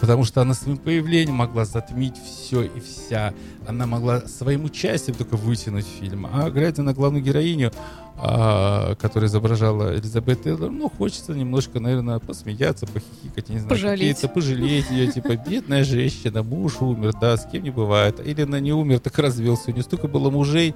Потому 0.00 0.24
что 0.24 0.42
она 0.42 0.54
своим 0.54 0.76
появлением 0.76 1.36
могла 1.36 1.64
затмить 1.64 2.16
все 2.16 2.62
и 2.62 2.80
вся. 2.80 3.32
Она 3.66 3.86
могла 3.86 4.20
своим 4.22 4.64
участием 4.64 5.16
только 5.16 5.36
вытянуть 5.36 5.86
фильм. 5.86 6.26
А 6.26 6.50
глядя 6.50 6.82
на 6.82 6.92
главную 6.92 7.22
героиню, 7.22 7.72
а, 8.16 8.94
которая 8.96 9.28
изображала 9.28 9.94
Элизабет 9.96 10.42
Тейлор, 10.44 10.70
ну, 10.70 10.88
хочется 10.88 11.32
немножко, 11.34 11.80
наверное, 11.80 12.18
посмеяться, 12.20 12.86
похихикать, 12.86 13.48
не 13.48 13.56
знаю, 13.56 13.68
Пожалеть. 13.68 14.16
какие-то- 14.16 14.28
пожалеть 14.34 14.90
ее, 14.90 15.10
типа, 15.12 15.36
бедная 15.36 15.84
женщина, 15.84 16.42
муж 16.42 16.80
умер, 16.80 17.12
да, 17.20 17.36
с 17.36 17.44
кем 17.50 17.62
не 17.64 17.70
бывает. 17.70 18.20
Или 18.24 18.42
она 18.42 18.60
не 18.60 18.72
умер, 18.72 19.00
так 19.00 19.18
развелся. 19.18 19.70
У 19.70 19.72
нее 19.72 19.82
столько 19.82 20.06
было 20.08 20.30
мужей, 20.30 20.74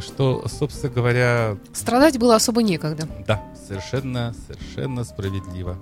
что, 0.00 0.46
собственно 0.48 0.92
говоря, 0.92 1.56
Страдать 1.72 2.18
было 2.18 2.36
особо 2.36 2.62
некогда. 2.62 3.06
да, 3.26 3.42
совершенно, 3.68 4.34
совершенно 4.46 5.04
справедливо. 5.04 5.76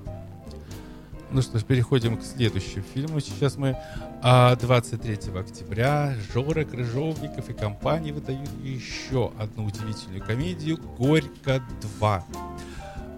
Ну 1.32 1.42
что 1.42 1.60
ж, 1.60 1.64
переходим 1.64 2.16
к 2.16 2.24
следующему 2.24 2.82
фильму. 2.92 3.20
Сейчас 3.20 3.56
мы 3.56 3.76
а, 4.20 4.56
23 4.56 5.32
октября 5.38 6.12
Жора 6.32 6.64
Крыжовников 6.64 7.48
и 7.48 7.52
компания 7.52 8.12
выдают 8.12 8.50
еще 8.64 9.32
одну 9.38 9.66
удивительную 9.66 10.24
комедию 10.24 10.78
«Горько 10.98 11.62
2». 12.00 12.22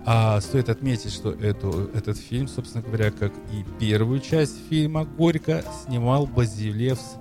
А, 0.04 0.40
стоит 0.42 0.68
отметить, 0.68 1.10
что 1.10 1.30
эту, 1.32 1.90
этот 1.94 2.18
фильм, 2.18 2.48
собственно 2.48 2.84
говоря, 2.84 3.12
как 3.12 3.32
и 3.50 3.64
первую 3.80 4.20
часть 4.20 4.58
фильма 4.68 5.04
«Горько» 5.04 5.64
снимал 5.86 6.26
Базилевс 6.26 7.16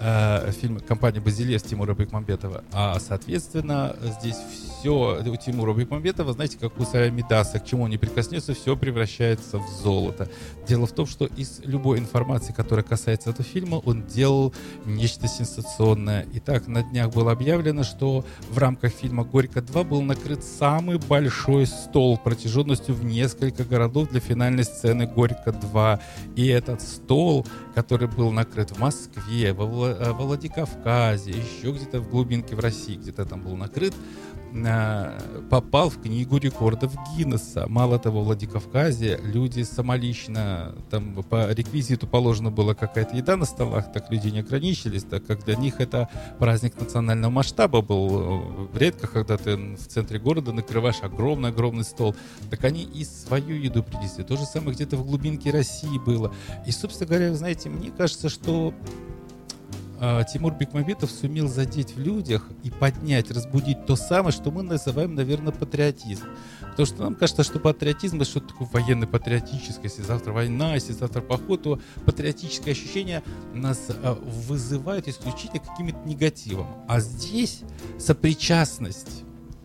э, 0.00 0.50
фильм 0.52 0.80
компании 0.80 1.20
«Базилевс» 1.20 1.62
Тимура 1.62 1.94
Бекмамбетова. 1.94 2.64
А, 2.72 2.98
соответственно, 2.98 3.94
здесь 4.20 4.36
все 4.36 5.22
у 5.24 5.36
Тимура 5.36 5.74
Бекмамбетова, 5.74 6.32
знаете, 6.32 6.58
как 6.58 6.78
у 6.80 6.84
Сая 6.84 7.10
Мидаса, 7.10 7.58
к 7.58 7.66
чему 7.66 7.84
он 7.84 7.90
не 7.90 7.98
прикоснется, 7.98 8.54
все 8.54 8.76
превращается 8.76 9.58
в 9.58 9.68
золото. 9.82 10.28
Дело 10.66 10.86
в 10.86 10.92
том, 10.92 11.06
что 11.06 11.26
из 11.26 11.60
любой 11.64 11.98
информации, 11.98 12.52
которая 12.52 12.84
касается 12.84 13.30
этого 13.30 13.44
фильма, 13.44 13.76
он 13.76 14.06
делал 14.06 14.54
нечто 14.86 15.28
сенсационное. 15.28 16.26
Итак, 16.34 16.66
на 16.66 16.82
днях 16.82 17.12
было 17.12 17.32
объявлено, 17.32 17.82
что 17.84 18.24
в 18.48 18.58
рамках 18.58 18.92
фильма 18.92 19.24
«Горько 19.24 19.60
2» 19.60 19.84
был 19.84 20.02
накрыт 20.02 20.42
самый 20.42 20.98
большой 20.98 21.66
стол 21.66 22.16
протяженностью 22.18 22.94
в 22.94 23.04
несколько 23.04 23.64
городов 23.64 24.08
для 24.10 24.20
финальной 24.20 24.64
сцены 24.64 25.06
«Горько 25.06 25.50
2». 25.50 26.00
И 26.36 26.46
этот 26.46 26.80
стол, 26.80 27.46
который 27.74 28.08
был 28.08 28.30
накрыт 28.32 28.70
в 28.70 28.78
Москве, 28.78 29.52
во, 29.52 29.88
э, 29.88 30.12
Владикавказе, 30.12 31.30
еще 31.30 31.72
где-то 31.72 32.00
в 32.00 32.10
глубинке 32.10 32.56
в 32.56 32.60
России, 32.60 32.96
где-то 32.96 33.24
там 33.24 33.42
был 33.42 33.56
накрыт, 33.56 33.94
попал 35.50 35.90
в 35.90 36.00
книгу 36.00 36.38
рекордов 36.38 36.92
Гиннесса. 37.16 37.66
Мало 37.68 37.98
того, 37.98 38.22
в 38.22 38.24
Владикавказе 38.24 39.20
люди 39.22 39.62
самолично, 39.62 40.74
там 40.90 41.22
по 41.22 41.52
реквизиту 41.52 42.06
положено 42.06 42.50
было 42.50 42.74
какая-то 42.74 43.16
еда 43.16 43.36
на 43.36 43.44
столах, 43.44 43.92
так 43.92 44.10
люди 44.10 44.28
не 44.28 44.40
ограничились, 44.40 45.04
так 45.04 45.24
как 45.24 45.44
для 45.44 45.56
них 45.56 45.80
это 45.80 46.08
праздник 46.38 46.78
национального 46.80 47.30
масштаба 47.30 47.80
был. 47.80 48.68
Э, 48.74 48.78
Редко, 48.78 49.06
когда 49.06 49.36
ты 49.36 49.56
в 49.56 49.86
центре 49.86 50.18
города 50.18 50.52
накрываешь 50.52 51.02
огромный-огромный 51.02 51.84
стол, 51.84 52.14
так 52.50 52.64
они 52.64 52.82
и 52.82 53.04
свою 53.04 53.56
еду 53.56 53.82
принесли. 53.82 54.24
То 54.24 54.36
же 54.36 54.44
самое 54.44 54.74
где-то 54.74 54.96
в 54.96 55.06
глубинке 55.06 55.50
России 55.50 55.98
было. 55.98 56.32
И, 56.66 56.70
собственно 56.70 57.08
говоря, 57.08 57.34
знаете, 57.34 57.68
мне 57.68 57.90
кажется, 57.90 58.28
что 58.28 58.72
э, 58.72 59.09
Тимур 60.32 60.54
Бекмамбетов 60.54 61.10
сумел 61.10 61.46
задеть 61.46 61.94
в 61.94 61.98
людях 61.98 62.48
и 62.62 62.70
поднять, 62.70 63.30
разбудить 63.30 63.84
то 63.84 63.96
самое, 63.96 64.32
что 64.32 64.50
мы 64.50 64.62
называем, 64.62 65.14
наверное, 65.14 65.52
патриотизм. 65.52 66.24
Потому 66.60 66.86
что 66.86 67.02
нам 67.02 67.14
кажется, 67.14 67.42
что 67.42 67.58
патриотизм 67.58 68.16
это 68.16 68.24
что-то 68.24 68.48
такое 68.48 68.68
военно-патриотическое. 68.72 69.84
Если 69.84 70.02
завтра 70.02 70.32
война, 70.32 70.74
если 70.74 70.92
завтра 70.92 71.20
поход, 71.20 71.62
то 71.62 71.80
патриотическое 72.06 72.72
ощущение 72.72 73.22
нас 73.52 73.88
э, 73.88 74.14
вызывает 74.48 75.06
исключительно 75.06 75.60
каким-то 75.60 75.98
негативом. 76.08 76.66
А 76.88 77.00
здесь 77.00 77.60
сопричастность 77.98 79.24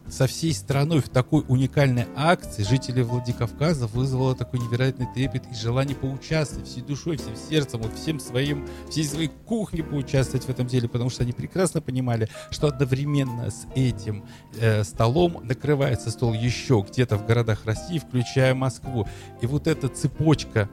со 0.09 0.27
всей 0.27 0.53
страной 0.53 1.01
в 1.01 1.09
такой 1.09 1.43
уникальной 1.47 2.05
акции 2.15 2.63
жители 2.63 3.01
Владикавказа 3.01 3.87
вызвало 3.87 4.35
такой 4.35 4.59
невероятный 4.59 5.07
трепет 5.13 5.43
и 5.51 5.55
желание 5.55 5.95
поучаствовать 5.95 6.67
всей 6.67 6.81
душой, 6.81 7.17
всем 7.17 7.35
сердцем, 7.35 7.81
вот 7.81 7.93
всем 7.95 8.19
своим, 8.19 8.67
всей 8.89 9.05
своей 9.05 9.29
кухней 9.45 9.83
поучаствовать 9.83 10.45
в 10.45 10.49
этом 10.49 10.67
деле, 10.67 10.87
потому 10.87 11.09
что 11.09 11.23
они 11.23 11.31
прекрасно 11.31 11.81
понимали, 11.81 12.29
что 12.51 12.67
одновременно 12.67 13.49
с 13.49 13.65
этим 13.75 14.25
э, 14.59 14.83
столом 14.83 15.41
накрывается 15.43 16.11
стол 16.11 16.33
еще 16.33 16.85
где-то 16.87 17.17
в 17.17 17.25
городах 17.25 17.65
России, 17.65 17.99
включая 17.99 18.53
Москву. 18.53 19.07
И 19.41 19.47
вот 19.47 19.67
эта 19.67 19.87
цепочка 19.87 20.69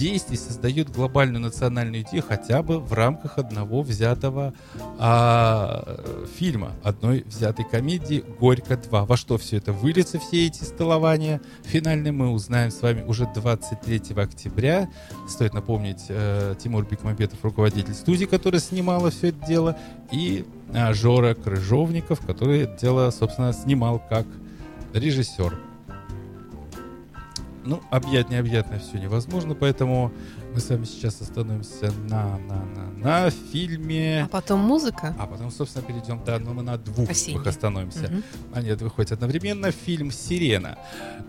действий 0.00 0.38
создает 0.38 0.90
глобальную 0.90 1.42
национальную 1.42 2.02
идею 2.04 2.24
хотя 2.26 2.62
бы 2.62 2.80
в 2.80 2.94
рамках 2.94 3.36
одного 3.36 3.82
взятого 3.82 4.54
а, 4.98 6.26
фильма, 6.38 6.72
одной 6.82 7.22
взятой 7.26 7.66
комедии 7.66 8.24
«Горько 8.40 8.74
2». 8.74 9.04
Во 9.04 9.16
что 9.18 9.36
все 9.36 9.58
это 9.58 9.74
выльется, 9.74 10.18
все 10.18 10.46
эти 10.46 10.64
столования 10.64 11.42
финальные, 11.64 12.12
мы 12.12 12.30
узнаем 12.30 12.70
с 12.70 12.80
вами 12.80 13.04
уже 13.06 13.28
23 13.34 14.14
октября. 14.16 14.88
Стоит 15.28 15.52
напомнить, 15.52 16.06
э, 16.08 16.54
Тимур 16.58 16.86
Бекмамбетов, 16.86 17.44
руководитель 17.44 17.92
студии, 17.92 18.24
которая 18.24 18.60
снимала 18.60 19.10
все 19.10 19.28
это 19.28 19.46
дело, 19.46 19.76
и 20.10 20.46
э, 20.72 20.94
Жора 20.94 21.34
Крыжовников, 21.34 22.20
который 22.24 22.62
это 22.62 22.80
дело, 22.80 23.10
собственно, 23.10 23.52
снимал 23.52 24.02
как 24.08 24.26
режиссер 24.94 25.69
ну, 27.64 27.80
объять 27.90 28.30
необъятное 28.30 28.78
все 28.78 28.98
невозможно, 28.98 29.54
поэтому 29.54 30.12
мы 30.52 30.60
с 30.60 30.68
вами 30.68 30.84
сейчас 30.84 31.20
остановимся 31.20 31.92
на, 32.08 32.38
на, 32.38 32.64
на, 32.64 32.90
на 32.96 33.30
фильме. 33.30 34.22
А 34.24 34.28
потом 34.28 34.60
музыка. 34.60 35.14
А 35.18 35.26
потом, 35.26 35.50
собственно, 35.50 35.84
перейдем, 35.84 36.22
да, 36.24 36.38
но 36.38 36.52
мы 36.54 36.62
на 36.62 36.76
двух 36.76 37.08
Осенний. 37.08 37.46
остановимся. 37.46 38.10
Мгм. 38.10 38.24
А 38.52 38.62
нет, 38.62 38.82
выходит 38.82 39.12
одновременно 39.12 39.70
фильм 39.70 40.10
«Сирена». 40.10 40.76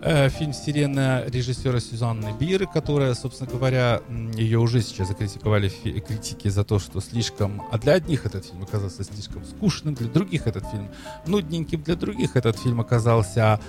Э, 0.00 0.28
фильм 0.28 0.52
«Сирена» 0.52 1.24
режиссера 1.26 1.78
Сюзанны 1.78 2.34
Биры, 2.38 2.66
которая, 2.66 3.14
собственно 3.14 3.50
говоря, 3.50 4.00
ее 4.34 4.58
уже 4.58 4.82
сейчас 4.82 5.08
закритиковали 5.08 5.68
критики 5.68 6.48
за 6.48 6.64
то, 6.64 6.78
что 6.78 7.00
слишком... 7.00 7.62
А 7.70 7.78
для 7.78 7.94
одних 7.94 8.26
этот 8.26 8.46
фильм 8.46 8.62
оказался 8.62 9.04
слишком 9.04 9.44
скучным, 9.44 9.94
для 9.94 10.08
других 10.08 10.46
этот 10.46 10.68
фильм 10.68 10.88
нудненьким, 11.26 11.82
для 11.82 11.94
других 11.94 12.36
этот 12.36 12.58
фильм 12.58 12.80
оказался 12.80 13.60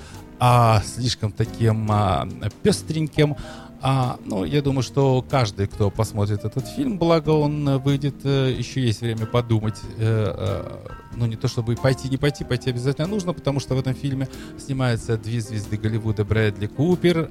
а, 0.45 0.82
слишком 0.84 1.32
таким 1.32 1.89
а, 1.89 2.27
пестреньким. 2.63 3.38
А, 3.82 4.17
ну, 4.25 4.43
я 4.43 4.62
думаю, 4.62 4.84
что 4.84 5.21
каждый, 5.21 5.67
кто 5.67 5.89
посмотрит 5.89 6.43
этот 6.43 6.67
фильм, 6.67 6.97
благо 6.97 7.29
он 7.29 7.79
выйдет, 7.79 8.15
э, 8.25 8.53
еще 8.58 8.82
есть 8.82 8.99
время 8.99 9.25
подумать. 9.25 9.79
э, 9.97 10.34
э, 10.38 10.77
ну, 11.15 11.27
не 11.27 11.38
то 11.38 11.47
чтобы 11.47 11.75
пойти, 11.77 12.10
не 12.10 12.17
пойти, 12.17 12.43
пойти 12.43 12.71
обязательно 12.71 13.08
нужно, 13.08 13.32
потому 13.32 13.62
что 13.62 13.75
в 13.75 13.79
этом 13.79 13.93
фильме 13.93 14.27
снимаются 14.58 15.17
две 15.17 15.39
звезды 15.39 15.77
Голливуда 15.77 16.25
Брэдли 16.25 16.67
Купер, 16.67 17.29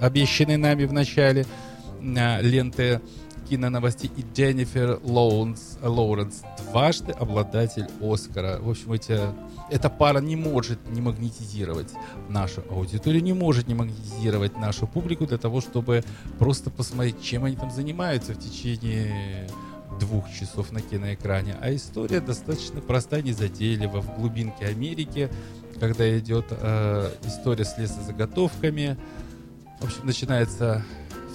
обещанные 0.00 0.58
нами 0.58 0.84
в 0.84 0.92
начале 0.92 1.46
ленты 2.02 3.00
киноновостей, 3.48 4.10
и 4.16 4.24
Дженнифер 4.34 5.00
Лоуренс, 5.02 5.78
Лоуренс, 5.82 6.42
дважды 6.58 7.12
обладатель 7.12 7.86
Оскара. 8.00 8.58
В 8.60 8.70
общем, 8.70 8.92
эти, 8.92 9.18
эта 9.70 9.88
пара 9.88 10.20
не 10.20 10.36
может 10.36 10.78
не 10.90 11.00
магнетизировать 11.00 11.92
нашу 12.28 12.62
аудиторию, 12.70 13.22
не 13.22 13.32
может 13.32 13.68
не 13.68 13.74
магнетизировать 13.74 14.56
нашу 14.58 14.86
публику 14.86 15.26
для 15.26 15.38
того, 15.38 15.60
чтобы 15.60 16.04
просто 16.38 16.70
посмотреть, 16.70 17.22
чем 17.22 17.44
они 17.44 17.56
там 17.56 17.70
занимаются 17.70 18.34
в 18.34 18.38
течение 18.38 19.48
двух 19.98 20.30
часов 20.32 20.72
на 20.72 20.80
киноэкране. 20.80 21.56
А 21.60 21.74
история 21.74 22.20
достаточно 22.20 22.80
простая, 22.80 23.22
незатейлива. 23.22 24.00
В 24.00 24.16
глубинке 24.18 24.66
Америки, 24.66 25.30
когда 25.80 26.18
идет 26.18 26.46
э, 26.50 27.10
история 27.24 27.64
с 27.64 27.78
лесозаготовками, 27.78 28.96
в 29.80 29.84
общем, 29.84 30.00
начинается 30.04 30.82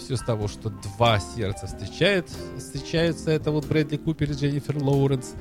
все 0.01 0.17
с 0.17 0.21
того, 0.21 0.47
что 0.47 0.69
два 0.69 1.19
сердца 1.19 1.67
встречают, 1.67 2.27
встречаются. 2.57 3.31
Это 3.31 3.51
вот 3.51 3.65
Брэдли 3.67 3.97
Купер 3.97 4.31
и 4.31 4.33
Дженнифер 4.33 4.83
Лоуренс. 4.83 5.33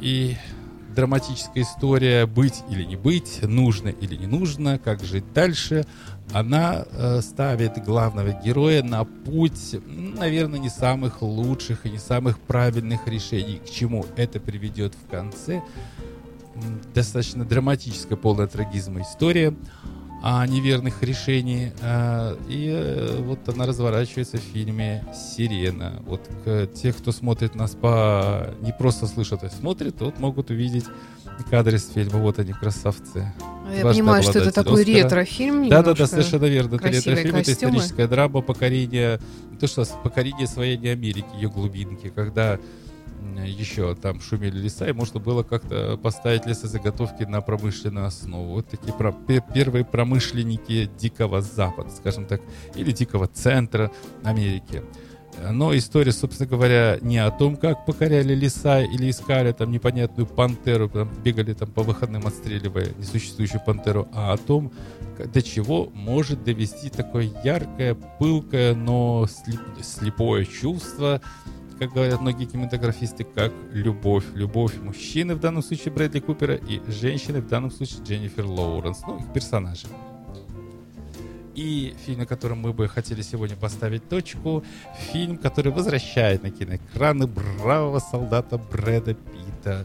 И 0.00 0.36
драматическая 0.94 1.64
история 1.64 2.26
«Быть 2.26 2.62
или 2.70 2.84
не 2.84 2.96
быть», 2.96 3.40
«Нужно 3.42 3.88
или 3.88 4.14
не 4.16 4.26
нужно», 4.26 4.78
«Как 4.78 5.02
жить 5.02 5.24
дальше», 5.32 5.84
она 6.32 6.86
э, 6.90 7.20
ставит 7.20 7.82
главного 7.84 8.32
героя 8.32 8.82
на 8.82 9.04
путь, 9.04 9.76
наверное, 9.86 10.58
не 10.58 10.70
самых 10.70 11.22
лучших 11.22 11.84
и 11.86 11.90
не 11.90 11.98
самых 11.98 12.38
правильных 12.38 13.06
решений. 13.06 13.60
К 13.64 13.68
чему 13.70 14.06
это 14.16 14.40
приведет 14.40 14.94
в 14.94 15.10
конце? 15.10 15.62
Достаточно 16.94 17.44
драматическая, 17.44 18.16
полная 18.16 18.46
трагизма 18.46 19.02
история 19.02 19.54
о 20.26 20.46
неверных 20.46 21.02
решений. 21.02 21.70
э, 21.82 22.36
И 22.48 22.70
э, 22.74 23.18
вот 23.20 23.46
она 23.46 23.66
разворачивается 23.66 24.38
в 24.38 24.40
фильме 24.40 25.04
«Сирена». 25.14 26.02
Вот 26.06 26.22
к- 26.42 26.66
те, 26.68 26.94
кто 26.94 27.12
смотрит 27.12 27.54
нас 27.54 27.72
по... 27.72 28.48
не 28.62 28.72
просто 28.72 29.06
слышат, 29.06 29.44
а 29.44 29.50
смотрят, 29.50 30.00
вот 30.00 30.18
могут 30.18 30.48
увидеть 30.48 30.86
кадры 31.50 31.76
с 31.78 31.90
фильма. 31.90 32.20
Вот 32.20 32.38
они, 32.38 32.54
красавцы. 32.54 33.34
А 33.68 33.74
Я 33.74 33.82
Дважды 33.82 34.00
понимаю, 34.00 34.22
что 34.22 34.38
это 34.38 34.50
такой 34.50 34.80
Оскара. 34.80 34.96
ретро-фильм. 34.96 35.68
Да, 35.68 35.76
да, 35.76 35.82
да, 35.82 35.90
немножко. 35.90 36.06
совершенно 36.06 36.46
верно. 36.46 36.76
Это 36.76 36.88
ретро-фильм, 36.88 37.36
это 37.36 37.44
костюмы. 37.50 37.72
историческая 37.72 38.08
драма 38.08 38.40
покорения, 38.40 39.20
то 39.60 39.66
что 39.66 39.84
покорение 40.02 40.46
своей 40.46 40.78
Америки, 40.90 41.26
ее 41.36 41.50
глубинки, 41.50 42.08
когда 42.08 42.58
еще 43.44 43.94
там 43.94 44.20
шумели 44.20 44.58
леса, 44.58 44.88
и 44.88 44.92
можно 44.92 45.20
было 45.20 45.42
как-то 45.42 45.96
поставить 45.96 46.46
лесозаготовки 46.46 47.24
на 47.24 47.40
промышленную 47.40 48.06
основу. 48.06 48.52
Вот 48.54 48.68
такие 48.68 48.92
про- 48.92 49.12
пе- 49.12 49.44
первые 49.54 49.84
промышленники 49.84 50.90
Дикого 50.98 51.40
Запада, 51.40 51.90
скажем 51.90 52.26
так, 52.26 52.40
или 52.74 52.92
Дикого 52.92 53.26
Центра 53.26 53.90
Америки. 54.22 54.82
Но 55.50 55.76
история, 55.76 56.12
собственно 56.12 56.48
говоря, 56.48 56.98
не 57.00 57.18
о 57.18 57.30
том, 57.32 57.56
как 57.56 57.84
покоряли 57.86 58.34
леса 58.36 58.82
или 58.82 59.10
искали 59.10 59.50
там 59.50 59.72
непонятную 59.72 60.28
пантеру, 60.28 60.88
там, 60.88 61.10
бегали 61.24 61.54
там 61.54 61.68
по 61.72 61.82
выходным, 61.82 62.24
отстреливая 62.24 62.90
несуществующую 62.98 63.60
пантеру, 63.66 64.06
а 64.12 64.32
о 64.32 64.36
том, 64.36 64.70
до 65.32 65.42
чего 65.42 65.90
может 65.92 66.44
довести 66.44 66.88
такое 66.88 67.32
яркое, 67.44 67.96
пылкое, 68.20 68.76
но 68.76 69.26
слеп- 69.28 69.82
слепое 69.82 70.44
чувство, 70.46 71.20
как 71.84 71.92
говорят 71.92 72.20
многие 72.22 72.46
кинематографисты, 72.46 73.24
как 73.24 73.52
любовь. 73.70 74.24
Любовь 74.34 74.76
мужчины, 74.78 75.34
в 75.34 75.40
данном 75.40 75.62
случае 75.62 75.92
Брэдли 75.92 76.20
Купера, 76.20 76.54
и 76.54 76.80
женщины, 76.90 77.42
в 77.42 77.46
данном 77.46 77.70
случае 77.70 78.02
Дженнифер 78.02 78.46
Лоуренс, 78.46 79.02
ну, 79.06 79.18
их 79.18 79.30
персонажи. 79.34 79.86
И 81.54 81.94
фильм, 82.04 82.20
на 82.20 82.26
котором 82.26 82.60
мы 82.60 82.72
бы 82.72 82.88
хотели 82.88 83.20
сегодня 83.20 83.54
поставить 83.54 84.08
точку, 84.08 84.64
фильм, 85.12 85.36
который 85.36 85.72
возвращает 85.72 86.42
на 86.42 86.50
киноэкраны 86.50 87.26
бравого 87.26 87.98
солдата 87.98 88.56
Брэда 88.56 89.12
Питта. 89.14 89.43
Э, 89.66 89.84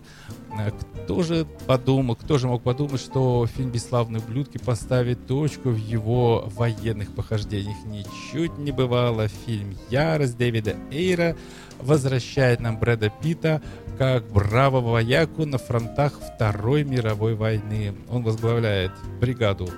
Кто 1.04 1.24
же 1.24 1.46
подумал, 1.68 2.16
кто 2.16 2.38
же 2.38 2.48
мог 2.48 2.64
подумать, 2.64 3.00
что 3.00 3.46
фильм 3.48 3.72
«Бесславные 3.72 4.22
ублюдки» 4.22 4.58
поставит 4.58 5.28
точку 5.28 5.70
в 5.70 5.78
его 5.78 6.50
военных 6.56 7.14
похождениях? 7.14 7.78
Ничуть 7.86 8.58
не 8.58 8.72
бывало. 8.72 9.28
Фильм 9.28 9.78
«Ярость» 9.90 10.38
Дэвида 10.38 10.76
Эйра 10.92 11.36
возвращает 11.80 12.60
нам 12.60 12.78
Брэда 12.78 13.12
Питта 13.22 13.62
как 13.98 14.28
бравого 14.32 14.92
вояку 14.92 15.46
на 15.46 15.58
фронтах 15.58 16.20
Второй 16.36 16.84
мировой 16.84 17.36
войны. 17.36 17.96
Он 18.10 18.24
возглавляет 18.24 18.92
бригаду 19.20 19.70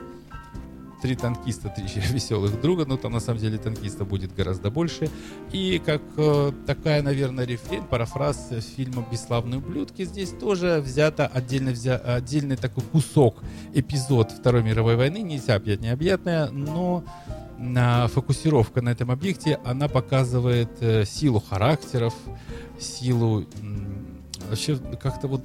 три 1.02 1.16
танкиста, 1.16 1.70
три 1.70 1.86
веселых 2.14 2.60
друга, 2.62 2.86
но 2.86 2.98
там 2.98 3.14
на 3.14 3.20
самом 3.20 3.40
деле 3.40 3.58
танкистов 3.58 4.08
будет 4.08 4.34
гораздо 4.36 4.70
больше. 4.70 5.10
И 5.52 5.82
как 5.84 6.02
э, 6.18 6.52
такая, 6.66 7.02
наверное, 7.02 7.46
рефрен, 7.46 7.84
парафраз 7.84 8.50
фильма 8.76 9.06
«Бесславные 9.12 9.60
ублюдки», 9.60 10.06
здесь 10.06 10.30
тоже 10.30 10.82
взято 10.86 11.28
отдельно 11.28 11.72
взя, 11.72 11.98
отдельный 11.98 12.56
такой 12.56 12.84
кусок, 12.84 13.44
эпизод 13.74 14.32
Второй 14.32 14.64
мировой 14.64 14.96
войны, 14.96 15.22
нельзя 15.22 15.56
объять 15.56 15.82
необъятное, 15.82 16.50
но 16.50 17.04
на 17.58 18.08
фокусировка 18.08 18.82
на 18.82 18.90
этом 18.90 19.12
объекте, 19.12 19.60
она 19.64 19.88
показывает 19.88 20.70
э, 20.82 21.06
силу 21.06 21.40
характеров, 21.40 22.14
силу 22.80 23.46
вообще 24.50 24.78
как-то 25.02 25.28
вот 25.28 25.42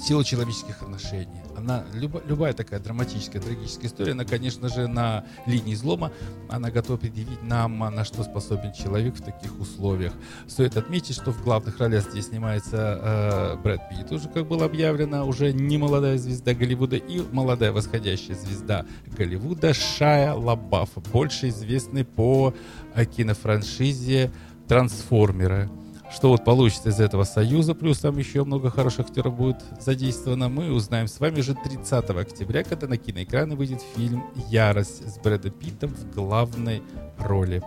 силу 0.00 0.24
человеческих 0.24 0.82
отношений. 0.82 1.41
Она, 1.62 1.84
любо, 1.94 2.20
любая 2.26 2.52
такая 2.52 2.80
драматическая, 2.80 3.40
трагическая 3.40 3.86
история, 3.86 4.12
она, 4.12 4.24
конечно 4.24 4.68
же, 4.68 4.88
на 4.88 5.24
линии 5.46 5.74
излома, 5.74 6.12
она 6.48 6.70
готова 6.70 6.96
предъявить 6.96 7.42
нам, 7.42 7.78
на 7.78 8.04
что 8.04 8.22
способен 8.24 8.72
человек 8.72 9.14
в 9.16 9.22
таких 9.22 9.58
условиях. 9.58 10.12
Стоит 10.46 10.76
отметить, 10.76 11.14
что 11.14 11.32
в 11.32 11.42
главных 11.42 11.78
ролях 11.78 12.10
здесь 12.10 12.26
снимается 12.26 13.56
э, 13.56 13.62
Брэд 13.62 13.80
Питт, 13.90 14.12
уже 14.12 14.28
как 14.28 14.46
было 14.46 14.66
объявлено, 14.66 15.26
уже 15.26 15.52
не 15.52 15.78
молодая 15.78 16.18
звезда 16.18 16.52
Голливуда 16.52 16.96
и 16.96 17.22
молодая 17.32 17.72
восходящая 17.72 18.36
звезда 18.36 18.84
Голливуда 19.06 19.72
Шая 19.72 20.34
Лабаф, 20.34 20.90
больше 21.12 21.48
известный 21.48 22.04
по 22.04 22.54
э, 22.94 23.04
кинофраншизе 23.04 24.30
«Трансформеры». 24.68 25.70
Что 26.14 26.28
вот 26.28 26.44
получится 26.44 26.90
из 26.90 27.00
этого 27.00 27.24
союза, 27.24 27.74
плюс 27.74 28.00
там 28.00 28.18
еще 28.18 28.44
много 28.44 28.70
хороших 28.70 29.06
актеров 29.06 29.34
будет 29.34 29.64
задействовано, 29.80 30.50
мы 30.50 30.70
узнаем 30.70 31.08
с 31.08 31.18
вами 31.18 31.40
же 31.40 31.54
30 31.54 32.10
октября, 32.10 32.64
когда 32.64 32.86
на 32.86 32.98
киноэкраны 32.98 33.56
выйдет 33.56 33.80
фильм 33.96 34.22
«Ярость» 34.48 35.08
с 35.08 35.18
Брэдом 35.18 35.52
Питтом 35.52 35.90
в 35.90 36.14
главной 36.14 36.82
роли. 37.18 37.62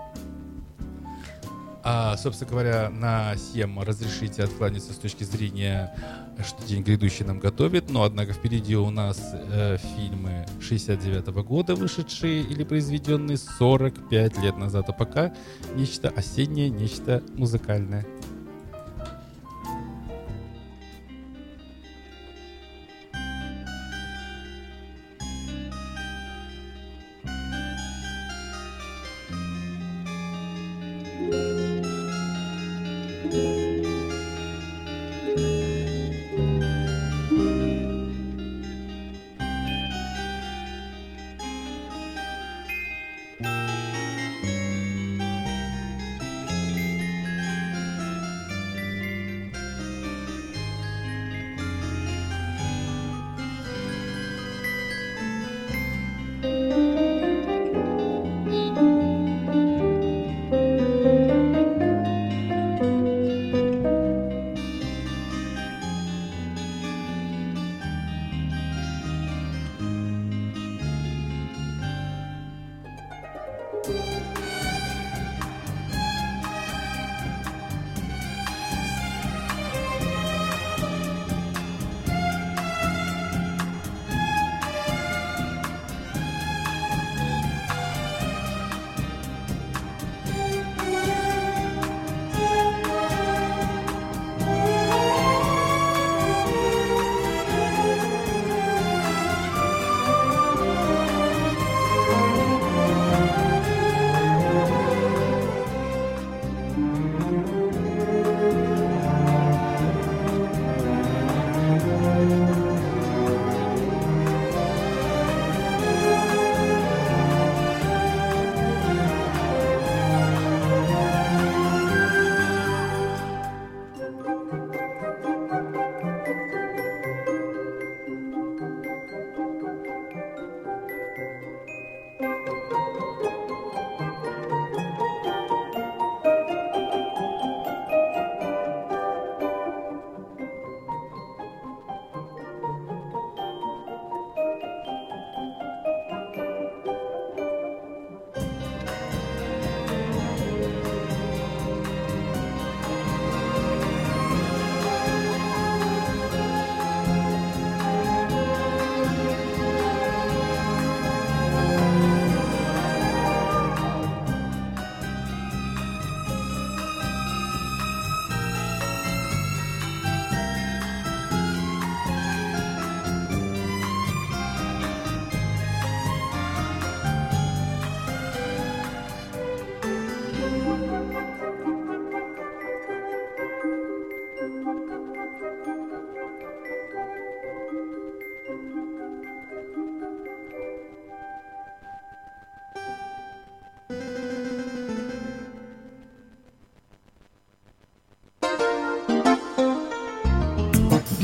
А, 1.87 2.17
собственно 2.17 2.49
говоря, 2.49 2.89
на 2.89 3.35
сем 3.35 3.79
разрешите 3.79 4.43
откланяться 4.43 4.91
с 4.91 4.97
точки 4.97 5.23
зрения, 5.23 5.95
что 6.43 6.65
день 6.65 6.81
грядущий 6.81 7.23
нам 7.23 7.39
готовит, 7.39 7.91
но, 7.91 8.03
однако, 8.03 8.33
впереди 8.33 8.75
у 8.75 8.89
нас 8.89 9.19
э, 9.33 9.77
фильмы 9.95 10.47
69 10.61 11.27
-го 11.27 11.43
года, 11.43 11.75
вышедшие 11.75 12.41
или 12.41 12.63
произведенные 12.63 13.37
45 13.37 14.37
лет 14.39 14.57
назад, 14.57 14.89
а 14.89 14.93
пока 14.93 15.31
нечто 15.75 16.09
осеннее, 16.09 16.69
нечто 16.69 17.21
музыкальное. 17.35 18.03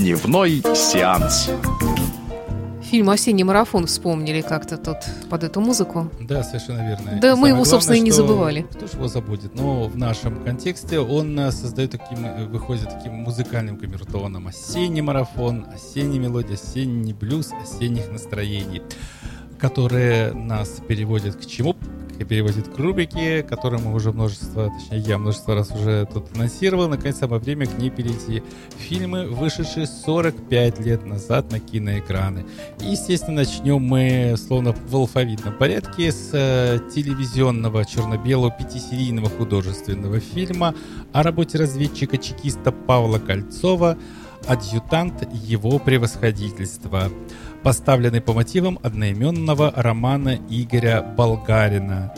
Дневной 0.01 0.63
сеанс. 0.75 1.51
Фильм 2.89 3.11
«Осенний 3.11 3.43
марафон» 3.43 3.85
вспомнили 3.85 4.41
как-то 4.41 4.77
тут 4.77 4.97
под 5.29 5.43
эту 5.43 5.61
музыку. 5.61 6.09
Да, 6.19 6.41
совершенно 6.41 6.87
верно. 6.87 7.19
Да, 7.21 7.33
И 7.33 7.35
мы 7.35 7.49
его, 7.49 7.63
собственно, 7.65 7.97
и 7.97 7.99
не 7.99 8.09
забывали. 8.09 8.65
Кто 8.71 8.87
же 8.87 8.93
его 8.93 9.07
забудет? 9.07 9.53
Но 9.53 9.87
в 9.87 9.95
нашем 9.95 10.43
контексте 10.43 10.99
он 10.99 11.39
э, 11.39 11.51
создает 11.51 11.91
таким, 11.91 12.25
э, 12.25 12.45
выходит 12.47 12.89
таким 12.89 13.13
музыкальным 13.13 13.77
камертоном. 13.77 14.47
Осенний 14.47 15.01
марафон, 15.01 15.67
осенняя 15.71 16.19
мелодия, 16.19 16.55
осенний 16.55 17.13
блюз, 17.13 17.51
осенних 17.61 18.09
настроений, 18.11 18.81
которые 19.59 20.33
нас 20.33 20.81
переводят 20.87 21.35
к 21.35 21.45
чему? 21.45 21.75
И 22.21 22.23
переводит 22.23 22.67
к 22.67 22.77
которую 23.41 23.81
мы 23.81 23.95
уже 23.95 24.11
множество, 24.11 24.69
точнее 24.69 24.99
я 24.99 25.17
множество 25.17 25.55
раз 25.55 25.71
уже 25.71 26.07
тут 26.13 26.27
анонсировал. 26.35 26.87
Наконец 26.87 27.17
самое 27.17 27.41
время 27.41 27.65
к 27.65 27.79
ней 27.79 27.89
перейти. 27.89 28.43
Фильмы, 28.77 29.25
вышедшие 29.25 29.87
45 29.87 30.79
лет 30.81 31.03
назад 31.03 31.51
на 31.51 31.59
киноэкраны. 31.59 32.45
И, 32.79 32.91
естественно, 32.91 33.37
начнем 33.37 33.81
мы 33.81 34.35
словно 34.37 34.73
в 34.73 34.95
алфавитном 34.95 35.57
порядке 35.57 36.11
с 36.11 36.29
э, 36.33 36.79
телевизионного 36.93 37.85
черно-белого 37.85 38.51
пятисерийного 38.51 39.27
художественного 39.27 40.19
фильма 40.19 40.75
о 41.13 41.23
работе 41.23 41.57
разведчика-чекиста 41.57 42.71
Павла 42.71 43.17
Кольцова 43.17 43.97
«Адъютант 44.47 45.27
его 45.33 45.79
превосходительства», 45.79 47.09
поставленный 47.63 48.21
по 48.21 48.33
мотивам 48.33 48.79
одноименного 48.81 49.71
романа 49.75 50.39
Игоря 50.49 51.01
Болгарина. 51.01 52.13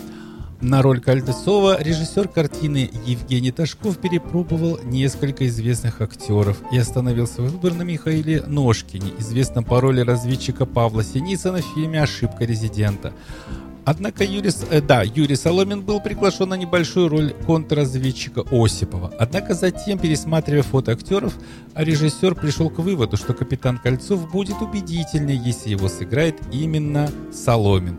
На 0.61 0.81
роль 0.81 1.01
Кольцова 1.01 1.83
режиссер 1.83 2.29
картины 2.29 2.89
Евгений 3.05 3.51
Ташков 3.51 3.97
перепробовал 3.97 4.79
несколько 4.85 5.45
известных 5.47 5.99
актеров 5.99 6.61
и 6.71 6.77
остановил 6.77 7.27
свой 7.27 7.49
выбор 7.49 7.73
на 7.73 7.81
Михаиле 7.81 8.43
Ножкине, 8.47 9.11
известном 9.19 9.65
по 9.65 9.81
роли 9.81 9.99
разведчика 9.99 10.65
Павла 10.65 11.03
Синицына 11.03 11.61
в 11.61 11.73
фильме 11.75 12.01
«Ошибка 12.01 12.45
резидента». 12.45 13.13
Однако 13.85 14.23
Юрий, 14.23 14.51
э, 14.69 14.81
да, 14.81 15.03
Юрий 15.03 15.35
Соломин 15.35 15.81
был 15.81 15.99
приглашен 15.99 16.49
на 16.49 16.53
небольшую 16.55 17.09
роль 17.09 17.33
контрразведчика 17.45 18.43
Осипова. 18.51 19.13
Однако 19.19 19.53
затем, 19.53 19.99
пересматривая 19.99 20.63
фото 20.63 20.93
актеров, 20.93 21.33
режиссер 21.75 22.35
пришел 22.35 22.69
к 22.69 22.79
выводу, 22.79 23.17
что 23.17 23.33
капитан 23.33 23.77
Кольцов 23.77 24.31
будет 24.31 24.61
убедительнее, 24.61 25.37
если 25.37 25.71
его 25.71 25.89
сыграет 25.89 26.35
именно 26.51 27.09
Соломин. 27.33 27.97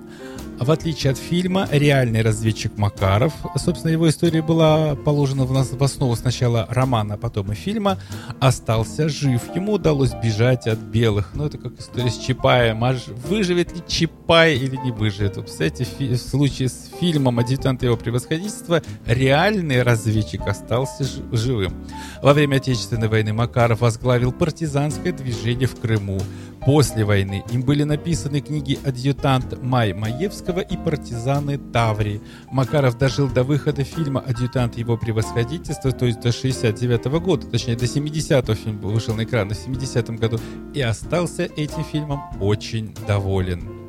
В 0.59 0.71
отличие 0.71 1.11
от 1.11 1.19
фильма, 1.19 1.69
реальный 1.71 2.23
разведчик 2.23 2.79
Макаров, 2.79 3.33
собственно, 3.57 3.91
его 3.91 4.09
история 4.09 4.41
была 4.41 4.95
положена 4.95 5.45
в, 5.45 5.53
нас, 5.53 5.73
в 5.73 5.83
основу 5.83 6.15
сначала 6.15 6.67
романа, 6.71 7.15
а 7.15 7.17
потом 7.17 7.53
и 7.53 7.55
фильма, 7.55 7.99
остался 8.41 9.09
жив. 9.09 9.43
Ему 9.55 9.73
удалось 9.73 10.13
бежать 10.15 10.67
от 10.67 10.79
белых. 10.79 11.33
Ну, 11.35 11.47
это 11.47 11.59
как 11.59 11.79
история 11.79 12.11
с 12.11 12.19
Чапаем. 12.19 12.85
А 12.85 12.97
выживет 13.29 13.75
ли 13.75 13.83
Чапай 13.87 14.55
или 14.55 14.77
не 14.77 14.93
выживет? 14.93 15.37
Вот, 15.37 15.47
кстати, 15.47 15.85
в 15.99 16.17
случае 16.17 16.69
с 16.69 16.89
фильмом 17.01 17.41
«Адъютант 17.41 17.83
его 17.83 17.97
превосходительства» 17.97 18.81
реальный 19.07 19.83
разведчик 19.83 20.47
остался 20.47 21.05
живым. 21.33 21.75
Во 22.23 22.33
время 22.33 22.57
Отечественной 22.57 23.09
войны 23.09 23.33
Макаров 23.33 23.81
возглавил 23.81 24.33
партизанское 24.33 25.13
движение 25.13 25.67
в 25.67 25.79
Крыму. 25.79 26.21
После 26.65 27.05
войны 27.05 27.45
им 27.51 27.63
были 27.63 27.83
написаны 27.83 28.41
книги 28.41 28.79
«Адъютант 28.87 29.63
Май 29.63 29.93
Маевского» 29.93 30.61
и 30.61 30.79
«Партизаны 30.79 31.59
Таврии». 31.59 32.23
Макаров 32.51 32.97
дожил 32.97 33.29
до 33.29 33.45
выхода 33.45 33.85
фильма 33.85 34.21
«Адъютант 34.21 34.79
его 34.79 34.97
превосходительства», 34.97 35.93
то 35.93 36.07
есть 36.07 36.21
до 36.21 36.33
69 36.33 37.05
года, 37.21 37.47
точнее 37.47 37.77
до 37.77 37.85
70-го 37.85 38.55
фильм 38.55 38.79
вышел 38.79 39.15
на 39.15 39.25
экраны 39.25 39.55
в 39.55 39.59
70 39.59 40.09
году, 40.19 40.41
и 40.73 40.81
остался 40.81 41.43
этим 41.43 41.85
фильмом 41.85 42.23
очень 42.41 42.95
доволен. 43.07 43.84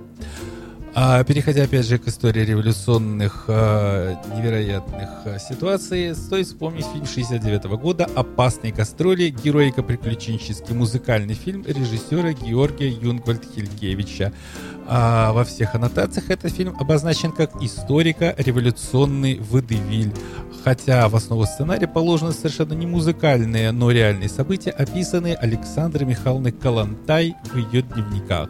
А, 0.98 1.22
переходя 1.26 1.64
опять 1.64 1.86
же 1.86 1.98
к 1.98 2.08
истории 2.08 2.46
революционных 2.46 3.46
а, 3.50 4.16
невероятных 4.34 5.10
а, 5.26 5.40
ситуаций, 5.40 6.16
стоит 6.16 6.48
вспомнить 6.48 6.86
фильм 6.86 7.06
69 7.06 7.66
года 7.78 8.08
«Опасные 8.16 8.72
гастроли. 8.72 9.28
Героико-приключенческий 9.30 10.74
музыкальный 10.74 11.34
фильм 11.34 11.66
режиссера 11.68 12.32
Георгия 12.32 12.90
Юнгвальд-Хилькевича». 12.90 14.32
А, 14.88 15.34
во 15.34 15.44
всех 15.44 15.76
аннотациях 15.76 16.30
этот 16.30 16.54
фильм 16.54 16.78
обозначен 16.80 17.34
как 17.34 17.62
историко-революционный 17.62 19.40
водевиль. 19.40 20.14
Хотя 20.64 21.10
в 21.10 21.16
основу 21.18 21.44
сценария 21.44 21.90
положены 21.90 22.32
совершенно 22.32 22.72
не 22.72 22.86
музыкальные, 22.86 23.74
но 23.74 23.92
реальные 23.92 24.30
события, 24.30 24.72
описанные 24.72 25.36
Александрой 25.36 26.08
Михайловной 26.08 26.54
Калантай 26.54 27.36
в 27.52 27.58
ее 27.58 27.82
дневниках. 27.82 28.48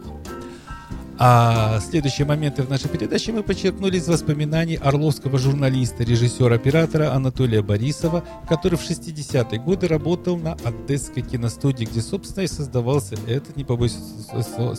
А 1.18 1.80
следующие 1.80 2.26
моменты 2.26 2.62
в 2.62 2.68
нашей 2.68 2.90
передаче 2.90 3.32
мы 3.32 3.42
подчеркнули 3.42 3.96
из 3.96 4.06
воспоминаний 4.06 4.76
орловского 4.76 5.38
журналиста, 5.38 6.04
режиссера-оператора 6.04 7.14
Анатолия 7.14 7.62
Борисова, 7.62 8.22
который 8.46 8.76
в 8.76 8.82
60-е 8.82 9.58
годы 9.58 9.88
работал 9.88 10.36
на 10.36 10.58
Одесской 10.62 11.22
киностудии, 11.22 11.84
где, 11.84 12.02
собственно, 12.02 12.44
и 12.44 12.46
создавался 12.46 13.16
этот, 13.26 13.56
не 13.56 13.64
побоюсь 13.64 13.96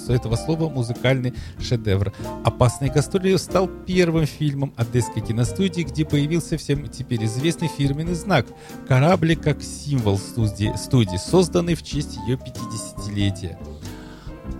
этого 0.09 0.35
слова, 0.35 0.69
музыкальный 0.69 1.33
шедевр. 1.59 2.13
«Опасные 2.45 2.91
гастроли» 2.91 3.35
стал 3.37 3.67
первым 3.67 4.27
фильмом 4.27 4.73
Одесской 4.77 5.23
киностудии, 5.23 5.81
где 5.81 6.05
появился 6.05 6.57
всем 6.57 6.87
теперь 6.87 7.25
известный 7.25 7.67
фирменный 7.67 8.13
знак 8.13 8.45
«Кораблик 8.87 9.41
как 9.41 9.63
символ 9.63 10.19
студии, 10.19 10.71
студии 10.77 11.17
созданный 11.17 11.73
в 11.73 11.81
честь 11.81 12.17
ее 12.27 12.35
50-летия. 12.35 13.57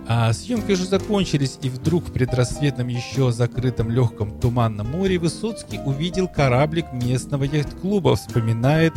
А 0.06 0.32
съемки 0.32 0.72
уже 0.72 0.84
закончились, 0.84 1.58
и 1.62 1.68
вдруг 1.68 2.08
в 2.08 2.12
предрассветном 2.12 2.88
еще 2.88 3.30
закрытом 3.30 3.90
легком 3.90 4.40
туманном 4.40 4.90
море 4.90 5.18
Высоцкий 5.18 5.78
увидел 5.84 6.28
кораблик 6.28 6.86
местного 6.92 7.44
яхт-клуба, 7.44 8.16
вспоминает 8.16 8.94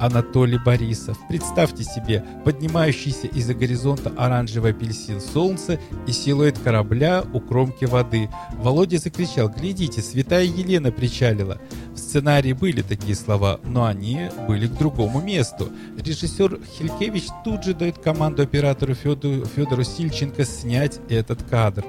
Анатолий 0.00 0.58
Борисов. 0.58 1.18
Представьте 1.28 1.84
себе, 1.84 2.24
поднимающийся 2.44 3.26
из-за 3.26 3.54
горизонта 3.54 4.10
оранжевый 4.16 4.72
апельсин 4.72 5.20
солнца 5.20 5.78
и 6.06 6.12
силуэт 6.12 6.58
корабля 6.58 7.22
у 7.34 7.40
кромки 7.40 7.84
воды. 7.84 8.30
Володя 8.54 8.98
закричал 8.98 9.50
«Глядите, 9.50 10.00
святая 10.00 10.44
Елена 10.44 10.90
причалила!» 10.90 11.60
В 11.94 11.98
сценарии 11.98 12.54
были 12.54 12.80
такие 12.82 13.14
слова, 13.14 13.60
но 13.62 13.84
они 13.84 14.30
были 14.48 14.66
к 14.66 14.78
другому 14.78 15.20
месту. 15.20 15.68
Режиссер 15.98 16.60
Хилькевич 16.78 17.24
тут 17.44 17.62
же 17.62 17.74
дает 17.74 17.98
команду 17.98 18.42
оператору 18.42 18.94
Федору, 18.94 19.44
Федору 19.44 19.84
Сильченко 19.84 20.44
снять 20.44 20.98
этот 21.10 21.42
кадр. 21.42 21.84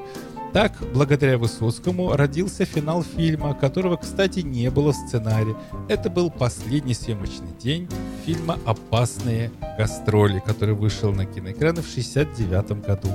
Так, 0.54 0.74
благодаря 0.94 1.38
Высоцкому 1.38 2.14
родился 2.18 2.66
финал 2.66 3.04
фильма, 3.04 3.54
которого, 3.54 3.96
кстати, 3.96 4.42
не 4.42 4.70
было 4.70 4.92
в 4.92 4.96
сценарии. 4.96 5.56
Это 5.88 6.10
был 6.10 6.30
последний 6.30 6.94
съемочный 6.94 7.54
день 7.58 7.88
фильма 8.26 8.60
«Опасные 8.66 9.50
гастроли», 9.78 10.44
который 10.46 10.76
вышел 10.76 11.14
на 11.14 11.26
киноэкраны 11.26 11.82
в 11.82 11.90
1969 11.90 12.86
году. 12.86 13.08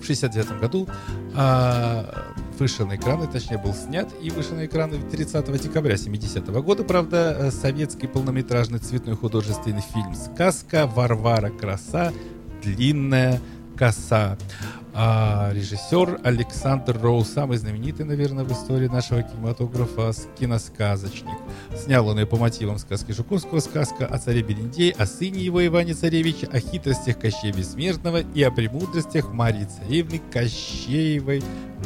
В 0.00 0.02
1969 0.02 0.60
году 0.60 0.88
а, 1.36 2.32
вышел 2.58 2.84
на 2.84 2.96
экраны, 2.96 3.28
точнее 3.28 3.58
был 3.58 3.72
снят 3.72 4.08
и 4.20 4.30
вышел 4.30 4.56
на 4.56 4.66
экраны 4.66 4.98
30 4.98 5.62
декабря 5.62 5.96
70 5.96 6.48
года. 6.64 6.82
Правда, 6.82 7.36
э, 7.38 7.50
советский 7.52 8.08
полнометражный 8.08 8.80
цветной 8.80 9.14
художественный 9.14 9.82
фильм 9.92 10.12
«Сказка. 10.16 10.88
Варвара. 10.88 11.50
Краса. 11.50 12.12
Длинная 12.64 13.40
коса». 13.76 14.36
А 14.92 15.52
режиссер 15.52 16.20
Александр 16.24 16.98
Роу, 17.00 17.24
самый 17.24 17.58
знаменитый, 17.58 18.04
наверное, 18.04 18.44
в 18.44 18.52
истории 18.52 18.88
нашего 18.88 19.22
кинематографа 19.22 20.12
киносказочник. 20.38 21.36
Снял 21.76 22.08
он 22.08 22.18
ее 22.18 22.26
по 22.26 22.36
мотивам 22.36 22.78
сказки 22.78 23.12
Жуковского 23.12 23.60
«Сказка 23.60 24.06
о 24.06 24.18
царе 24.18 24.42
Берендее», 24.42 24.92
о 24.98 25.06
сыне 25.06 25.40
его 25.40 25.64
Иване 25.64 25.94
Царевиче, 25.94 26.48
о 26.52 26.58
хитростях 26.58 27.18
Кощея 27.18 27.52
Бессмертного 27.52 28.22
и 28.34 28.42
о 28.42 28.50
премудростях 28.50 29.32
Марии 29.32 29.64
Царевны 29.66 30.20
Кощеевой 30.32 31.42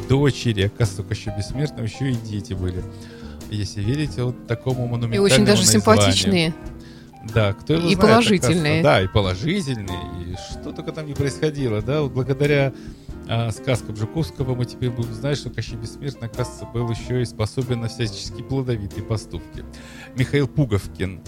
дочери. 0.09 0.63
Оказывается, 0.63 1.01
у 1.03 1.05
Кощея 1.05 1.37
Бессмертного 1.37 1.85
еще 1.85 2.11
и 2.11 2.15
дети 2.15 2.53
были. 2.53 2.83
Если 3.51 3.81
верите 3.81 4.23
вот 4.23 4.47
такому 4.47 4.85
И 4.85 4.89
монументальному 4.89 5.23
очень 5.25 5.45
даже 5.45 5.61
названию. 5.61 5.81
симпатичные. 5.81 6.53
Да, 7.33 7.53
кто 7.53 7.73
его 7.73 7.87
И 7.87 7.95
знает, 7.95 7.99
положительные. 7.99 8.83
Да, 8.83 9.01
и 9.01 9.07
положительные. 9.07 9.99
И 10.25 10.35
что 10.35 10.71
только 10.71 10.91
там 10.91 11.07
не 11.07 11.13
происходило, 11.13 11.81
да, 11.81 12.01
вот 12.01 12.11
благодаря 12.11 12.73
а, 13.27 13.51
сказкам 13.51 13.95
Жуковского 13.95 14.53
мы 14.55 14.65
теперь 14.65 14.91
будем 14.91 15.13
знать, 15.13 15.37
что 15.37 15.49
Кощей 15.49 15.77
Бессмертный, 15.77 16.27
оказывается, 16.27 16.65
был 16.65 16.89
еще 16.89 17.21
и 17.21 17.25
способен 17.25 17.81
на 17.81 17.87
всяческие 17.87 18.43
плодовитые 18.43 19.03
поступки. 19.03 19.65
Михаил 20.15 20.47
Пуговкин 20.47 21.21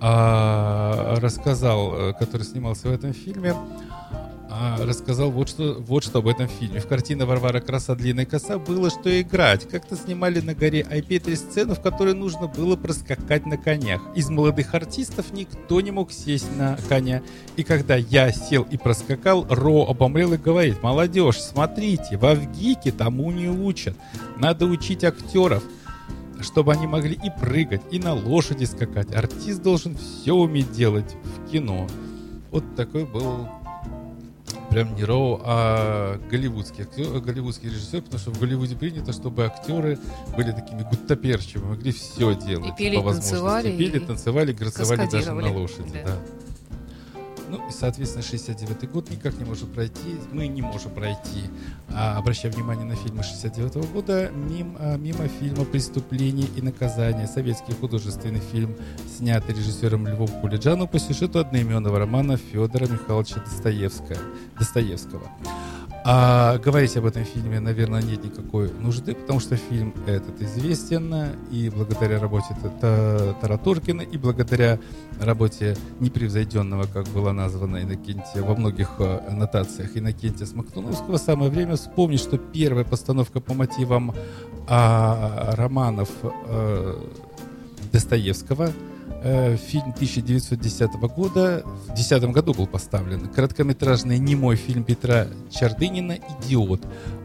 а, 0.00 1.16
рассказал, 1.20 1.94
э, 1.94 2.12
который 2.18 2.42
снимался 2.42 2.88
в 2.88 2.92
этом 2.92 3.12
фильме, 3.12 3.54
а, 4.52 4.84
рассказал 4.84 5.30
вот 5.30 5.48
что, 5.48 5.76
вот 5.78 6.02
что 6.02 6.18
об 6.18 6.26
этом 6.26 6.48
фильме. 6.48 6.80
В 6.80 6.88
картине 6.88 7.24
«Варвара 7.24 7.60
краса 7.60 7.94
длинная 7.94 8.26
коса» 8.26 8.58
было 8.58 8.90
что 8.90 9.20
играть. 9.20 9.68
Как-то 9.68 9.94
снимали 9.94 10.40
на 10.40 10.54
горе 10.54 10.84
Айпетри 10.90 11.36
сцену, 11.36 11.76
в 11.76 11.80
которой 11.80 12.14
нужно 12.14 12.48
было 12.48 12.74
проскакать 12.74 13.46
на 13.46 13.56
конях. 13.56 14.02
Из 14.16 14.28
молодых 14.28 14.74
артистов 14.74 15.32
никто 15.32 15.80
не 15.80 15.92
мог 15.92 16.10
сесть 16.10 16.48
на 16.56 16.76
коня. 16.88 17.22
И 17.56 17.62
когда 17.62 17.94
я 17.94 18.32
сел 18.32 18.66
и 18.68 18.76
проскакал, 18.76 19.46
Ро 19.48 19.86
обомрел 19.88 20.32
и 20.32 20.36
говорит, 20.36 20.82
молодежь, 20.82 21.38
смотрите, 21.38 22.16
в 22.16 22.26
Авгике 22.26 22.90
тому 22.90 23.30
не 23.30 23.48
учат. 23.48 23.96
Надо 24.36 24.66
учить 24.66 25.04
актеров 25.04 25.62
чтобы 26.42 26.72
они 26.72 26.86
могли 26.86 27.12
и 27.12 27.30
прыгать, 27.38 27.82
и 27.90 27.98
на 27.98 28.14
лошади 28.14 28.64
скакать. 28.64 29.14
Артист 29.14 29.62
должен 29.62 29.94
все 29.94 30.32
уметь 30.32 30.72
делать 30.72 31.14
в 31.22 31.50
кино. 31.50 31.86
Вот 32.50 32.64
такой 32.76 33.04
был 33.04 33.46
прям 34.70 34.94
не 34.94 35.04
Роу, 35.04 35.40
а 35.44 36.18
голливудский 36.30 36.84
актер, 36.84 37.20
голливудский 37.20 37.68
режиссер, 37.68 38.02
потому 38.02 38.18
что 38.20 38.30
в 38.30 38.38
Голливуде 38.38 38.76
принято, 38.76 39.12
чтобы 39.12 39.44
актеры 39.44 39.98
были 40.36 40.52
такими 40.52 40.82
гуттаперчивыми, 40.82 41.70
могли 41.70 41.92
все 41.92 42.34
делать 42.34 42.74
И 42.74 42.76
пели, 42.76 42.96
по 42.96 43.02
возможности. 43.02 43.30
танцевали, 43.30 43.76
пели, 43.76 43.96
и 43.96 44.00
танцевали, 44.00 44.52
грацевали 44.52 45.08
даже 45.10 45.32
на 45.32 45.52
лошади. 45.52 45.90
Да. 45.92 46.02
Да. 46.04 46.18
Ну 47.50 47.56
и, 47.68 47.72
соответственно, 47.72 48.22
69 48.22 48.88
год 48.92 49.10
никак 49.10 49.34
не 49.34 49.44
может 49.44 49.72
пройти, 49.72 50.14
мы 50.30 50.46
не 50.46 50.62
можем 50.62 50.92
пройти, 50.92 51.50
а, 51.88 52.16
обращая 52.16 52.52
внимание 52.52 52.84
на 52.84 52.94
фильмы 52.94 53.24
69 53.24 53.86
года, 53.92 54.30
мимо, 54.30 54.76
а, 54.78 54.96
мимо 54.96 55.26
фильма 55.26 55.64
«Преступление 55.64 56.46
и 56.56 56.62
наказание», 56.62 57.26
советский 57.26 57.72
художественный 57.72 58.38
фильм, 58.38 58.76
снятый 59.16 59.56
режиссером 59.56 60.06
Львом 60.06 60.28
Кулиджаном 60.28 60.86
по 60.86 61.00
сюжету 61.00 61.40
одноименного 61.40 61.98
романа 61.98 62.36
Федора 62.36 62.86
Михайловича 62.86 63.40
Достоевского. 63.44 65.28
А 66.02 66.56
говорить 66.58 66.96
об 66.96 67.04
этом 67.04 67.24
фильме, 67.24 67.60
наверное, 67.60 68.00
нет 68.00 68.24
никакой 68.24 68.70
нужды, 68.72 69.14
потому 69.14 69.38
что 69.38 69.56
фильм 69.56 69.94
этот 70.06 70.40
известен, 70.40 71.14
и 71.50 71.68
благодаря 71.68 72.18
работе 72.18 72.56
Та- 72.80 73.34
Таратуркина, 73.40 74.00
и 74.00 74.16
благодаря 74.16 74.78
работе 75.20 75.76
непревзойденного, 76.00 76.84
как 76.84 77.06
было 77.08 77.32
названо 77.32 77.82
Иннокентия 77.82 78.42
во 78.42 78.56
многих 78.56 78.92
э, 78.98 79.20
аннотациях 79.28 79.96
Иннокентия 79.96 80.46
Смоктуновского, 80.46 81.18
самое 81.18 81.50
время 81.50 81.76
вспомнить, 81.76 82.20
что 82.20 82.38
первая 82.38 82.84
постановка 82.84 83.40
по 83.40 83.52
мотивам 83.52 84.14
а, 84.68 85.54
романов 85.56 86.08
э, 86.22 86.94
Достоевского– 87.92 88.72
фильм 89.22 89.90
1910 89.90 90.92
года, 91.14 91.62
в 91.64 91.86
2010 91.94 92.22
году 92.30 92.54
был 92.54 92.66
поставлен. 92.66 93.28
Короткометражный 93.28 94.18
немой 94.18 94.56
фильм 94.56 94.84
Петра 94.84 95.26
Чардынина 95.50 96.18
«Идиот». 96.42 96.82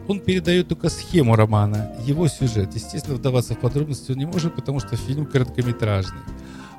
Он 0.08 0.20
передает 0.20 0.68
только 0.68 0.88
схему 0.88 1.36
романа, 1.36 1.96
его 2.04 2.28
сюжет. 2.28 2.74
Естественно, 2.74 3.16
вдаваться 3.16 3.54
в 3.54 3.58
подробности 3.60 4.12
он 4.12 4.18
не 4.18 4.26
может, 4.26 4.54
потому 4.54 4.80
что 4.80 4.96
фильм 4.96 5.26
короткометражный. 5.26 6.20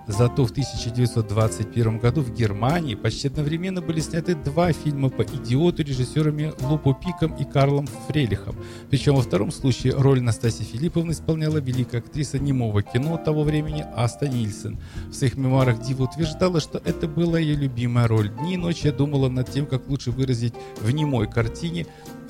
Зато 0.08 0.46
в 0.46 0.52
1921 0.52 2.00
году 2.00 2.22
в 2.22 2.34
Германии 2.34 2.96
почти 2.96 3.28
одновременно 3.28 3.82
были 3.82 4.00
сняты 4.00 4.36
два 4.36 4.72
фильма 4.72 5.10
по 5.10 5.24
«Идиоту» 5.24 5.84
режиссерами 5.84 6.54
Лупо 6.62 6.94
Пиком 6.94 7.36
и 7.36 7.44
Карлом 7.44 7.88
Фрелихом. 8.08 8.56
Причем 8.90 9.16
во 9.16 9.22
втором 9.22 9.52
случае 9.52 9.94
роль 9.94 10.22
Настасьи 10.22 10.66
Филипповны 10.66 11.12
исполняла 11.12 11.58
великая 11.58 11.98
актриса 11.98 12.40
немого 12.40 12.84
кино 12.84 13.18
того 13.18 13.44
времени 13.44 13.86
Аста 13.96 14.30
Нильсен. 14.30 14.80
В 15.10 15.14
своих 15.14 15.36
мемуарах 15.36 15.82
Дива 15.82 16.04
утверждала, 16.04 16.62
что 16.62 16.82
это 16.86 17.08
была 17.08 17.38
ее 17.38 17.56
любимая 17.56 18.08
роль. 18.08 18.30
Дни 18.30 18.54
и 18.54 18.58
ночи 18.58 18.86
я 18.86 18.94
думала 18.94 19.28
над 19.28 19.52
тем, 19.52 19.66
как 19.66 19.90
лучше 19.90 20.12
выразить 20.12 20.54
в 20.80 20.90
немой 20.92 21.30
картине 21.30 21.86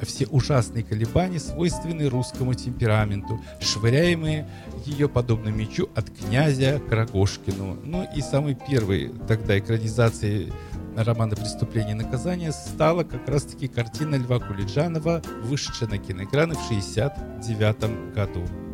все 0.05 0.25
ужасные 0.27 0.83
колебания, 0.83 1.39
свойственные 1.39 2.07
русскому 2.09 2.53
темпераменту, 2.53 3.41
швыряемые 3.59 4.47
ее 4.85 5.09
подобно 5.09 5.49
мечу 5.49 5.89
от 5.95 6.09
князя 6.09 6.79
к 6.79 6.91
Рогошкину. 6.91 7.77
Ну 7.83 8.07
и 8.15 8.21
самый 8.21 8.57
первый 8.67 9.13
тогда 9.27 9.57
экранизацией 9.57 10.53
романа 10.95 11.35
«Преступление 11.35 11.91
и 11.91 11.95
наказание» 11.95 12.51
стала 12.51 13.03
как 13.03 13.27
раз-таки 13.27 13.67
картина 13.67 14.15
Льва 14.15 14.39
Кулиджанова, 14.39 15.21
вышедшая 15.43 15.89
на 15.89 15.97
киноэкраны 15.97 16.55
в 16.55 16.65
1969 16.65 18.13
году. 18.13 18.66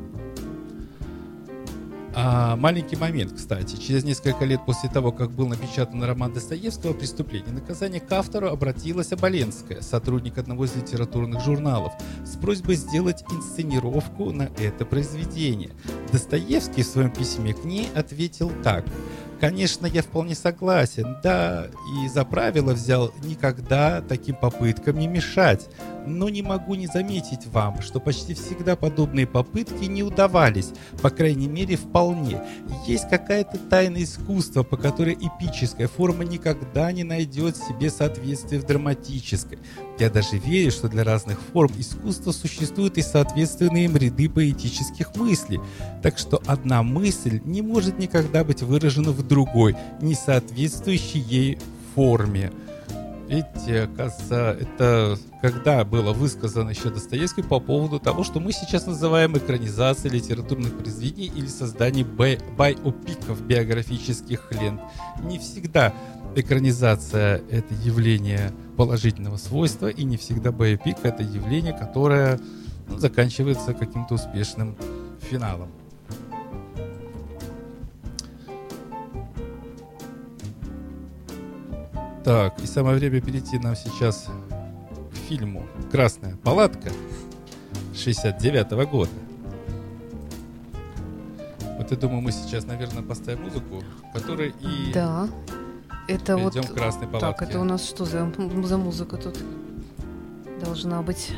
А, 2.15 2.55
маленький 2.55 2.95
момент, 2.95 3.33
кстати. 3.33 3.75
Через 3.75 4.03
несколько 4.03 4.45
лет 4.45 4.61
после 4.65 4.89
того, 4.89 5.11
как 5.11 5.31
был 5.31 5.47
напечатан 5.47 6.03
роман 6.03 6.31
Достоевского 6.31 6.93
«Преступление 6.93 7.49
и 7.49 7.53
наказание», 7.53 7.99
к 7.99 8.11
автору 8.11 8.49
обратилась 8.49 9.11
Оболенская, 9.11 9.81
сотрудник 9.81 10.37
одного 10.37 10.65
из 10.65 10.75
литературных 10.75 11.41
журналов, 11.41 11.93
с 12.23 12.35
просьбой 12.35 12.75
сделать 12.75 13.23
инсценировку 13.31 14.31
на 14.31 14.49
это 14.59 14.85
произведение. 14.85 15.71
Достоевский 16.11 16.83
в 16.83 16.87
своем 16.87 17.11
письме 17.11 17.53
к 17.53 17.63
ней 17.63 17.89
ответил 17.95 18.51
так– 18.63 18.85
Конечно, 19.43 19.87
я 19.87 20.01
вполне 20.01 20.35
согласен, 20.35 21.17
да, 21.21 21.67
и 22.01 22.07
за 22.07 22.23
правило 22.23 22.71
взял 22.71 23.11
никогда 23.25 23.99
таким 23.99 24.35
попыткам 24.37 24.97
не 24.97 25.07
мешать. 25.07 25.67
Но 26.07 26.29
не 26.29 26.41
могу 26.41 26.75
не 26.75 26.87
заметить 26.87 27.45
вам, 27.47 27.81
что 27.81 27.99
почти 27.99 28.35
всегда 28.35 28.77
подобные 28.77 29.27
попытки 29.27 29.83
не 29.83 30.01
удавались, 30.01 30.71
по 31.01 31.09
крайней 31.09 31.47
мере 31.47 31.75
вполне. 31.75 32.41
Есть 32.87 33.09
какая-то 33.09 33.57
тайна 33.57 34.01
искусства, 34.03 34.63
по 34.63 34.77
которой 34.77 35.15
эпическая 35.15 35.89
форма 35.89 36.23
никогда 36.23 36.89
не 36.93 37.03
найдет 37.03 37.57
себе 37.57 37.89
соответствия 37.89 38.59
в 38.59 38.65
драматической. 38.65 39.59
Я 39.99 40.09
даже 40.09 40.37
верю, 40.37 40.71
что 40.71 40.89
для 40.89 41.03
разных 41.03 41.39
форм 41.39 41.71
искусства 41.77 42.31
существуют 42.31 42.97
и 42.97 43.01
соответственные 43.01 43.85
им 43.85 43.95
ряды 43.95 44.27
поэтических 44.29 45.15
мыслей. 45.15 45.59
Так 46.01 46.17
что 46.17 46.41
одна 46.45 46.83
мысль 46.83 47.41
не 47.45 47.61
может 47.61 47.99
никогда 47.99 48.43
быть 48.43 48.61
выражена 48.63 49.11
в 49.11 49.27
другой, 49.27 49.75
не 50.01 50.15
соответствующей 50.15 51.19
ей 51.19 51.59
форме. 51.95 52.51
Видите, 53.27 53.83
оказывается, 53.83 54.57
это 54.59 55.17
когда 55.41 55.83
было 55.85 56.11
высказано 56.11 56.71
еще 56.71 56.89
Достоевский 56.89 57.41
по 57.41 57.59
поводу 57.59 57.99
того, 57.99 58.23
что 58.23 58.39
мы 58.39 58.51
сейчас 58.51 58.85
называем 58.85 59.37
экранизацией 59.37 60.15
литературных 60.15 60.77
произведений 60.77 61.31
или 61.33 61.47
созданием 61.47 62.07
байопиков 62.15 63.41
биографических 63.41 64.51
лент. 64.51 64.81
Не 65.23 65.39
всегда 65.39 65.93
экранизация— 66.35 67.41
это 67.49 67.73
явление 67.83 68.51
положительного 68.77 69.37
свойства, 69.37 69.87
и 69.87 70.03
не 70.03 70.17
всегда 70.17 70.51
боепик— 70.51 70.97
это 71.03 71.23
явление, 71.23 71.73
которое 71.73 72.39
ну, 72.87 72.97
заканчивается 72.97 73.73
каким-то 73.73 74.15
успешным 74.15 74.75
финалом. 75.21 75.69
Так, 82.23 82.57
и 82.61 82.65
самое 82.67 82.97
время 82.97 83.21
перейти 83.21 83.59
нам 83.59 83.75
сейчас 83.75 84.29
к 85.11 85.15
фильму 85.27 85.65
«Красная 85.91 86.37
палатка» 86.37 86.89
69 87.93 88.71
-го 88.71 88.85
года. 88.89 89.11
Вот 91.77 91.91
я 91.91 91.97
думаю, 91.97 92.21
мы 92.21 92.31
сейчас, 92.31 92.65
наверное, 92.65 93.03
поставим 93.03 93.43
музыку, 93.43 93.83
которая 94.13 94.53
и 94.61 94.93
Да. 94.93 95.27
Это 96.07 96.35
перейдем 96.35 96.61
вот... 96.63 96.71
красной 96.71 97.07
палатке. 97.07 97.39
Так, 97.39 97.41
это 97.49 97.59
у 97.59 97.63
нас 97.63 97.85
что 97.85 98.05
за, 98.05 98.31
за 98.63 98.77
музыка 98.77 99.17
тут 99.17 99.37
должна 100.63 101.01
быть? 101.01 101.31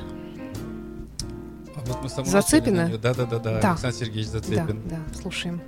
А 1.76 1.80
вот 1.86 2.04
мы 2.04 2.26
Зацепина? 2.26 2.90
Да-да-да, 2.98 3.40
Да. 3.40 3.72
Александр 3.72 3.96
Сергеевич 3.96 4.28
Зацепин. 4.28 4.82
Да, 4.86 4.98
да, 4.98 5.20
слушаем. 5.22 5.62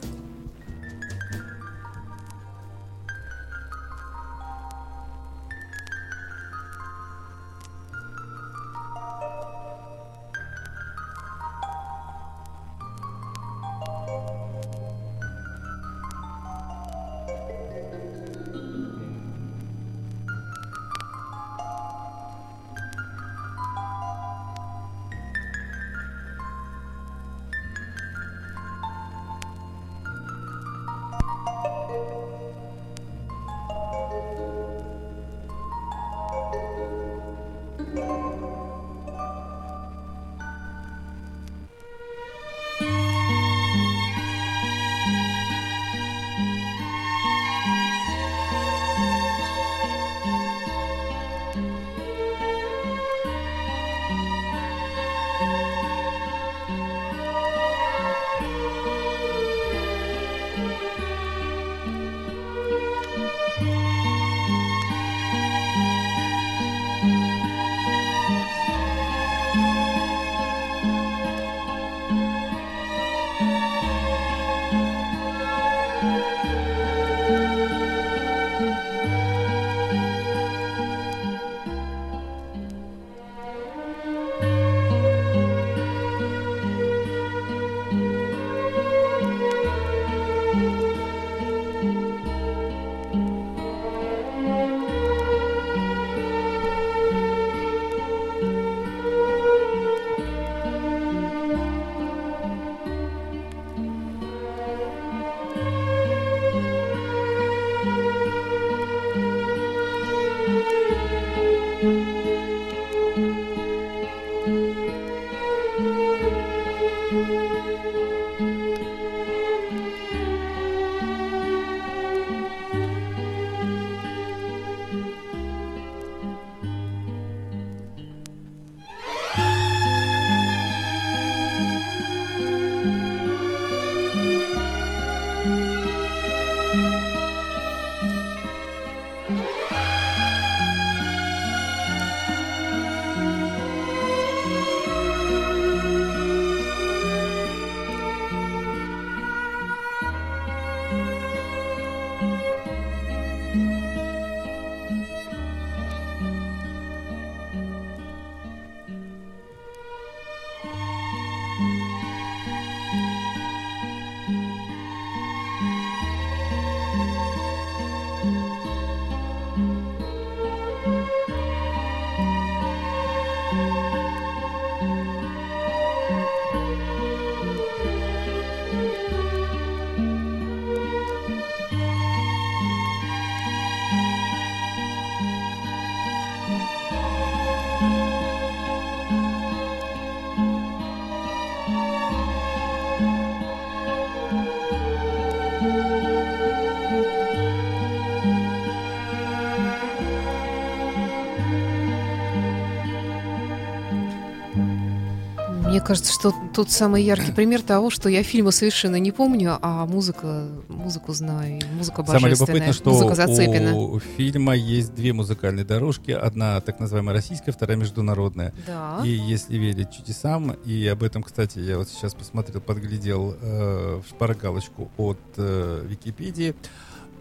Кажется, 205.88 206.12
что 206.12 206.34
тут 206.54 206.70
самый 206.70 207.02
яркий 207.02 207.32
пример 207.36 207.62
того, 207.62 207.90
что 207.90 208.10
я 208.10 208.22
фильма 208.22 208.52
совершенно 208.52 208.98
не 208.98 209.12
помню, 209.12 209.58
а 209.62 209.86
музыка, 209.86 210.48
музыку 210.68 211.14
знаю, 211.14 211.62
музыка 211.74 212.04
Самое 212.06 212.24
божественная, 212.24 212.60
любопытное, 212.60 212.74
что 212.74 212.90
музыка 212.92 213.16
Зацепина. 213.16 213.74
у 213.74 214.00
фильма 214.00 214.54
есть 214.54 214.94
две 214.94 215.14
музыкальные 215.14 215.64
дорожки. 215.64 216.12
Одна 216.12 216.60
так 216.60 216.82
называемая 216.82 217.16
российская, 217.16 217.54
вторая 217.54 217.78
международная. 217.78 218.54
Да. 218.66 219.00
И 219.06 219.10
если 219.10 219.58
верить 219.58 219.92
чудесам, 219.92 220.52
и 220.66 220.86
об 220.88 221.04
этом, 221.04 221.24
кстати, 221.24 221.60
я 221.60 221.78
вот 221.78 221.88
сейчас 221.88 222.14
посмотрел, 222.14 222.60
подглядел 222.60 223.36
э, 223.40 224.02
в 224.06 224.10
шпаргалочку 224.10 224.92
от 224.98 225.20
э, 225.38 225.86
Википедии, 225.88 226.54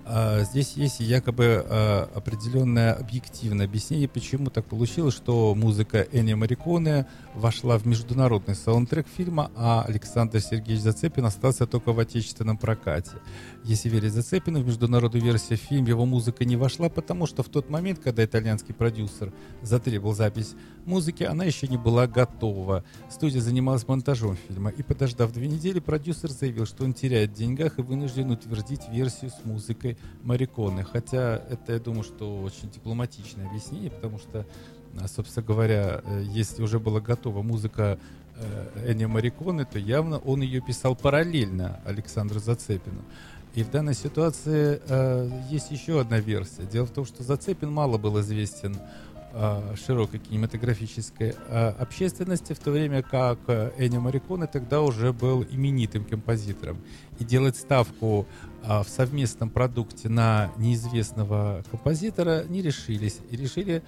Здесь 0.09 0.75
есть 0.77 1.01
якобы 1.01 1.67
а, 1.69 2.09
определенное 2.15 2.93
объективное 2.93 3.67
объяснение, 3.67 4.07
почему 4.07 4.51
так 4.51 4.65
получилось, 4.65 5.15
что 5.15 5.53
музыка 5.57 6.07
Энни 6.13 6.33
Мариконе 6.35 7.07
вошла 7.35 7.77
в 7.77 7.87
международный 7.87 8.55
саундтрек 8.55 9.09
фильма, 9.09 9.51
а 9.57 9.83
Александр 9.83 10.41
Сергеевич 10.41 10.85
Зацепин 10.85 11.25
остался 11.25 11.67
только 11.67 11.93
в 11.93 11.99
отечественном 11.99 12.57
прокате. 12.57 13.13
Если 13.65 13.89
верить 13.89 14.13
Зацепину, 14.13 14.61
в 14.61 14.67
международную 14.67 15.25
версию 15.25 15.59
фильма 15.59 15.89
его 15.89 16.07
музыка 16.07 16.45
не 16.45 16.55
вошла, 16.55 16.89
потому 16.89 17.27
что 17.27 17.43
в 17.43 17.49
тот 17.49 17.69
момент, 17.69 17.99
когда 17.99 18.25
итальянский 18.25 18.75
продюсер 18.75 19.33
затребовал 19.61 20.15
запись 20.15 20.55
музыки, 20.85 21.25
она 21.25 21.45
еще 21.45 21.67
не 21.67 21.79
была 21.79 22.07
готова. 22.07 22.85
Студия 23.11 23.41
занималась 23.41 23.89
монтажом 23.89 24.37
фильма, 24.47 24.71
и 24.71 24.85
подождав 24.85 25.33
две 25.33 25.49
недели, 25.49 25.81
продюсер 25.81 26.31
заявил, 26.31 26.65
что 26.65 26.85
он 26.85 26.95
теряет 26.95 27.31
в 27.31 27.35
деньгах 27.35 27.81
и 27.81 27.83
вынужден 27.83 28.31
утвердить 28.31 28.89
версию 28.89 29.33
с 29.33 29.45
музыкой 29.45 29.96
Мариконы. 30.23 30.85
Хотя 30.85 31.43
это, 31.49 31.75
я 31.75 31.79
думаю, 31.79 32.03
что 32.03 32.43
очень 32.43 32.71
дипломатичное 32.71 33.47
объяснение, 33.49 33.91
потому 33.91 34.19
что, 34.19 34.45
а, 35.01 35.09
собственно 35.09 35.47
говоря, 35.47 36.03
э, 36.05 36.25
если 36.29 36.63
уже 36.63 36.79
была 36.81 37.01
готова 37.01 37.43
музыка 37.43 37.99
э, 38.37 38.91
Энни 38.91 39.07
Мариконы, 39.07 39.65
то 39.65 39.79
явно 39.79 40.19
он 40.19 40.41
ее 40.41 40.61
писал 40.61 40.97
параллельно 40.97 41.81
Александру 41.85 42.41
Зацепину. 42.41 43.03
И 43.55 43.63
в 43.63 43.71
данной 43.71 43.95
ситуации 43.95 44.83
э, 44.87 45.31
есть 45.49 45.71
еще 45.71 46.01
одна 46.01 46.21
версия. 46.21 46.65
Дело 46.65 46.85
в 46.85 46.91
том, 46.91 47.07
что 47.07 47.23
Зацепин 47.23 47.73
мало 47.73 47.97
был 47.97 48.21
известен 48.21 48.77
широкой 49.77 50.21
кинематографической 50.21 51.35
э, 51.37 51.69
общественности, 51.69 52.55
в 52.55 52.59
то 52.59 52.71
время 52.71 53.03
как 53.03 53.39
э, 53.49 53.73
Энни 53.77 53.99
Мариконе 53.99 54.47
тогда 54.47 54.81
уже 54.81 55.13
был 55.13 55.45
именитым 55.45 56.05
композитором. 56.05 56.79
И 57.19 57.25
делать 57.25 57.57
ставку 57.57 58.27
э, 58.63 58.83
в 58.83 58.89
совместном 58.89 59.51
продукте 59.51 60.09
на 60.09 60.51
неизвестного 60.57 61.63
композитора 61.71 62.45
не 62.49 62.63
решились. 62.63 63.19
И 63.31 63.37
решили, 63.37 63.83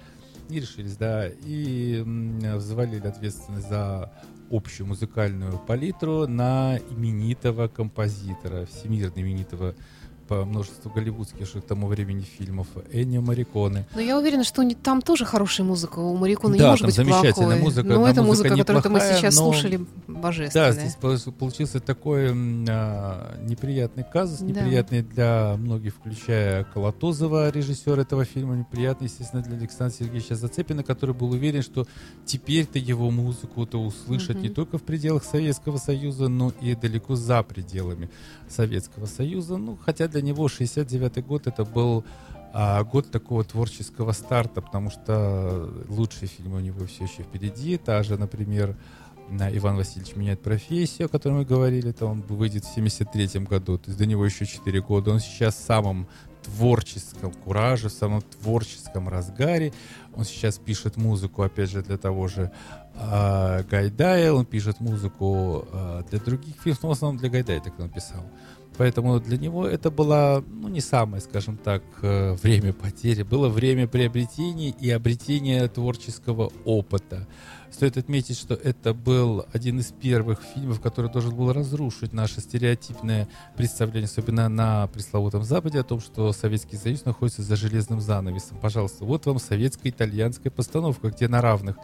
не 0.49 0.59
решились, 0.59 0.97
да, 0.97 1.27
и 1.27 2.03
взвалили 2.55 3.07
ответственность 3.07 3.69
за 3.69 4.11
общую 4.51 4.87
музыкальную 4.87 5.57
палитру 5.59 6.27
на 6.27 6.77
именитого 6.89 7.67
композитора, 7.67 8.65
всемирно 8.65 9.19
именитого 9.19 9.75
по 10.29 10.45
множеству 10.45 10.91
голливудских 10.91 11.51
к 11.51 11.61
тому 11.61 11.87
времени 11.87 12.21
фильмов 12.21 12.67
Эннио 12.91 13.19
Мариконе. 13.21 13.87
Но 13.95 13.99
я 13.99 14.15
уверена, 14.17 14.43
что 14.43 14.61
не- 14.61 14.75
там 14.75 15.01
тоже 15.01 15.25
хорошая 15.25 15.65
музыка. 15.65 15.97
У 15.99 16.15
Марикона 16.15 16.53
не 16.53 16.59
Да, 16.59 16.67
может 16.69 16.81
там 16.81 16.87
быть 16.87 16.95
замечательная 16.95 17.33
плохой. 17.47 17.59
музыка, 17.63 17.87
Но 17.89 18.07
эта 18.07 18.21
музыка 18.21 18.49
музыка, 18.49 18.65
которую 18.73 18.93
мы 18.93 18.99
сейчас 18.99 19.35
но- 19.35 19.41
слушали, 19.51 19.77
Да, 19.77 20.13
божественная. 20.13 20.71
здесь 20.73 20.95
пол- 20.95 21.17
получился 21.33 21.79
такой 21.79 22.29
а, 22.69 23.39
неприятный 23.41 24.03
казус, 24.03 24.39
Да. 24.39 24.45
неприятный 24.45 25.01
для 25.01 25.55
многих, 25.57 25.95
включая 25.95 26.63
Колотозова, 26.65 27.49
режиссера 27.49 28.01
этого 28.03 28.23
фильма, 28.23 28.55
неприятный, 28.55 29.07
естественно, 29.07 29.41
для 29.41 29.57
Александра 29.57 29.95
Сергеевича 29.97 30.35
Зацепина, 30.35 30.83
который 30.83 31.15
был 31.15 31.31
уверен, 31.31 31.63
что 31.63 31.87
теперь-то 32.25 32.77
его 32.77 33.09
музыку-то 33.09 33.81
услышат 33.81 34.35
Мгм. 34.35 34.43
не 34.43 34.49
только 34.49 34.77
в 34.77 34.83
пределах 34.83 35.23
Советского 35.23 35.77
Союза, 35.77 36.27
но 36.27 36.53
и 36.61 36.75
далеко 36.75 37.15
за 37.15 37.41
пределами 37.41 38.09
Советского 38.47 39.07
Союза. 39.07 39.57
Ну, 39.57 39.77
хотя 39.83 40.07
для 40.07 40.18
него 40.21 40.47
69 40.47 41.25
год 41.25 41.47
это 41.47 41.65
был 41.65 42.03
а, 42.53 42.83
год 42.83 43.11
такого 43.11 43.43
творческого 43.43 44.11
старта, 44.11 44.61
потому 44.61 44.89
что 44.89 45.69
лучшие 45.87 46.27
фильмы 46.27 46.57
у 46.57 46.61
него 46.61 46.85
все 46.85 47.03
еще 47.03 47.23
впереди. 47.23 47.77
Та 47.77 48.01
же, 48.03 48.17
например, 48.17 48.75
на 49.29 49.55
Иван 49.55 49.75
Васильевич 49.75 50.15
меняет 50.15 50.41
профессию, 50.41 51.05
о 51.05 51.09
которой 51.09 51.39
мы 51.39 51.45
говорили, 51.45 51.91
то 51.91 52.07
он 52.07 52.21
выйдет 52.21 52.65
в 52.65 52.73
73 52.73 53.41
году, 53.41 53.77
то 53.77 53.89
есть 53.89 53.99
до 53.99 54.05
него 54.05 54.25
еще 54.25 54.45
4 54.45 54.81
года. 54.81 55.11
Он 55.11 55.19
сейчас 55.19 55.55
в 55.55 55.63
самом 55.63 56.07
творческом 56.43 57.31
кураже, 57.31 57.89
в 57.89 57.93
самом 57.93 58.21
творческом 58.21 59.09
разгаре. 59.09 59.73
Он 60.15 60.25
сейчас 60.25 60.57
пишет 60.57 60.97
музыку, 60.97 61.43
опять 61.43 61.69
же, 61.69 61.83
для 61.83 61.97
того 61.97 62.27
же 62.27 62.51
а, 62.95 63.63
Гайдая, 63.63 64.33
он 64.33 64.45
пишет 64.45 64.79
музыку 64.79 65.67
а, 65.71 66.03
для 66.09 66.19
других 66.19 66.55
фильмов, 66.61 66.83
но 66.83 66.89
в 66.89 66.91
основном 66.93 67.19
для 67.19 67.29
Гайдая 67.29 67.59
так 67.59 67.79
он 67.79 67.89
писал. 67.89 68.23
Поэтому 68.79 69.19
для 69.19 69.37
него 69.37 69.67
это 69.67 69.91
было, 69.91 70.41
ну, 70.47 70.69
не 70.69 70.79
самое, 70.79 71.21
скажем 71.21 71.57
так, 71.57 71.83
э, 72.01 72.31
время 72.41 72.71
потери. 72.71 73.23
Было 73.23 73.49
время 73.49 73.89
приобретения 73.89 74.69
и 74.69 74.89
обретения 74.89 75.67
творческого 75.67 76.49
опыта. 76.63 77.27
Стоит 77.79 77.95
отметить, 77.95 78.37
что 78.37 78.55
это 78.55 78.93
был 78.93 79.45
один 79.53 79.79
из 79.79 79.93
первых 79.93 80.41
фильмов, 80.41 80.81
который 80.81 81.09
должен 81.09 81.33
был 81.33 81.53
разрушить 81.53 82.11
наше 82.11 82.41
стереотипное 82.41 83.29
представление, 83.55 84.07
особенно 84.07 84.49
на 84.49 84.87
пресловутом 84.87 85.45
Западе, 85.45 85.79
о 85.79 85.85
том, 85.85 86.01
что 86.01 86.33
Советский 86.33 86.75
Союз 86.75 87.05
находится 87.05 87.41
за 87.41 87.55
железным 87.55 88.01
занавесом. 88.01 88.57
Пожалуйста, 88.57 89.05
вот 89.05 89.25
вам 89.25 89.39
советско-итальянская 89.39 90.51
постановка, 90.51 91.09
где 91.09 91.29
на 91.29 91.39
равных 91.39 91.77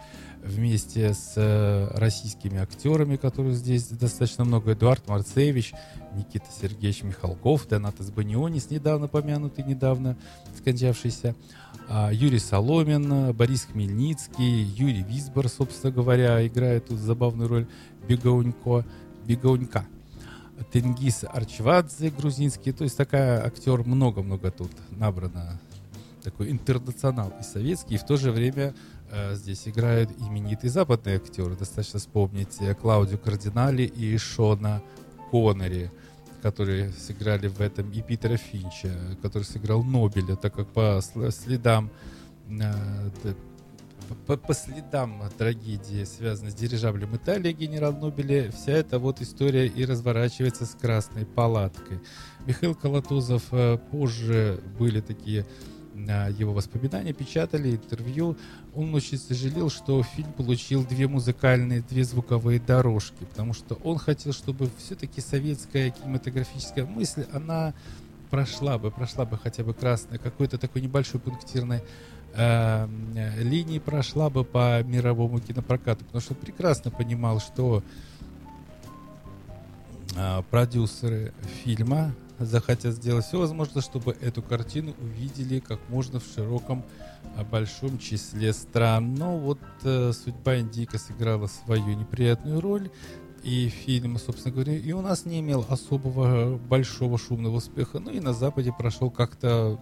вместе 0.43 1.14
с 1.14 1.32
э, 1.38 1.88
российскими 1.98 2.60
актерами, 2.60 3.16
которых 3.16 3.54
здесь 3.56 3.88
достаточно 3.88 4.43
много, 4.43 4.74
Эдуард 4.74 5.08
Марцевич, 5.08 5.74
Никита 6.14 6.48
Сергеевич 6.62 7.04
Михалков, 7.04 7.70
Донатас 7.70 8.12
Банионис, 8.12 8.70
недавно 8.70 9.08
помянутый, 9.08 9.64
недавно 9.64 10.18
скончавшийся, 10.58 11.36
Юрий 12.11 12.39
Соломин, 12.39 13.33
Борис 13.33 13.67
Хмельницкий, 13.71 14.63
Юрий 14.63 15.03
Висбор, 15.03 15.49
собственно 15.49 15.93
говоря, 15.93 16.45
играет 16.45 16.88
тут 16.88 16.99
забавную 16.99 17.47
роль 17.47 17.67
Бегаунько, 18.07 18.86
Бегаунька. 19.25 19.86
Тенгиз 20.71 21.25
Арчвадзе, 21.25 22.09
грузинский, 22.09 22.71
то 22.71 22.86
есть 22.86 22.95
такая 22.95 23.45
актер, 23.45 23.83
много-много 23.83 24.51
тут 24.51 24.71
набрано, 24.91 25.59
такой 26.23 26.49
интернационал 26.49 27.33
и 27.39 27.43
советский, 27.43 27.95
и 27.95 27.97
в 27.97 28.05
то 28.05 28.15
же 28.15 28.31
время 28.31 28.73
э, 29.11 29.36
здесь 29.36 29.67
играют 29.67 30.09
именитые 30.17 30.71
западные 30.71 31.17
актеры. 31.17 31.55
Достаточно 31.55 31.99
вспомнить 31.99 32.57
Клаудио 32.81 33.17
Кардинали 33.17 33.83
и 33.83 34.17
Шона 34.17 34.81
Коннери, 35.29 35.91
которые 36.46 36.91
сыграли 36.91 37.48
в 37.48 37.60
этом, 37.60 37.89
и 37.89 38.04
Питера 38.04 38.38
Финча, 38.38 38.93
который 39.24 39.46
сыграл 39.46 39.82
Нобеля, 39.84 40.36
так 40.36 40.54
как 40.54 40.68
по 40.68 41.00
сл- 41.00 41.32
следам 41.32 41.89
э, 42.48 42.72
по, 44.28 44.38
по 44.38 44.54
следам 44.54 45.24
трагедии, 45.39 46.04
связанной 46.04 46.52
с 46.52 46.54
дирижаблем 46.54 47.16
Италии 47.16 47.52
генерал 47.52 47.93
Нобеля, 47.93 48.52
вся 48.52 48.74
эта 48.74 49.00
вот 49.00 49.22
история 49.22 49.66
и 49.66 49.86
разворачивается 49.86 50.68
с 50.68 50.76
красной 50.76 51.26
палаткой. 51.26 52.00
Михаил 52.46 52.76
Колотозов 52.76 53.46
э, 53.52 53.80
позже 53.89 54.62
были 54.78 55.02
такие 55.02 55.48
его 55.96 56.54
воспоминания, 56.54 57.14
печатали 57.14 57.72
интервью. 57.72 58.38
Он 58.74 58.93
очень 58.93 59.18
сожалел, 59.18 59.70
что 59.70 60.04
фильм 60.04 60.32
получил 60.34 60.86
две 60.86 61.08
музыкальные, 61.08 61.82
две 61.82 62.04
звуковые 62.04 62.60
дорожки, 62.60 63.24
потому 63.24 63.54
что 63.54 63.76
он 63.84 63.98
хотел, 63.98 64.34
чтобы 64.34 64.70
все-таки 64.78 65.22
советская 65.22 65.91
кинематографическая 65.91 66.86
мысль, 66.86 67.26
она 67.32 67.74
прошла 68.30 68.78
бы, 68.78 68.91
прошла 68.91 69.26
бы 69.26 69.38
хотя 69.38 69.64
бы 69.64 69.74
красной, 69.74 70.18
какой-то 70.18 70.58
такой 70.58 70.82
небольшой 70.82 71.20
пунктирной 71.22 71.82
э, 72.34 72.88
э, 73.16 73.43
линии 73.43 73.80
прошла 73.80 74.30
бы 74.30 74.43
по 74.43 74.84
мировому 74.84 75.39
кинопрокату, 75.39 76.04
потому 76.06 76.22
что 76.22 76.34
он 76.34 76.39
прекрасно 76.39 76.91
понимал, 76.91 77.39
что 77.39 77.84
э, 80.18 80.41
продюсеры 80.50 81.34
фильма 81.64 82.14
захотят 82.39 82.93
сделать 82.95 83.25
все 83.25 83.39
возможное, 83.39 83.81
чтобы 83.81 84.15
эту 84.21 84.41
картину 84.41 84.93
увидели 84.99 85.59
как 85.59 85.79
можно 85.89 86.19
в 86.19 86.25
широком 86.33 86.83
э, 87.36 87.43
большом 87.43 87.97
числе 87.97 88.53
стран. 88.53 89.15
Но 89.15 89.38
вот 89.38 89.59
э, 89.83 90.11
судьба 90.11 90.59
Индийка 90.59 90.97
сыграла 90.97 91.47
свою 91.47 91.95
неприятную 91.95 92.61
роль. 92.61 92.89
И 93.43 93.69
фильм, 93.69 94.17
собственно 94.17 94.55
говоря, 94.55 94.75
и 94.75 94.91
у 94.91 95.01
нас 95.01 95.25
не 95.25 95.39
имел 95.39 95.65
особого 95.69 96.57
большого 96.57 97.19
шумного 97.19 97.57
успеха. 97.57 97.99
Ну 97.99 98.09
и 98.09 98.19
на 98.19 98.33
Западе 98.33 98.73
прошел 98.75 99.11
как-то 99.11 99.79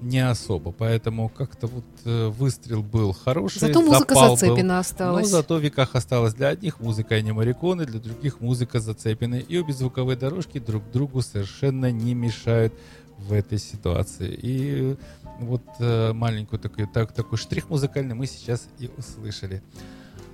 не 0.00 0.18
особо. 0.18 0.72
Поэтому 0.72 1.28
как-то 1.28 1.66
вот 1.66 1.84
э, 2.04 2.28
выстрел 2.28 2.82
был 2.82 3.12
хороший. 3.12 3.58
Зато 3.60 3.80
музыка 3.80 4.14
был. 4.14 4.36
Зацепина 4.36 4.74
Но 4.74 4.78
осталась. 4.80 5.28
зато 5.28 5.56
в 5.56 5.60
веках 5.60 5.94
осталось 5.94 6.34
для 6.34 6.48
одних 6.48 6.80
музыка 6.80 7.14
Энни 7.16 7.32
Мариконы, 7.32 7.86
для 7.86 8.00
других 8.00 8.40
музыка 8.40 8.80
Зацепина. 8.80 9.36
И 9.36 9.58
обе 9.58 9.72
звуковые 9.72 10.16
дорожки 10.16 10.58
друг 10.58 10.82
другу 10.92 11.22
совершенно 11.22 11.90
не 11.90 12.14
мешают 12.14 12.74
в 13.18 13.32
этой 13.32 13.58
ситуации. 13.58 14.38
И 14.42 14.96
вот 15.40 15.62
э, 15.78 16.12
маленькую 16.12 16.60
такой, 16.60 16.86
так, 16.86 17.12
такой 17.12 17.38
штрих 17.38 17.70
музыкальный 17.70 18.14
мы 18.14 18.26
сейчас 18.26 18.68
и 18.78 18.90
услышали. 18.98 19.62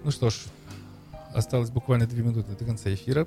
Ну 0.05 0.11
что 0.11 0.31
ж, 0.31 0.35
Осталось 1.35 1.71
буквально 1.71 2.07
две 2.07 2.23
минуты 2.23 2.55
до 2.59 2.65
конца 2.65 2.93
эфира. 2.93 3.27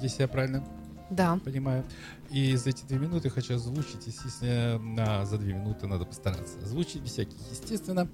Если 0.00 0.22
я 0.22 0.28
правильно 0.28 0.64
Да. 1.10 1.38
понимаю. 1.44 1.84
И 2.30 2.56
за 2.56 2.70
эти 2.70 2.84
две 2.84 2.98
минуты 2.98 3.30
хочу 3.30 3.54
озвучить, 3.54 4.06
естественно, 4.06 5.24
за 5.24 5.38
две 5.38 5.54
минуты 5.54 5.86
надо 5.86 6.04
постараться 6.04 6.58
озвучить, 6.62 7.02
без 7.02 7.12
всяких, 7.12 7.36
естественно. 7.50 8.08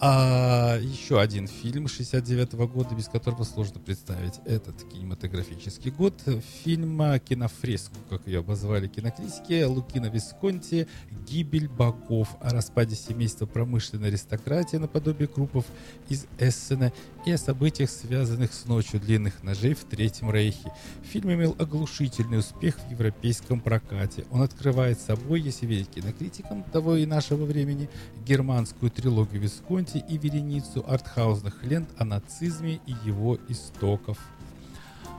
А, 0.00 0.78
еще 0.80 1.20
один 1.20 1.46
фильм 1.46 1.86
69 1.86 2.54
года, 2.54 2.94
без 2.96 3.06
которого 3.06 3.44
сложно 3.44 3.78
представить 3.78 4.40
этот 4.46 4.82
кинематографический 4.82 5.92
год. 5.92 6.14
Фильм 6.64 7.00
«Кинофреску», 7.20 7.94
как 8.10 8.26
ее 8.26 8.40
обозвали 8.40 8.88
кинокритики, 8.88 9.62
Лукино 9.62 10.06
Висконти 10.06 10.88
«Гибель 11.28 11.68
богов» 11.68 12.28
о 12.40 12.50
распаде 12.50 12.96
семейства 12.96 13.46
промышленной 13.46 14.08
аристократии 14.08 14.76
наподобие 14.76 15.28
группов 15.28 15.66
из 16.08 16.26
Эссена 16.40 16.92
и 17.24 17.30
о 17.30 17.38
событиях, 17.38 17.88
связанных 17.88 18.52
с 18.54 18.64
ночью 18.64 18.98
длинных 18.98 19.44
ножей 19.44 19.74
в 19.74 19.84
Третьем 19.84 20.32
Рейхе. 20.32 20.72
Фильм 21.04 21.32
имел 21.32 21.54
оглушительный 21.60 22.38
успех 22.38 22.76
в 22.78 22.90
европейском 22.90 23.41
прокате. 23.60 24.24
Он 24.30 24.42
открывает 24.42 25.00
собой, 25.00 25.40
если 25.40 25.66
верить 25.66 25.90
кинокритикам 25.90 26.62
того 26.64 26.96
и 26.96 27.06
нашего 27.06 27.44
времени, 27.44 27.88
германскую 28.24 28.90
трилогию 28.90 29.42
Висконти 29.42 30.02
и 30.08 30.18
вереницу 30.18 30.84
артхаузных 30.86 31.62
лент 31.64 31.88
о 31.98 32.04
нацизме 32.04 32.80
и 32.86 32.94
его 33.04 33.38
истоков. 33.48 34.18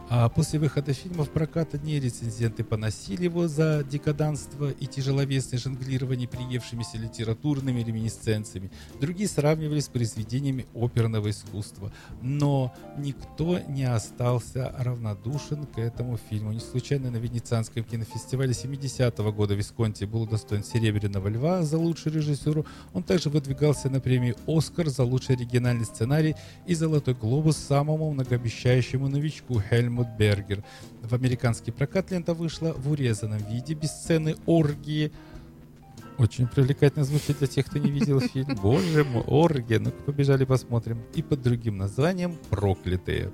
А 0.09 0.27
после 0.29 0.59
выхода 0.59 0.93
фильма 0.93 1.23
в 1.23 1.29
прокат 1.29 1.73
одни 1.73 1.99
рецензенты 1.99 2.63
поносили 2.63 3.23
его 3.23 3.47
за 3.47 3.83
декаданство 3.83 4.69
и 4.69 4.85
тяжеловесное 4.85 5.57
жонглирование 5.57 6.27
приевшимися 6.27 6.97
литературными 6.97 7.81
реминисценциями. 7.81 8.69
Другие 8.99 9.27
сравнивали 9.29 9.79
с 9.79 9.87
произведениями 9.87 10.65
оперного 10.75 11.29
искусства. 11.29 11.91
Но 12.21 12.73
никто 12.97 13.59
не 13.67 13.85
остался 13.85 14.75
равнодушен 14.77 15.65
к 15.65 15.79
этому 15.79 16.17
фильму. 16.17 16.51
Не 16.51 16.59
случайно 16.59 17.09
на 17.09 17.17
Венецианском 17.17 17.83
кинофестивале 17.83 18.51
70-го 18.51 19.31
года 19.31 19.55
Висконти 19.55 20.03
был 20.03 20.23
удостоен 20.23 20.63
Серебряного 20.63 21.29
Льва 21.29 21.63
за 21.63 21.77
лучшую 21.77 22.15
режиссуру. 22.15 22.65
Он 22.93 23.03
также 23.03 23.29
выдвигался 23.29 23.89
на 23.89 23.99
премию 23.99 24.35
«Оскар» 24.47 24.89
за 24.89 25.03
лучший 25.03 25.35
оригинальный 25.35 25.85
сценарий 25.85 26.35
и 26.67 26.75
«Золотой 26.75 27.13
глобус» 27.13 27.57
самому 27.57 28.11
многообещающему 28.11 29.07
новичку 29.07 29.59
Хельмут 29.93 30.07
Бергер. 30.17 30.63
В 31.01 31.13
американский 31.13 31.71
прокат 31.71 32.11
лента 32.11 32.33
вышла 32.33 32.73
в 32.73 32.89
урезанном 32.91 33.39
виде, 33.49 33.73
без 33.73 33.91
сцены 33.91 34.35
оргии. 34.45 35.11
Очень 36.17 36.47
привлекательно 36.47 37.05
звучит 37.05 37.39
для 37.39 37.47
тех, 37.47 37.65
кто 37.65 37.79
не 37.79 37.91
видел 37.91 38.19
фильм. 38.33 38.55
Боже 38.55 39.03
мой, 39.03 39.23
оргия. 39.23 39.79
Ну-ка, 39.79 40.01
побежали 40.03 40.45
посмотрим. 40.45 41.01
И 41.13 41.21
под 41.21 41.41
другим 41.41 41.77
названием 41.77 42.37
«Проклятые». 42.49 43.31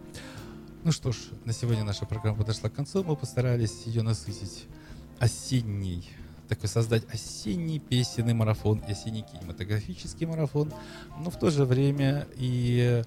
Ну 0.83 0.91
что 0.91 1.11
ж, 1.11 1.17
на 1.45 1.53
сегодня 1.53 1.83
наша 1.83 2.05
программа 2.05 2.37
подошла 2.37 2.69
к 2.69 2.73
концу. 2.73 3.03
Мы 3.03 3.15
постарались 3.15 3.83
ее 3.85 4.01
насытить 4.01 4.65
осенней 5.19 6.09
такой 6.47 6.67
создать 6.67 7.03
осенний 7.13 7.77
песенный 7.77 8.33
марафон 8.33 8.79
и 8.87 8.91
осенний 8.91 9.21
кинематографический 9.21 10.25
марафон, 10.25 10.73
но 11.19 11.29
в 11.29 11.37
то 11.37 11.51
же 11.51 11.63
время 11.63 12.27
и 12.37 13.03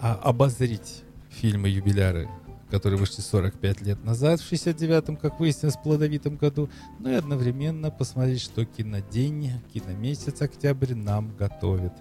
а, 0.00 0.14
обозрить 0.14 1.04
фильмы-юбиляры, 1.30 2.28
которые 2.70 2.98
вышли 2.98 3.20
45 3.20 3.80
лет 3.82 4.04
назад, 4.04 4.40
в 4.40 4.52
69-м, 4.52 5.16
как 5.16 5.38
выяснилось, 5.40 5.76
в 5.76 5.82
плодовитом 5.82 6.36
году, 6.36 6.68
ну 6.98 7.10
и 7.10 7.14
одновременно 7.14 7.90
посмотреть, 7.90 8.40
что 8.42 8.64
кинодень, 8.64 9.52
киномесяц 9.72 10.42
октябрь 10.42 10.94
нам 10.94 11.34
готовит. 11.36 11.92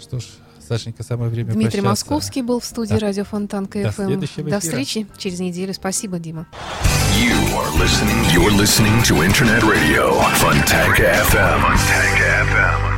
Что 0.00 0.20
ж, 0.20 0.24
Сашенька, 0.60 1.02
самое 1.02 1.30
время 1.30 1.52
Дмитрий 1.52 1.80
прощаться. 1.80 1.88
Московский 1.88 2.42
был 2.42 2.60
в 2.60 2.64
студии 2.64 2.94
Да. 2.94 2.98
радио 2.98 3.24
Фонтан 3.24 3.64
До 3.66 3.90
КФМ. 3.90 4.18
До 4.20 4.24
эфира. 4.26 4.60
встречи 4.60 5.06
через 5.16 5.40
неделю. 5.40 5.72
Спасибо, 5.74 6.18
Дима. 6.18 6.46
You 7.18 7.34
are 7.56 7.72
listening. 7.80 8.22
You're 8.32 8.54
listening 8.56 9.02
to 9.04 9.24
Internet 9.24 9.62
Radio 9.64 10.20
Fontanka 10.40 11.04
FM. 11.30 11.60
Fontanka 11.62 12.44
FM. 12.50 12.97